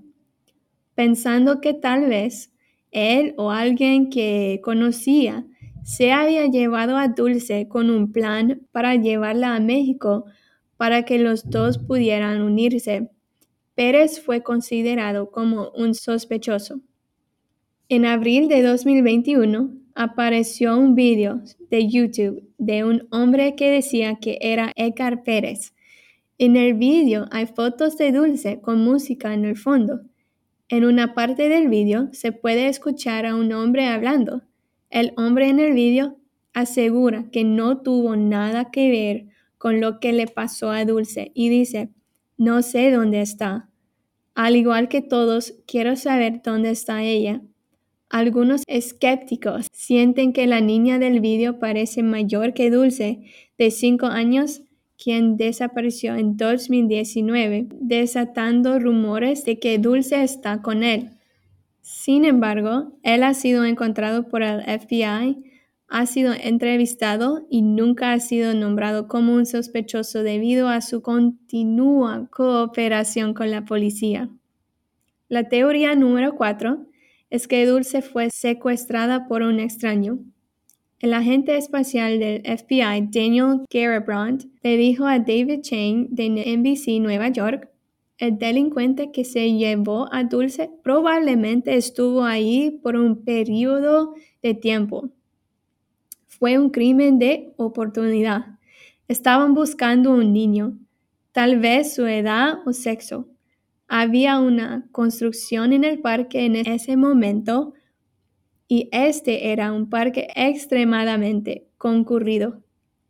pensando 0.95 1.61
que 1.61 1.73
tal 1.73 2.07
vez 2.07 2.51
él 2.91 3.35
o 3.37 3.51
alguien 3.51 4.09
que 4.09 4.59
conocía 4.65 5.45
se 5.85 6.11
había 6.11 6.45
llevado 6.47 6.97
a 6.97 7.07
Dulce 7.07 7.69
con 7.69 7.89
un 7.89 8.11
plan 8.11 8.67
para 8.73 8.95
llevarla 8.95 9.55
a 9.55 9.61
México 9.61 10.25
para 10.75 11.03
que 11.03 11.19
los 11.19 11.49
dos 11.49 11.77
pudieran 11.77 12.41
unirse. 12.41 13.11
Pérez 13.75 14.21
fue 14.21 14.41
considerado 14.41 15.31
como 15.31 15.71
un 15.71 15.95
sospechoso. 15.95 16.79
En 17.89 18.05
abril 18.05 18.47
de 18.47 18.61
2021 18.61 19.69
apareció 19.93 20.77
un 20.77 20.95
video 20.95 21.41
de 21.69 21.87
YouTube 21.87 22.49
de 22.57 22.85
un 22.85 23.07
hombre 23.11 23.55
que 23.55 23.69
decía 23.69 24.15
que 24.15 24.37
era 24.39 24.71
Edgar 24.77 25.23
Pérez. 25.23 25.73
En 26.37 26.55
el 26.55 26.73
video 26.73 27.27
hay 27.31 27.47
fotos 27.47 27.97
de 27.97 28.13
Dulce 28.13 28.61
con 28.61 28.81
música 28.81 29.33
en 29.33 29.43
el 29.43 29.57
fondo. 29.57 30.01
En 30.69 30.85
una 30.85 31.13
parte 31.13 31.49
del 31.49 31.67
video 31.67 32.09
se 32.13 32.31
puede 32.31 32.67
escuchar 32.67 33.25
a 33.25 33.35
un 33.35 33.51
hombre 33.51 33.87
hablando. 33.87 34.41
El 34.89 35.13
hombre 35.17 35.49
en 35.49 35.59
el 35.59 35.73
video 35.73 36.17
asegura 36.53 37.25
que 37.29 37.43
no 37.43 37.81
tuvo 37.81 38.15
nada 38.15 38.71
que 38.71 38.89
ver 38.89 39.25
con 39.57 39.81
lo 39.81 39.99
que 39.99 40.13
le 40.13 40.27
pasó 40.27 40.71
a 40.71 40.85
Dulce 40.85 41.31
y 41.33 41.49
dice, 41.49 41.89
no 42.37 42.61
sé 42.61 42.91
dónde 42.91 43.21
está. 43.21 43.69
Al 44.33 44.55
igual 44.55 44.89
que 44.89 45.01
todos, 45.01 45.53
quiero 45.65 45.95
saber 45.95 46.41
dónde 46.43 46.71
está 46.71 47.03
ella. 47.03 47.41
Algunos 48.09 48.63
escépticos 48.67 49.67
sienten 49.71 50.33
que 50.33 50.45
la 50.45 50.61
niña 50.61 50.99
del 50.99 51.21
video 51.21 51.59
parece 51.59 52.03
mayor 52.03 52.53
que 52.53 52.69
Dulce, 52.69 53.23
de 53.57 53.71
5 53.71 54.05
años, 54.07 54.61
quien 55.01 55.37
desapareció 55.37 56.15
en 56.15 56.37
2019, 56.37 57.67
desatando 57.79 58.79
rumores 58.79 59.45
de 59.45 59.59
que 59.59 59.79
Dulce 59.79 60.23
está 60.23 60.61
con 60.61 60.83
él. 60.83 61.11
Sin 61.81 62.25
embargo, 62.25 62.97
él 63.03 63.23
ha 63.23 63.33
sido 63.33 63.63
encontrado 63.65 64.27
por 64.27 64.43
el 64.43 64.61
FBI 64.61 65.44
ha 65.87 66.05
sido 66.05 66.33
entrevistado 66.33 67.45
y 67.49 67.61
nunca 67.61 68.13
ha 68.13 68.19
sido 68.19 68.53
nombrado 68.53 69.07
como 69.07 69.33
un 69.33 69.45
sospechoso 69.45 70.23
debido 70.23 70.67
a 70.67 70.81
su 70.81 71.01
continua 71.01 72.27
cooperación 72.31 73.33
con 73.33 73.51
la 73.51 73.65
policía. 73.65 74.29
La 75.27 75.47
teoría 75.47 75.95
número 75.95 76.35
4 76.35 76.85
es 77.29 77.47
que 77.47 77.65
Dulce 77.65 78.01
fue 78.01 78.29
secuestrada 78.29 79.27
por 79.27 79.41
un 79.41 79.59
extraño. 79.59 80.19
El 80.99 81.13
agente 81.13 81.57
espacial 81.57 82.19
del 82.19 82.41
FBI, 82.41 83.09
Daniel 83.11 83.61
Garibrand, 83.71 84.45
le 84.63 84.77
dijo 84.77 85.05
a 85.05 85.19
David 85.19 85.61
Chang 85.61 86.07
de 86.09 86.29
NBC 86.29 87.01
Nueva 87.01 87.29
York, 87.29 87.69
el 88.17 88.37
delincuente 88.37 89.11
que 89.11 89.25
se 89.25 89.51
llevó 89.51 90.07
a 90.13 90.23
Dulce 90.23 90.69
probablemente 90.83 91.75
estuvo 91.75 92.23
ahí 92.23 92.79
por 92.81 92.95
un 92.95 93.25
periodo 93.25 94.13
de 94.41 94.53
tiempo 94.53 95.11
fue 96.45 96.59
un 96.59 96.69
crimen 96.69 97.17
de 97.17 97.55
oportunidad. 97.57 98.59
Estaban 99.07 99.55
buscando 99.55 100.11
un 100.11 100.31
niño, 100.31 100.77
tal 101.31 101.57
vez 101.57 101.95
su 101.95 102.05
edad 102.05 102.59
o 102.67 102.71
sexo. 102.71 103.27
Había 103.87 104.37
una 104.37 104.87
construcción 104.91 105.73
en 105.73 105.83
el 105.83 106.01
parque 106.01 106.45
en 106.45 106.55
ese 106.55 106.97
momento 106.97 107.73
y 108.67 108.89
este 108.91 109.53
era 109.53 109.71
un 109.71 109.89
parque 109.89 110.27
extremadamente 110.35 111.65
concurrido. 111.79 112.61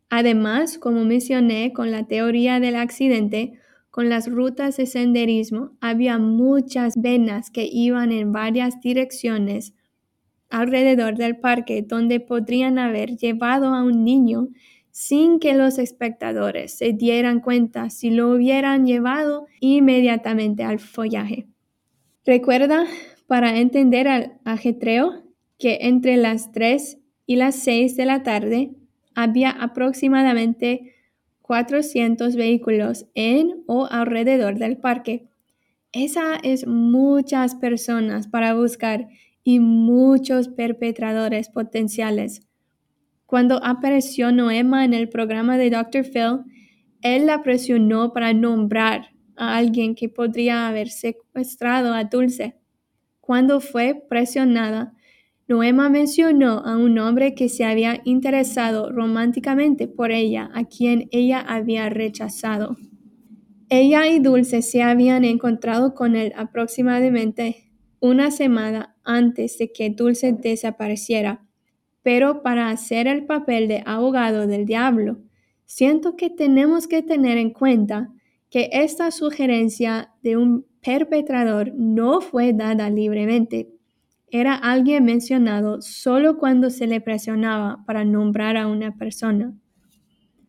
Además, 0.08 0.78
como 0.78 1.04
mencioné 1.04 1.74
con 1.74 1.90
la 1.90 2.06
teoría 2.06 2.58
del 2.58 2.76
accidente, 2.76 3.60
con 3.90 4.08
las 4.08 4.30
rutas 4.30 4.78
de 4.78 4.86
senderismo 4.86 5.76
había 5.82 6.16
muchas 6.16 6.94
venas 6.96 7.50
que 7.50 7.68
iban 7.70 8.12
en 8.12 8.32
varias 8.32 8.80
direcciones 8.80 9.74
alrededor 10.50 11.16
del 11.16 11.38
parque 11.38 11.82
donde 11.82 12.20
podrían 12.20 12.78
haber 12.78 13.16
llevado 13.16 13.74
a 13.74 13.82
un 13.82 14.04
niño 14.04 14.48
sin 14.90 15.40
que 15.40 15.54
los 15.54 15.78
espectadores 15.78 16.78
se 16.78 16.92
dieran 16.92 17.40
cuenta 17.40 17.90
si 17.90 18.10
lo 18.10 18.30
hubieran 18.30 18.86
llevado 18.86 19.46
inmediatamente 19.60 20.64
al 20.64 20.78
follaje. 20.78 21.46
Recuerda, 22.24 22.86
para 23.26 23.58
entender 23.58 24.06
el 24.06 24.32
ajetreo, 24.44 25.22
que 25.58 25.78
entre 25.82 26.16
las 26.16 26.52
3 26.52 26.98
y 27.26 27.36
las 27.36 27.56
6 27.56 27.96
de 27.96 28.04
la 28.06 28.22
tarde 28.22 28.70
había 29.14 29.50
aproximadamente 29.50 30.94
400 31.42 32.36
vehículos 32.36 33.06
en 33.14 33.62
o 33.66 33.86
alrededor 33.86 34.58
del 34.58 34.78
parque. 34.78 35.28
Esa 35.92 36.36
es 36.36 36.66
muchas 36.66 37.54
personas 37.54 38.28
para 38.28 38.54
buscar 38.54 39.08
y 39.46 39.60
muchos 39.60 40.48
perpetradores 40.48 41.50
potenciales. 41.50 42.42
Cuando 43.26 43.64
apareció 43.64 44.32
Noema 44.32 44.84
en 44.84 44.92
el 44.92 45.08
programa 45.08 45.56
de 45.56 45.70
Dr. 45.70 46.04
Phil, 46.04 46.40
él 47.00 47.26
la 47.26 47.44
presionó 47.44 48.12
para 48.12 48.32
nombrar 48.32 49.10
a 49.36 49.56
alguien 49.56 49.94
que 49.94 50.08
podría 50.08 50.66
haber 50.66 50.88
secuestrado 50.88 51.94
a 51.94 52.02
Dulce. 52.02 52.56
Cuando 53.20 53.60
fue 53.60 53.94
presionada, 54.08 54.94
Noema 55.46 55.90
mencionó 55.90 56.64
a 56.66 56.76
un 56.76 56.98
hombre 56.98 57.36
que 57.36 57.48
se 57.48 57.64
había 57.64 58.00
interesado 58.04 58.90
románticamente 58.90 59.86
por 59.86 60.10
ella, 60.10 60.50
a 60.54 60.64
quien 60.64 61.08
ella 61.12 61.38
había 61.38 61.88
rechazado. 61.88 62.76
Ella 63.68 64.08
y 64.08 64.18
Dulce 64.18 64.62
se 64.62 64.82
habían 64.82 65.24
encontrado 65.24 65.94
con 65.94 66.16
él 66.16 66.32
aproximadamente 66.34 67.70
una 68.00 68.32
semana 68.32 68.95
antes 69.06 69.56
de 69.58 69.72
que 69.72 69.90
Dulce 69.90 70.32
desapareciera, 70.32 71.46
pero 72.02 72.42
para 72.42 72.68
hacer 72.70 73.06
el 73.06 73.24
papel 73.24 73.68
de 73.68 73.82
abogado 73.86 74.46
del 74.46 74.66
diablo, 74.66 75.18
siento 75.64 76.16
que 76.16 76.30
tenemos 76.30 76.86
que 76.86 77.02
tener 77.02 77.38
en 77.38 77.50
cuenta 77.50 78.12
que 78.50 78.68
esta 78.72 79.10
sugerencia 79.10 80.12
de 80.22 80.36
un 80.36 80.66
perpetrador 80.82 81.72
no 81.74 82.20
fue 82.20 82.52
dada 82.52 82.90
libremente. 82.90 83.70
Era 84.30 84.54
alguien 84.54 85.04
mencionado 85.04 85.82
solo 85.82 86.38
cuando 86.38 86.70
se 86.70 86.86
le 86.86 87.00
presionaba 87.00 87.84
para 87.86 88.04
nombrar 88.04 88.56
a 88.56 88.68
una 88.68 88.96
persona. 88.96 89.54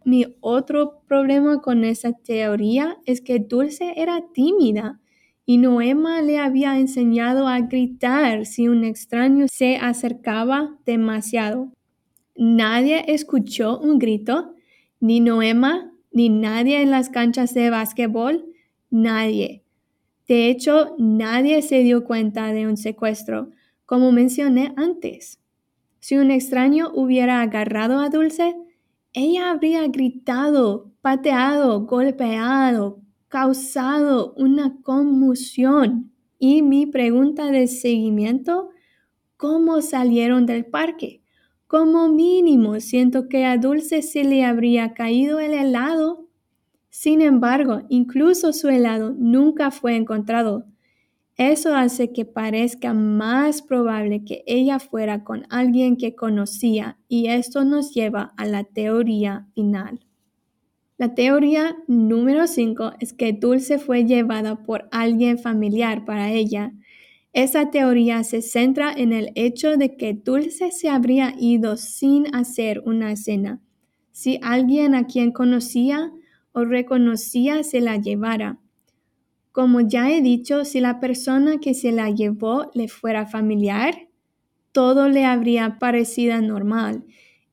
Mi 0.06 0.26
otro 0.40 1.02
problema 1.08 1.62
con 1.62 1.84
esa 1.84 2.14
teoría 2.14 2.98
es 3.06 3.20
que 3.20 3.40
Dulce 3.40 3.94
era 3.98 4.24
tímida 4.34 5.00
y 5.50 5.58
Noema 5.60 6.22
le 6.22 6.40
había 6.40 6.78
enseñado 6.78 7.48
a 7.48 7.62
gritar 7.62 8.46
si 8.46 8.68
un 8.68 8.84
extraño 8.84 9.46
se 9.50 9.78
acercaba 9.78 10.78
demasiado. 10.86 11.72
Nadie 12.36 13.06
escuchó 13.08 13.80
un 13.80 13.98
grito, 13.98 14.54
ni 15.00 15.22
Noema, 15.22 15.94
ni 16.12 16.28
nadie 16.28 16.82
en 16.82 16.92
las 16.92 17.08
canchas 17.10 17.54
de 17.54 17.70
básquetbol, 17.70 18.46
nadie. 18.90 19.64
De 20.28 20.50
hecho, 20.50 20.94
nadie 21.00 21.62
se 21.62 21.80
dio 21.80 22.04
cuenta 22.04 22.52
de 22.52 22.68
un 22.68 22.76
secuestro, 22.76 23.52
como 23.86 24.12
mencioné 24.12 24.74
antes. 24.76 25.40
Si 26.02 26.18
un 26.18 26.30
extraño 26.30 26.92
hubiera 26.94 27.42
agarrado 27.42 28.02
a 28.02 28.10
Dulce, 28.10 28.54
ella 29.14 29.52
habría 29.52 29.88
gritado, 29.88 30.92
pateado, 31.00 31.86
golpeado, 31.86 33.00
causado 33.28 34.34
una 34.38 34.82
conmoción. 34.82 36.12
Y 36.40 36.62
mi 36.62 36.86
pregunta 36.86 37.52
de 37.52 37.68
seguimiento, 37.68 38.70
¿cómo 39.38 39.82
salieron 39.82 40.46
del 40.46 40.66
parque? 40.66 41.22
Como 41.68 42.08
mínimo, 42.10 42.80
siento 42.80 43.28
que 43.28 43.46
a 43.46 43.58
Dulce 43.58 44.02
se 44.02 44.24
le 44.24 44.46
habría 44.46 44.94
caído 44.94 45.40
el 45.40 45.54
helado. 45.54 46.28
Sin 46.90 47.22
embargo, 47.22 47.82
incluso 47.90 48.54
su 48.54 48.70
helado 48.70 49.14
nunca 49.18 49.72
fue 49.72 49.96
encontrado. 49.96 50.66
Eso 51.36 51.76
hace 51.76 52.12
que 52.14 52.26
parezca 52.26 52.94
más 52.94 53.62
probable 53.62 54.26
que 54.26 54.44
ella 54.48 54.80
fuera 54.80 55.24
con 55.24 55.46
alguien 55.50 55.98
que 55.98 56.16
conocía 56.16 56.98
y 57.08 57.28
esto 57.28 57.64
nos 57.64 57.94
lleva 57.94 58.34
a 58.38 58.46
la 58.46 58.64
teoría 58.64 59.48
final. 59.54 60.07
La 60.98 61.14
teoría 61.14 61.78
número 61.88 62.48
5 62.48 62.94
es 63.00 63.14
que 63.14 63.32
Dulce 63.32 63.78
fue 63.78 64.06
llevada 64.06 64.64
por 64.64 64.90
alguien 64.92 65.38
familiar 65.38 66.06
para 66.06 66.32
ella. 66.32 66.74
Esa 67.34 67.70
teoría 67.70 68.24
se 68.24 68.42
centra 68.42 68.92
en 68.94 69.14
el 69.14 69.32
hecho 69.36 69.78
de 69.78 69.96
que 69.96 70.16
Dulce 70.16 70.72
se 70.72 70.90
habría 70.90 71.36
ido 71.38 71.78
sin 71.78 72.34
hacer 72.36 72.82
una 72.84 73.12
escena. 73.12 73.62
Si 74.12 74.40
alguien 74.42 74.96
a 74.96 75.06
quien 75.06 75.32
conocía 75.32 76.12
o 76.52 76.66
reconocía 76.66 77.62
se 77.62 77.80
la 77.80 77.98
llevara. 77.98 78.58
Como 79.52 79.82
ya 79.82 80.10
he 80.10 80.24
dicho, 80.24 80.66
si 80.66 80.80
la 80.80 81.00
persona 81.00 81.60
que 81.60 81.76
se 81.76 81.92
la 81.92 82.10
llevó 82.10 82.72
le 82.74 82.88
fuera 82.88 83.28
familiar, 83.28 84.08
todo 84.72 85.10
le 85.10 85.26
habría 85.26 85.78
parecido 85.78 86.42
normal. 86.42 87.04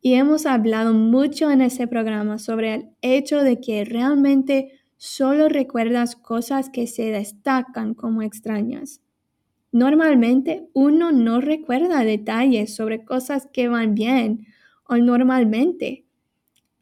Y 0.07 0.17
hemos 0.17 0.45
hablado 0.45 0.93
mucho 0.93 1.51
en 1.51 1.63
ese 1.63 1.89
programa 1.89 2.39
sobre 2.39 2.75
el 2.75 2.91
hecho 3.01 3.43
de 3.43 3.59
que 3.59 3.87
realmente 3.87 4.73
solo 4.99 5.49
recuerdas 5.49 6.15
cosas 6.15 6.69
que 6.69 6.87
se 6.87 7.05
destacan 7.05 7.95
como 7.95 8.21
extrañas. 8.21 9.01
Normalmente 9.73 10.69
uno 10.75 11.11
no 11.11 11.41
recuerda 11.41 12.05
detalles 12.05 12.77
sobre 12.77 13.03
cosas 13.03 13.49
que 13.51 13.69
van 13.69 13.95
bien 13.95 14.47
o 14.87 14.99
normalmente. 14.99 16.05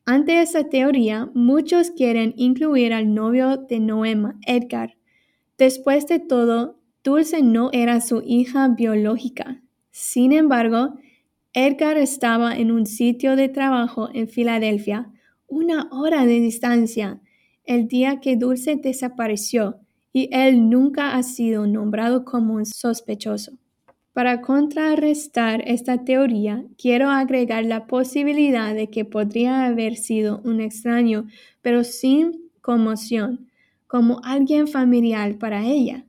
Ante 0.04 0.42
esa 0.42 0.68
teoría, 0.68 1.30
muchos 1.32 1.92
quieren 1.92 2.34
incluir 2.36 2.92
al 2.92 3.14
novio 3.14 3.56
de 3.56 3.78
Noema, 3.78 4.36
Edgar, 4.48 4.96
Después 5.58 6.08
de 6.08 6.18
todo, 6.18 6.80
Dulce 7.04 7.40
no 7.40 7.70
era 7.72 8.00
su 8.00 8.20
hija 8.26 8.66
biológica. 8.66 9.62
Sin 9.92 10.32
embargo, 10.32 10.96
Edgar 11.54 11.98
estaba 11.98 12.56
en 12.56 12.70
un 12.72 12.86
sitio 12.86 13.36
de 13.36 13.50
trabajo 13.50 14.08
en 14.14 14.26
Filadelfia, 14.26 15.10
una 15.46 15.86
hora 15.92 16.24
de 16.24 16.40
distancia, 16.40 17.20
el 17.64 17.88
día 17.88 18.20
que 18.20 18.36
Dulce 18.36 18.76
desapareció, 18.76 19.78
y 20.14 20.30
él 20.32 20.70
nunca 20.70 21.14
ha 21.14 21.22
sido 21.22 21.66
nombrado 21.66 22.24
como 22.24 22.54
un 22.54 22.64
sospechoso. 22.64 23.58
Para 24.14 24.40
contrarrestar 24.40 25.62
esta 25.66 26.04
teoría, 26.04 26.64
quiero 26.78 27.10
agregar 27.10 27.66
la 27.66 27.86
posibilidad 27.86 28.74
de 28.74 28.88
que 28.88 29.04
podría 29.04 29.66
haber 29.66 29.96
sido 29.96 30.40
un 30.44 30.60
extraño, 30.60 31.26
pero 31.60 31.84
sin 31.84 32.50
conmoción, 32.62 33.50
como 33.86 34.20
alguien 34.24 34.68
familiar 34.68 35.36
para 35.36 35.66
ella. 35.66 36.06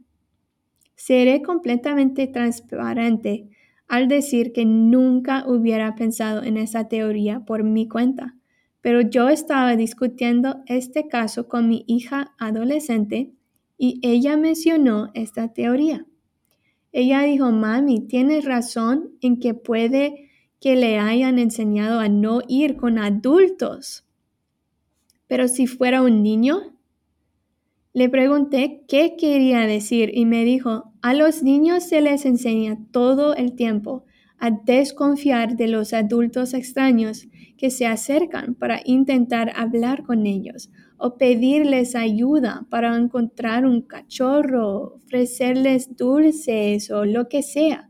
Seré 0.96 1.42
completamente 1.42 2.28
transparente 2.28 3.50
al 3.88 4.08
decir 4.08 4.54
que 4.54 4.66
nunca 4.66 5.46
hubiera 5.48 5.96
pensado 5.96 6.44
en 6.44 6.58
esa 6.58 6.88
teoría 6.88 7.42
por 7.46 7.64
mi 7.64 7.88
cuenta, 7.88 8.36
pero 8.82 9.02
yo 9.02 9.30
estaba 9.30 9.76
discutiendo 9.76 10.64
este 10.66 11.08
caso 11.08 11.48
con 11.48 11.70
mi 11.70 11.86
hija 11.88 12.34
adolescente 12.38 13.32
y 13.78 14.00
ella 14.04 14.36
mencionó 14.38 15.12
esta 15.14 15.54
teoría. 15.54 16.06
Ella 16.92 17.22
dijo, 17.24 17.52
mami, 17.52 18.02
tienes 18.02 18.46
razón 18.46 19.12
en 19.22 19.40
que 19.40 19.54
puede 19.54 20.30
que 20.60 20.76
le 20.76 21.00
hayan 21.00 21.40
enseñado 21.40 22.00
a 22.00 22.08
no 22.08 22.42
ir 22.48 22.78
con 22.78 22.98
adultos. 22.98 24.06
Pero 25.28 25.48
si 25.48 25.66
fuera 25.66 26.02
un 26.02 26.22
niño, 26.22 26.73
le 27.94 28.10
pregunté 28.10 28.84
qué 28.88 29.16
quería 29.18 29.68
decir 29.68 30.12
y 30.14 30.26
me 30.26 30.44
dijo, 30.44 30.92
a 31.04 31.14
los 31.14 31.44
niños 31.44 31.84
se 31.84 32.02
les 32.02 32.26
enseña 32.26 32.80
todo 32.92 33.36
el 33.36 33.54
tiempo 33.54 34.06
a 34.40 34.50
desconfiar 34.50 35.56
de 35.56 35.68
los 35.68 35.94
adultos 35.94 36.56
extraños 36.56 37.28
que 37.56 37.70
se 37.70 37.86
acercan 37.86 38.56
para 38.56 38.82
intentar 38.84 39.54
hablar 39.56 40.04
con 40.04 40.26
ellos 40.26 40.72
o 40.98 41.18
pedirles 41.18 41.96
ayuda 41.96 42.66
para 42.70 42.98
encontrar 42.98 43.66
un 43.66 43.84
cachorro, 43.84 44.96
ofrecerles 44.96 45.96
dulces 45.96 46.90
o 46.90 47.06
lo 47.06 47.30
que 47.30 47.44
sea. 47.44 47.90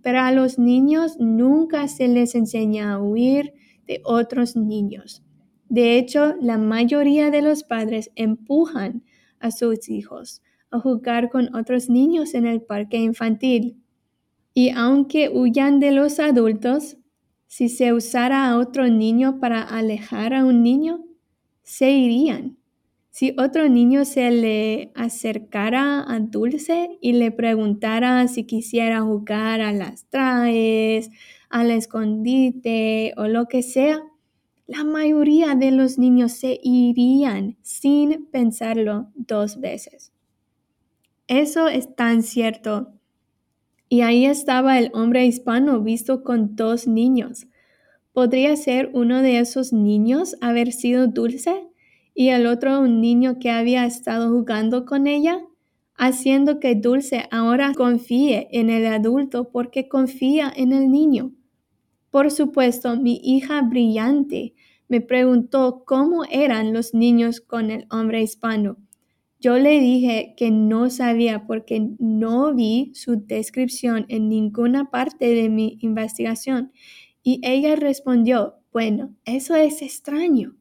Pero 0.00 0.20
a 0.20 0.32
los 0.32 0.58
niños 0.58 1.18
nunca 1.20 1.88
se 1.88 2.08
les 2.08 2.34
enseña 2.34 2.94
a 2.94 3.02
huir 3.02 3.52
de 3.86 4.00
otros 4.04 4.56
niños. 4.56 5.22
De 5.68 5.98
hecho, 5.98 6.34
la 6.40 6.58
mayoría 6.58 7.30
de 7.30 7.42
los 7.42 7.64
padres 7.64 8.10
empujan 8.14 9.02
a 9.46 9.50
sus 9.50 9.88
hijos 9.88 10.42
a 10.70 10.80
jugar 10.80 11.30
con 11.30 11.54
otros 11.54 11.88
niños 11.88 12.34
en 12.34 12.46
el 12.46 12.62
parque 12.62 12.98
infantil. 12.98 13.82
Y 14.52 14.70
aunque 14.70 15.28
huyan 15.28 15.80
de 15.80 15.92
los 15.92 16.18
adultos, 16.18 16.96
si 17.46 17.68
se 17.68 17.92
usara 17.92 18.48
a 18.48 18.58
otro 18.58 18.88
niño 18.88 19.38
para 19.40 19.62
alejar 19.62 20.34
a 20.34 20.44
un 20.44 20.62
niño, 20.62 21.04
se 21.62 21.90
irían. 21.90 22.58
Si 23.10 23.34
otro 23.38 23.68
niño 23.68 24.04
se 24.04 24.30
le 24.30 24.92
acercara 24.94 26.04
a 26.06 26.20
Dulce 26.20 26.98
y 27.00 27.14
le 27.14 27.32
preguntara 27.32 28.28
si 28.28 28.44
quisiera 28.44 29.00
jugar 29.00 29.62
a 29.62 29.72
las 29.72 30.06
traes, 30.10 31.10
al 31.48 31.70
escondite 31.70 33.14
o 33.16 33.26
lo 33.26 33.46
que 33.46 33.62
sea, 33.62 34.02
la 34.66 34.82
mayoría 34.82 35.54
de 35.54 35.70
los 35.70 35.96
niños 35.96 36.32
se 36.32 36.58
irían 36.62 37.56
sin 37.62 38.26
pensarlo 38.26 39.12
dos 39.14 39.60
veces. 39.60 40.12
Eso 41.28 41.68
es 41.68 41.94
tan 41.94 42.22
cierto. 42.22 42.92
Y 43.88 44.00
ahí 44.00 44.26
estaba 44.26 44.78
el 44.78 44.90
hombre 44.92 45.24
hispano 45.24 45.80
visto 45.80 46.24
con 46.24 46.56
dos 46.56 46.88
niños. 46.88 47.46
¿Podría 48.12 48.56
ser 48.56 48.90
uno 48.92 49.22
de 49.22 49.38
esos 49.38 49.72
niños 49.72 50.36
haber 50.40 50.72
sido 50.72 51.06
Dulce 51.06 51.68
y 52.14 52.30
el 52.30 52.46
otro 52.46 52.80
un 52.80 53.00
niño 53.00 53.38
que 53.38 53.50
había 53.50 53.86
estado 53.86 54.30
jugando 54.30 54.84
con 54.84 55.06
ella? 55.06 55.42
Haciendo 55.94 56.58
que 56.58 56.74
Dulce 56.74 57.28
ahora 57.30 57.72
confíe 57.74 58.48
en 58.50 58.70
el 58.70 58.86
adulto 58.86 59.50
porque 59.50 59.88
confía 59.88 60.52
en 60.54 60.72
el 60.72 60.90
niño. 60.90 61.32
Por 62.16 62.30
supuesto, 62.30 62.96
mi 62.96 63.20
hija 63.22 63.60
brillante 63.60 64.54
me 64.88 65.02
preguntó 65.02 65.84
cómo 65.84 66.24
eran 66.30 66.72
los 66.72 66.94
niños 66.94 67.42
con 67.42 67.70
el 67.70 67.86
hombre 67.90 68.22
hispano. 68.22 68.78
Yo 69.38 69.58
le 69.58 69.78
dije 69.80 70.32
que 70.34 70.50
no 70.50 70.88
sabía 70.88 71.46
porque 71.46 71.90
no 71.98 72.54
vi 72.54 72.90
su 72.94 73.16
descripción 73.26 74.06
en 74.08 74.30
ninguna 74.30 74.90
parte 74.90 75.34
de 75.34 75.50
mi 75.50 75.76
investigación 75.82 76.72
y 77.22 77.38
ella 77.42 77.76
respondió, 77.76 78.54
bueno, 78.72 79.14
eso 79.26 79.54
es 79.54 79.82
extraño. 79.82 80.56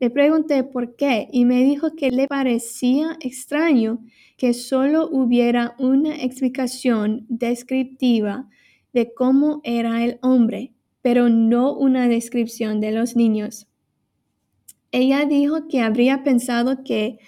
Le 0.00 0.08
pregunté 0.08 0.64
por 0.64 0.96
qué 0.96 1.28
y 1.30 1.44
me 1.44 1.62
dijo 1.64 1.94
que 1.94 2.10
le 2.10 2.28
parecía 2.28 3.18
extraño 3.20 4.02
que 4.38 4.54
solo 4.54 5.06
hubiera 5.10 5.76
una 5.78 6.16
explicación 6.22 7.26
descriptiva 7.28 8.48
de 8.92 9.12
cómo 9.14 9.60
era 9.64 10.04
el 10.04 10.18
hombre, 10.22 10.72
pero 11.00 11.28
no 11.28 11.72
una 11.74 12.08
descripción 12.08 12.80
de 12.80 12.92
los 12.92 13.16
niños. 13.16 13.66
Ella 14.90 15.24
dijo 15.24 15.68
que 15.68 15.80
habría 15.80 16.22
pensado 16.22 16.84
que 16.84 17.18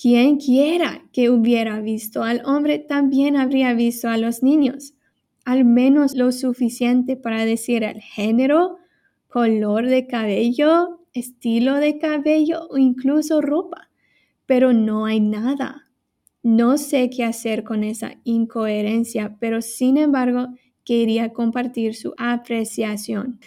quien 0.00 0.38
quiera 0.38 1.04
que 1.12 1.30
hubiera 1.30 1.80
visto 1.80 2.22
al 2.22 2.42
hombre 2.44 2.78
también 2.78 3.36
habría 3.36 3.74
visto 3.74 4.08
a 4.08 4.16
los 4.16 4.42
niños, 4.42 4.94
al 5.44 5.64
menos 5.64 6.14
lo 6.14 6.32
suficiente 6.32 7.16
para 7.16 7.44
decir 7.44 7.82
el 7.82 8.00
género, 8.00 8.78
color 9.28 9.86
de 9.86 10.06
cabello, 10.06 11.00
estilo 11.12 11.76
de 11.76 11.98
cabello 11.98 12.68
o 12.70 12.78
incluso 12.78 13.40
ropa. 13.40 13.90
Pero 14.46 14.72
no 14.72 15.06
hay 15.06 15.20
nada. 15.20 15.88
No 16.42 16.78
sé 16.78 17.10
qué 17.10 17.24
hacer 17.24 17.62
con 17.64 17.84
esa 17.84 18.14
incoherencia, 18.24 19.36
pero 19.40 19.62
sin 19.62 19.96
embargo 19.96 20.48
quería 20.84 21.32
compartir 21.32 21.94
su 21.94 22.14
apreciación. 22.18 23.40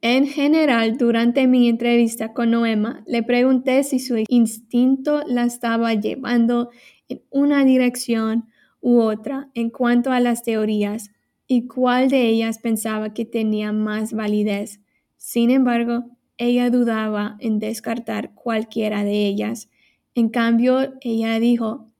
En 0.00 0.26
general, 0.26 0.98
durante 0.98 1.46
mi 1.46 1.68
entrevista 1.68 2.34
con 2.34 2.50
Noema, 2.50 3.02
le 3.06 3.22
pregunté 3.22 3.82
si 3.84 3.98
su 3.98 4.22
instinto 4.28 5.22
la 5.26 5.44
estaba 5.44 5.94
llevando 5.94 6.68
en 7.08 7.22
una 7.30 7.64
dirección 7.64 8.48
u 8.82 9.00
otra 9.00 9.48
en 9.54 9.70
cuanto 9.70 10.12
a 10.12 10.20
las 10.20 10.42
teorías 10.42 11.10
y 11.46 11.66
cuál 11.68 12.10
de 12.10 12.28
ellas 12.28 12.58
pensaba 12.58 13.14
que 13.14 13.24
tenía 13.24 13.72
más 13.72 14.12
validez. 14.12 14.80
Sin 15.16 15.50
embargo, 15.50 16.04
ella 16.36 16.68
dudaba 16.68 17.36
en 17.40 17.58
descartar 17.58 18.34
cualquiera 18.34 19.04
de 19.04 19.26
ellas. 19.26 19.70
En 20.14 20.28
cambio, 20.28 20.92
ella 21.00 21.38
dijo, 21.40 21.90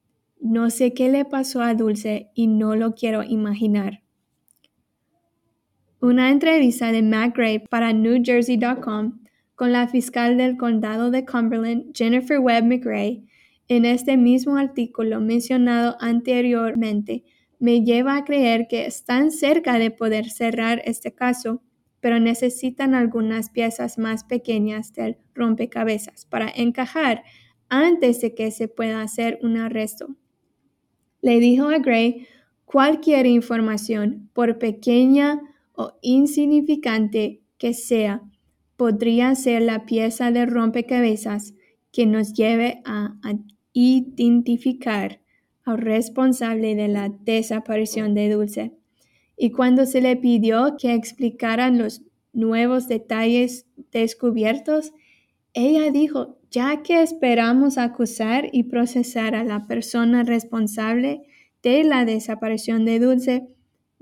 no 0.40 0.68
sé 0.68 0.92
qué 0.92 1.08
le 1.08 1.24
pasó 1.24 1.62
a 1.62 1.72
Dulce 1.72 2.30
y 2.34 2.48
no 2.48 2.76
lo 2.76 2.94
quiero 2.94 3.22
imaginar. 3.22 4.03
Una 6.04 6.30
entrevista 6.30 6.92
de 6.92 7.00
Matt 7.00 7.34
Gray 7.34 7.60
para 7.60 7.94
NewJersey.com 7.94 9.20
con 9.54 9.72
la 9.72 9.88
fiscal 9.88 10.36
del 10.36 10.58
condado 10.58 11.10
de 11.10 11.24
Cumberland, 11.24 11.96
Jennifer 11.96 12.40
Webb 12.40 12.66
McRae, 12.66 13.24
en 13.68 13.86
este 13.86 14.18
mismo 14.18 14.58
artículo 14.58 15.22
mencionado 15.22 15.96
anteriormente, 16.00 17.24
me 17.58 17.84
lleva 17.84 18.18
a 18.18 18.24
creer 18.26 18.66
que 18.68 18.84
están 18.84 19.30
cerca 19.30 19.78
de 19.78 19.90
poder 19.90 20.28
cerrar 20.28 20.82
este 20.84 21.14
caso, 21.14 21.62
pero 22.00 22.20
necesitan 22.20 22.94
algunas 22.94 23.48
piezas 23.48 23.96
más 23.96 24.24
pequeñas 24.24 24.92
del 24.92 25.16
rompecabezas 25.34 26.26
para 26.26 26.52
encajar 26.54 27.24
antes 27.70 28.20
de 28.20 28.34
que 28.34 28.50
se 28.50 28.68
pueda 28.68 29.00
hacer 29.00 29.38
un 29.40 29.56
arresto. 29.56 30.14
Le 31.22 31.40
dijo 31.40 31.70
a 31.70 31.78
Gray, 31.78 32.26
cualquier 32.66 33.24
información, 33.24 34.28
por 34.34 34.58
pequeña 34.58 35.40
o 35.74 35.92
insignificante 36.02 37.42
que 37.58 37.74
sea, 37.74 38.22
podría 38.76 39.34
ser 39.34 39.62
la 39.62 39.86
pieza 39.86 40.30
de 40.30 40.46
rompecabezas 40.46 41.54
que 41.92 42.06
nos 42.06 42.32
lleve 42.32 42.82
a, 42.84 43.14
identificar 43.76 45.20
al 45.64 45.78
responsable 45.78 46.76
de 46.76 46.86
la 46.86 47.08
desaparición 47.08 48.14
de 48.14 48.30
Dulce. 48.30 48.72
Y 49.36 49.50
cuando 49.50 49.84
se 49.84 50.00
le 50.00 50.16
pidió 50.16 50.76
que 50.78 50.94
explicaran 50.94 51.78
los 51.78 52.02
nuevos 52.32 52.86
detalles 52.86 53.66
descubiertos, 53.90 54.92
ella 55.54 55.90
dijo, 55.90 56.38
ya 56.52 56.82
que 56.82 57.02
esperamos 57.02 57.78
acusar 57.78 58.48
y 58.52 58.64
procesar 58.64 59.34
a 59.34 59.42
la 59.42 59.66
persona 59.66 60.22
responsable 60.22 61.22
de 61.64 61.82
la 61.82 62.04
desaparición 62.04 62.84
de 62.84 63.00
Dulce, 63.00 63.48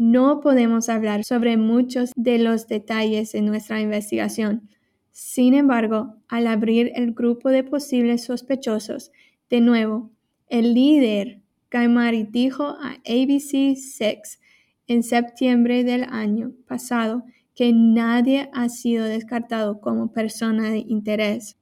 no 0.02 0.40
podemos 0.40 0.88
hablar 0.88 1.22
sobre 1.22 1.56
muchos 1.56 2.10
de 2.16 2.38
los 2.38 2.66
detalles 2.66 3.30
de 3.30 3.40
nuestra 3.40 3.80
investigación. 3.80 4.68
Sin 5.12 5.54
embargo, 5.54 6.16
al 6.26 6.48
abrir 6.48 6.90
el 6.96 7.12
grupo 7.12 7.50
de 7.50 7.62
posibles 7.62 8.24
sospechosos, 8.24 9.12
de 9.48 9.60
nuevo, 9.60 10.10
el 10.48 10.74
líder 10.74 11.40
Gaimari 11.70 12.24
dijo 12.24 12.64
a 12.64 12.96
ABC 13.06 13.76
6 13.76 14.40
en 14.88 15.04
septiembre 15.04 15.84
del 15.84 16.02
año 16.02 16.50
pasado 16.66 17.22
que 17.54 17.72
nadie 17.72 18.50
ha 18.52 18.68
sido 18.70 19.04
descartado 19.04 19.80
como 19.80 20.12
persona 20.12 20.70
de 20.70 20.78
interés. 20.78 21.58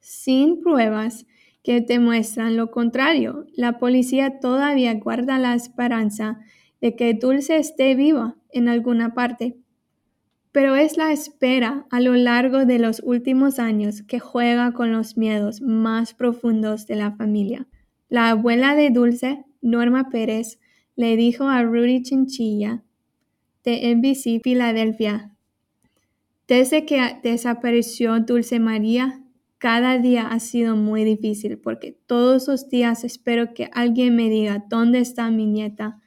Sin 0.00 0.62
pruebas 0.62 1.26
que 1.62 1.82
demuestran 1.82 2.56
lo 2.56 2.70
contrario, 2.70 3.44
la 3.52 3.78
policía 3.78 4.40
todavía 4.40 4.94
guarda 4.94 5.36
la 5.36 5.54
esperanza 5.54 6.40
de 6.84 6.96
que 6.96 7.14
Dulce 7.14 7.56
esté 7.56 7.94
viva 7.94 8.36
en 8.52 8.68
alguna 8.68 9.14
parte. 9.14 9.56
Pero 10.52 10.76
es 10.76 10.98
la 10.98 11.12
espera 11.12 11.86
a 11.90 11.98
lo 11.98 12.12
largo 12.12 12.66
de 12.66 12.78
los 12.78 13.00
últimos 13.02 13.58
años 13.58 14.02
que 14.02 14.20
juega 14.20 14.72
con 14.72 14.92
los 14.92 15.16
miedos 15.16 15.62
más 15.62 16.12
profundos 16.12 16.86
de 16.86 16.96
la 16.96 17.12
familia. 17.12 17.66
La 18.10 18.28
abuela 18.28 18.74
de 18.74 18.90
Dulce, 18.90 19.46
Norma 19.62 20.10
Pérez, 20.10 20.60
le 20.94 21.16
dijo 21.16 21.44
a 21.44 21.62
Rudy 21.62 22.02
Chinchilla 22.02 22.82
de 23.64 23.94
NBC 23.94 24.42
Filadelfia, 24.42 25.32
desde 26.46 26.84
que 26.84 27.00
desapareció 27.22 28.20
Dulce 28.20 28.60
María, 28.60 29.22
cada 29.56 29.96
día 29.96 30.28
ha 30.28 30.38
sido 30.38 30.76
muy 30.76 31.02
difícil 31.04 31.56
porque 31.56 31.98
todos 32.04 32.46
los 32.46 32.68
días 32.68 33.04
espero 33.04 33.54
que 33.54 33.70
alguien 33.72 34.14
me 34.16 34.28
diga 34.28 34.66
dónde 34.68 34.98
está 34.98 35.30
mi 35.30 35.46
nieta. 35.46 36.02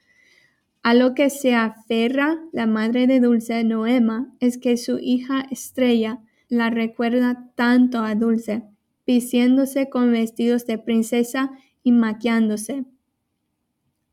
A 0.87 0.93
lo 0.93 1.15
que 1.15 1.29
se 1.29 1.53
aferra 1.53 2.39
la 2.53 2.65
madre 2.65 3.07
de 3.07 3.19
Dulce, 3.19 3.61
Noema, 3.65 4.33
es 4.39 4.57
que 4.57 4.77
su 4.77 4.99
hija 4.99 5.45
Estrella 5.51 6.21
la 6.47 6.69
recuerda 6.69 7.51
tanto 7.55 7.99
a 8.03 8.15
Dulce, 8.15 8.63
vistiéndose 9.05 9.89
con 9.89 10.13
vestidos 10.13 10.65
de 10.65 10.77
princesa 10.77 11.51
y 11.83 11.91
maquillándose. 11.91 12.85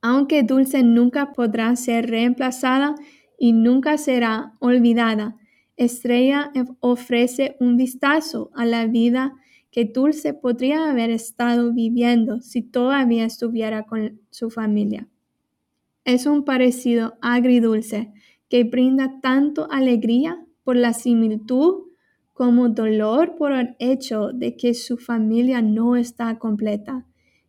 Aunque 0.02 0.42
Dulce 0.42 0.82
nunca 0.82 1.32
podrá 1.32 1.76
ser 1.76 2.10
reemplazada 2.10 2.96
y 3.38 3.52
nunca 3.52 3.96
será 3.96 4.54
olvidada, 4.58 5.36
Estrella 5.76 6.50
ofrece 6.80 7.56
un 7.60 7.76
vistazo 7.76 8.50
a 8.52 8.64
la 8.64 8.88
vida 8.88 9.34
que 9.70 9.84
Dulce 9.84 10.34
podría 10.34 10.90
haber 10.90 11.10
estado 11.10 11.72
viviendo 11.72 12.40
si 12.40 12.62
todavía 12.62 13.26
estuviera 13.26 13.84
con 13.84 14.20
su 14.30 14.50
familia. 14.50 15.08
Es 16.04 16.26
un 16.26 16.44
parecido 16.44 17.14
agridulce 17.22 18.12
que 18.48 18.64
brinda 18.64 19.20
tanto 19.20 19.66
alegría 19.70 20.44
por 20.62 20.76
la 20.76 20.92
similitud 20.92 21.84
como 22.34 22.68
dolor 22.68 23.36
por 23.36 23.52
el 23.52 23.76
hecho 23.78 24.28
de 24.32 24.56
que 24.56 24.74
su 24.74 24.98
familia 24.98 25.62
no 25.62 25.96
está 25.96 26.38
completa 26.38 27.06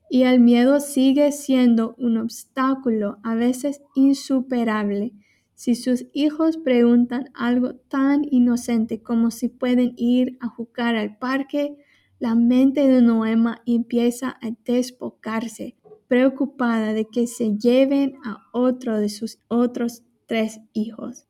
y 0.10 0.24
el 0.24 0.40
miedo 0.40 0.80
sigue 0.80 1.32
siendo 1.32 1.96
un 1.98 2.18
obstáculo 2.18 3.18
a 3.24 3.36
veces 3.36 3.82
insuperable. 3.96 5.14
Si 5.56 5.76
sus 5.76 6.06
hijos 6.14 6.58
preguntan 6.58 7.32
algo 7.34 7.76
tan 7.76 8.24
inocente 8.30 9.02
como 9.02 9.32
si 9.32 9.50
pueden 9.50 9.94
ir 9.98 10.38
a 10.42 10.48
jugar 10.48 10.96
al 10.96 11.18
parque, 11.18 11.76
la 12.20 12.36
mente 12.36 12.88
de 12.88 13.02
Noema 13.02 13.62
empieza 13.66 14.38
a 14.42 14.52
desbocarse, 14.64 15.76
preocupada 16.08 16.94
de 16.94 17.06
que 17.06 17.28
se 17.28 17.58
lleven 17.58 18.16
a 18.24 18.44
otro 18.52 19.00
de 19.00 19.10
sus 19.10 19.40
otros 19.48 20.04
tres 20.26 20.60
hijos. 20.74 21.26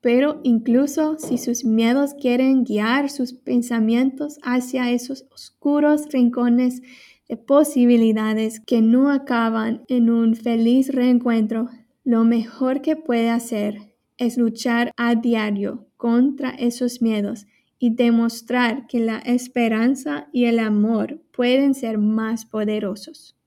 Pero 0.00 0.40
incluso 0.44 1.18
si 1.18 1.36
sus 1.36 1.64
miedos 1.64 2.14
quieren 2.14 2.64
guiar 2.64 3.10
sus 3.10 3.34
pensamientos 3.34 4.38
hacia 4.42 4.90
esos 4.90 5.26
oscuros 5.30 6.08
rincones 6.10 6.80
de 7.28 7.36
posibilidades 7.36 8.60
que 8.60 8.80
no 8.80 9.10
acaban 9.10 9.84
en 9.88 10.10
un 10.10 10.34
feliz 10.34 10.88
reencuentro, 10.88 11.68
lo 12.02 12.24
mejor 12.24 12.80
que 12.80 12.96
puede 12.96 13.28
hacer 13.28 13.94
es 14.16 14.36
luchar 14.36 14.92
a 14.96 15.14
diario 15.14 15.86
contra 15.96 16.50
esos 16.50 17.02
miedos 17.02 17.46
y 17.78 17.94
demostrar 17.94 18.86
que 18.86 19.00
la 19.00 19.18
esperanza 19.18 20.28
y 20.32 20.44
el 20.44 20.58
amor 20.58 21.20
pueden 21.32 21.74
ser 21.74 21.98
más 21.98 22.44
poderosos. 22.44 23.39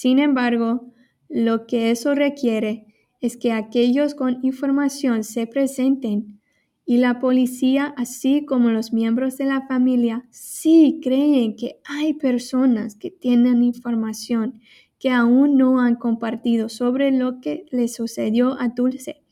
Sin 0.00 0.20
embargo, 0.20 0.92
lo 1.28 1.66
que 1.66 1.90
eso 1.90 2.14
requiere 2.14 2.86
es 3.20 3.36
que 3.36 3.50
aquellos 3.50 4.14
con 4.14 4.38
información 4.44 5.24
se 5.24 5.48
presenten 5.48 6.40
y 6.86 6.98
la 6.98 7.18
policía, 7.18 7.94
así 7.96 8.44
como 8.44 8.70
los 8.70 8.92
miembros 8.92 9.38
de 9.38 9.46
la 9.46 9.66
familia, 9.66 10.24
sí 10.30 11.00
creen 11.02 11.56
que 11.56 11.80
hay 11.84 12.14
personas 12.14 12.94
que 12.94 13.10
tienen 13.10 13.64
información 13.64 14.60
que 15.00 15.10
aún 15.10 15.56
no 15.56 15.80
han 15.80 15.96
compartido 15.96 16.68
sobre 16.68 17.10
lo 17.10 17.40
que 17.40 17.66
le 17.72 17.88
sucedió 17.88 18.52
a 18.60 18.68
Dulce 18.68 19.24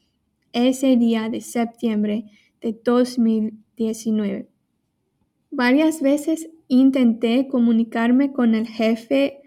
ese 0.52 0.96
día 0.96 1.28
de 1.28 1.42
septiembre 1.42 2.24
de 2.60 2.76
2019. 2.84 4.48
Varias 5.52 6.02
veces 6.02 6.50
intenté 6.66 7.46
comunicarme 7.46 8.32
con 8.32 8.56
el 8.56 8.66
jefe 8.66 9.42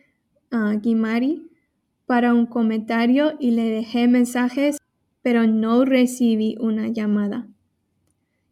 uh, 0.51 0.79
Guimari 0.79 1.49
para 2.05 2.33
un 2.33 2.45
comentario 2.45 3.33
y 3.39 3.51
le 3.51 3.69
dejé 3.69 4.07
mensajes, 4.07 4.77
pero 5.21 5.47
no 5.47 5.85
recibí 5.85 6.55
una 6.59 6.87
llamada 6.87 7.47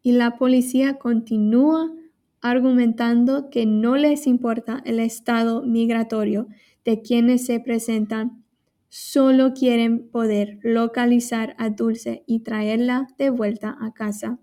y 0.08 0.12
la 0.12 0.38
policía 0.38 0.94
continúa 0.94 1.92
argumentando 2.40 3.50
que 3.50 3.66
no 3.66 3.96
les 3.96 4.26
importa 4.26 4.80
el 4.86 5.00
estado 5.00 5.62
migratorio 5.62 6.48
de 6.82 7.02
quienes 7.02 7.44
se 7.44 7.60
presentan, 7.60 8.42
solo 8.88 9.52
quieren 9.52 10.08
poder 10.08 10.60
localizar 10.62 11.54
a 11.58 11.68
Dulce 11.68 12.22
y 12.26 12.40
traerla 12.40 13.08
de 13.18 13.28
vuelta 13.28 13.76
a 13.80 13.92
casa. 13.92 14.38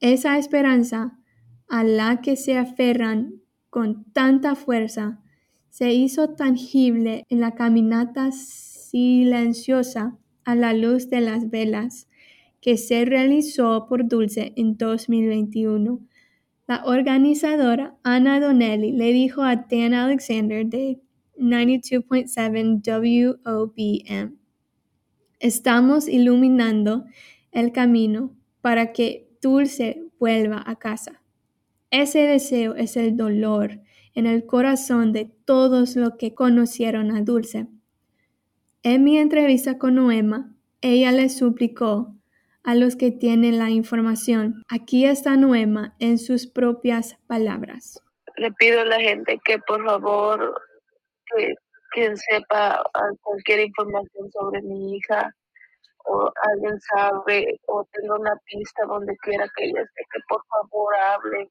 Esa 0.00 0.36
esperanza 0.36 1.16
a 1.68 1.84
la 1.84 2.20
que 2.20 2.34
se 2.34 2.58
aferran 2.58 3.34
con 3.70 4.04
tanta 4.12 4.56
fuerza 4.56 5.21
se 5.72 5.92
hizo 5.94 6.34
tangible 6.34 7.24
en 7.30 7.40
la 7.40 7.54
caminata 7.54 8.30
silenciosa 8.30 10.18
a 10.44 10.54
la 10.54 10.74
luz 10.74 11.08
de 11.08 11.22
las 11.22 11.48
velas 11.48 12.10
que 12.60 12.76
se 12.76 13.06
realizó 13.06 13.86
por 13.88 14.06
Dulce 14.06 14.52
en 14.56 14.76
2021. 14.76 15.98
La 16.66 16.84
organizadora 16.84 17.96
Ana 18.02 18.38
Donnelly 18.38 18.92
le 18.92 19.14
dijo 19.14 19.44
a 19.44 19.56
Dan 19.56 19.94
Alexander 19.94 20.66
de 20.66 21.00
92.7 21.38 23.40
WOBM, 23.42 24.36
estamos 25.40 26.06
iluminando 26.06 27.06
el 27.50 27.72
camino 27.72 28.36
para 28.60 28.92
que 28.92 29.26
Dulce 29.40 30.04
vuelva 30.18 30.62
a 30.66 30.76
casa. 30.76 31.22
Ese 31.90 32.26
deseo 32.26 32.74
es 32.74 32.98
el 32.98 33.16
dolor 33.16 33.80
en 34.14 34.26
el 34.26 34.46
corazón 34.46 35.12
de 35.12 35.30
todos 35.44 35.96
los 35.96 36.16
que 36.18 36.34
conocieron 36.34 37.10
a 37.10 37.22
Dulce. 37.22 37.66
En 38.82 39.04
mi 39.04 39.18
entrevista 39.18 39.78
con 39.78 39.94
Noema, 39.94 40.54
ella 40.80 41.12
le 41.12 41.28
suplicó 41.28 42.14
a 42.64 42.74
los 42.74 42.96
que 42.96 43.10
tienen 43.10 43.58
la 43.58 43.70
información. 43.70 44.62
Aquí 44.68 45.04
está 45.04 45.36
Noema 45.36 45.94
en 45.98 46.18
sus 46.18 46.46
propias 46.46 47.16
palabras. 47.26 48.00
Le 48.36 48.52
pido 48.52 48.80
a 48.80 48.84
la 48.84 49.00
gente 49.00 49.38
que 49.44 49.58
por 49.60 49.84
favor, 49.84 50.60
que 51.26 51.54
quien 51.92 52.16
sepa 52.16 52.82
cualquier 53.20 53.60
información 53.60 54.30
sobre 54.32 54.62
mi 54.62 54.96
hija 54.96 55.30
o 56.04 56.32
alguien 56.50 56.80
sabe 56.80 57.60
o 57.66 57.84
tenga 57.92 58.18
una 58.18 58.36
pista 58.46 58.84
donde 58.86 59.16
quiera 59.18 59.46
que 59.56 59.64
ella 59.64 59.82
esté, 59.82 60.02
que 60.12 60.20
por 60.28 60.42
favor 60.46 60.94
hable, 60.96 61.50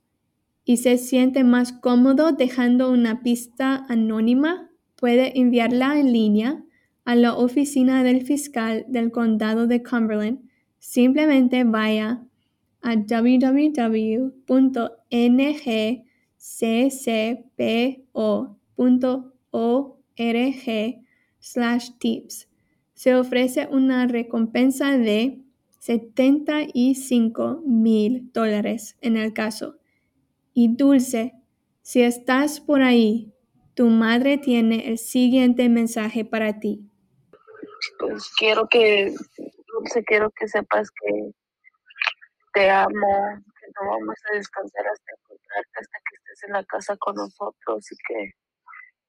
y 0.64 0.76
se 0.76 0.96
siente 0.96 1.42
más 1.42 1.72
cómodo 1.72 2.30
dejando 2.30 2.92
una 2.92 3.24
pista 3.24 3.84
anónima, 3.88 4.70
puede 4.94 5.40
enviarla 5.40 5.98
en 5.98 6.12
línea 6.12 6.62
a 7.04 7.16
la 7.16 7.34
oficina 7.34 8.04
del 8.04 8.22
fiscal 8.22 8.84
del 8.86 9.10
condado 9.10 9.66
de 9.66 9.82
Cumberland. 9.82 10.38
Simplemente 10.78 11.64
vaya 11.64 12.22
a 12.80 12.94
www.nccpo.org 19.52 21.06
slash 21.38 21.90
tips. 21.98 22.48
Se 22.94 23.14
ofrece 23.14 23.66
una 23.70 24.06
recompensa 24.06 24.98
de 24.98 25.40
75 25.78 27.62
mil 27.64 28.30
dólares 28.32 28.96
en 29.00 29.16
el 29.16 29.32
caso. 29.32 29.78
Y 30.52 30.76
Dulce, 30.76 31.32
si 31.82 32.02
estás 32.02 32.60
por 32.60 32.82
ahí, 32.82 33.32
tu 33.74 33.86
madre 33.86 34.36
tiene 34.36 34.88
el 34.90 34.98
siguiente 34.98 35.68
mensaje 35.68 36.24
para 36.24 36.60
ti. 36.60 36.86
Pues 37.98 38.30
quiero 38.38 38.68
que, 38.68 39.14
Dulce, 39.72 40.04
quiero 40.04 40.30
que 40.30 40.46
sepas 40.48 40.90
que 40.90 41.30
te 42.52 42.68
amo, 42.68 43.42
que 43.58 43.66
no 43.80 43.90
vamos 43.90 44.16
a 44.30 44.36
descansar 44.36 44.86
hasta 44.86 45.12
encontrarte, 45.18 45.70
hasta 45.80 45.98
que 45.98 46.16
estés 46.16 46.42
en 46.48 46.52
la 46.52 46.64
casa 46.64 46.96
con 46.98 47.14
nosotros 47.14 47.90
y 47.90 47.96
que 48.06 48.34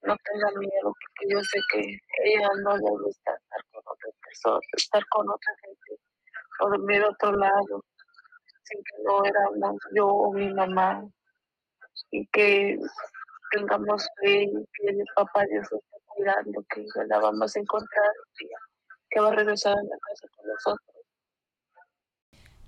no 0.03 0.15
tenga 0.23 0.59
miedo, 0.59 0.93
porque 0.93 1.29
yo 1.29 1.39
sé 1.43 1.59
que 1.73 1.79
ella 2.25 2.49
no 2.63 2.77
le 2.77 2.89
gusta 3.03 3.33
estar 3.33 3.61
con 3.71 3.81
otra 3.85 4.09
persona, 4.23 4.59
estar 4.77 5.03
con 5.09 5.29
otra 5.29 5.53
gente 5.61 6.01
o 6.59 6.69
dormir 6.69 7.03
a 7.03 7.09
otro 7.09 7.31
lado, 7.33 7.83
sin 8.63 8.83
que 8.83 9.03
no 9.03 9.25
éramos 9.25 9.77
yo 9.95 10.07
o 10.07 10.33
mi 10.33 10.53
mamá 10.53 11.03
y 12.11 12.25
que 12.27 12.77
tengamos 13.51 14.07
fe 14.21 14.43
y 14.43 14.65
que 14.73 14.87
el 14.89 15.05
papá 15.15 15.43
Dios 15.49 15.67
está 15.71 15.97
cuidando, 16.05 16.63
que 16.73 16.85
la 17.07 17.19
vamos 17.19 17.55
a 17.55 17.59
encontrar 17.59 18.11
que 19.11 19.19
va 19.19 19.27
a 19.29 19.35
regresar 19.35 19.73
a 19.73 19.83
la 19.83 19.97
casa 19.99 20.27
con 20.35 20.47
nosotros. 20.47 20.90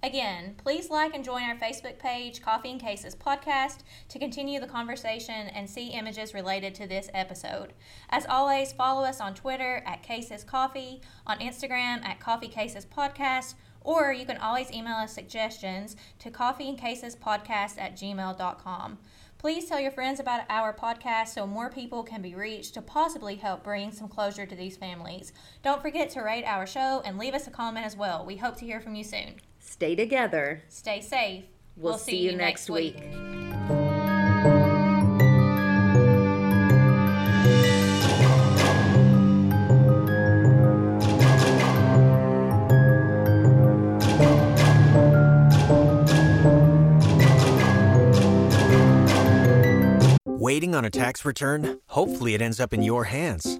Again, 0.04 0.56
please 0.62 0.90
like 0.90 1.16
and 1.16 1.24
join 1.24 1.44
our 1.44 1.56
Facebook 1.56 1.98
page, 1.98 2.42
Coffee 2.42 2.72
and 2.72 2.80
Cases 2.80 3.16
Podcast, 3.16 3.80
to 4.10 4.20
continue 4.20 4.60
the 4.60 4.68
conversation 4.68 5.48
and 5.48 5.70
see 5.70 5.92
images 5.92 6.34
related 6.34 6.76
to 6.76 6.88
this 6.88 7.10
episode. 7.14 7.72
As 8.10 8.26
always, 8.26 8.74
follow 8.74 9.06
us 9.06 9.22
on 9.22 9.34
Twitter 9.34 9.82
at 9.86 10.04
Cases 10.04 10.44
Coffee, 10.44 11.00
on 11.26 11.40
Instagram 11.40 12.04
at 12.04 12.20
Coffee 12.20 12.50
Cases 12.50 12.86
Podcast, 12.86 13.54
or 13.80 14.12
you 14.12 14.26
can 14.26 14.36
always 14.36 14.74
email 14.74 14.96
us 14.96 15.14
suggestions 15.14 15.96
to 16.20 16.30
coffeeandcasespodcast 16.30 17.80
at 17.80 17.96
gmail.com. 17.96 18.98
Please 19.38 19.66
tell 19.68 19.80
your 19.80 19.92
friends 19.92 20.20
about 20.20 20.42
our 20.50 20.74
podcast 20.74 21.30
so 21.30 21.48
more 21.48 21.70
people 21.70 22.04
can 22.04 22.22
be 22.22 22.36
reached 22.36 22.74
to 22.74 22.82
possibly 22.82 23.36
help 23.36 23.64
bring 23.64 23.90
some 23.94 24.10
closure 24.10 24.46
to 24.46 24.56
these 24.56 24.76
families. 24.76 25.32
Don't 25.64 25.82
forget 25.82 26.10
to 26.10 26.22
rate 26.22 26.44
our 26.44 26.68
show 26.68 27.02
and 27.06 27.18
leave 27.18 27.34
us 27.34 27.48
a 27.48 27.52
comment 27.52 27.86
as 27.86 27.96
well. 27.96 28.26
We 28.26 28.36
hope 28.36 28.58
to 28.58 28.66
hear 28.66 28.82
from 28.82 28.96
you 28.96 29.06
soon. 29.06 29.36
Stay 29.74 29.96
together. 29.96 30.62
Stay 30.70 31.02
safe. 31.02 31.46
We'll, 31.76 31.98
see, 31.98 32.18
you 32.18 32.36
next 32.36 32.70
week. 32.70 32.96
Waiting 50.28 50.76
on 50.76 50.86
a 50.86 50.92
tax 50.92 51.26
return? 51.26 51.80
Hopefully, 51.88 52.36
it 52.36 52.44
ends 52.44 52.60
up 52.60 52.74
in 52.76 52.84
your 52.84 53.06
hands. 53.06 53.60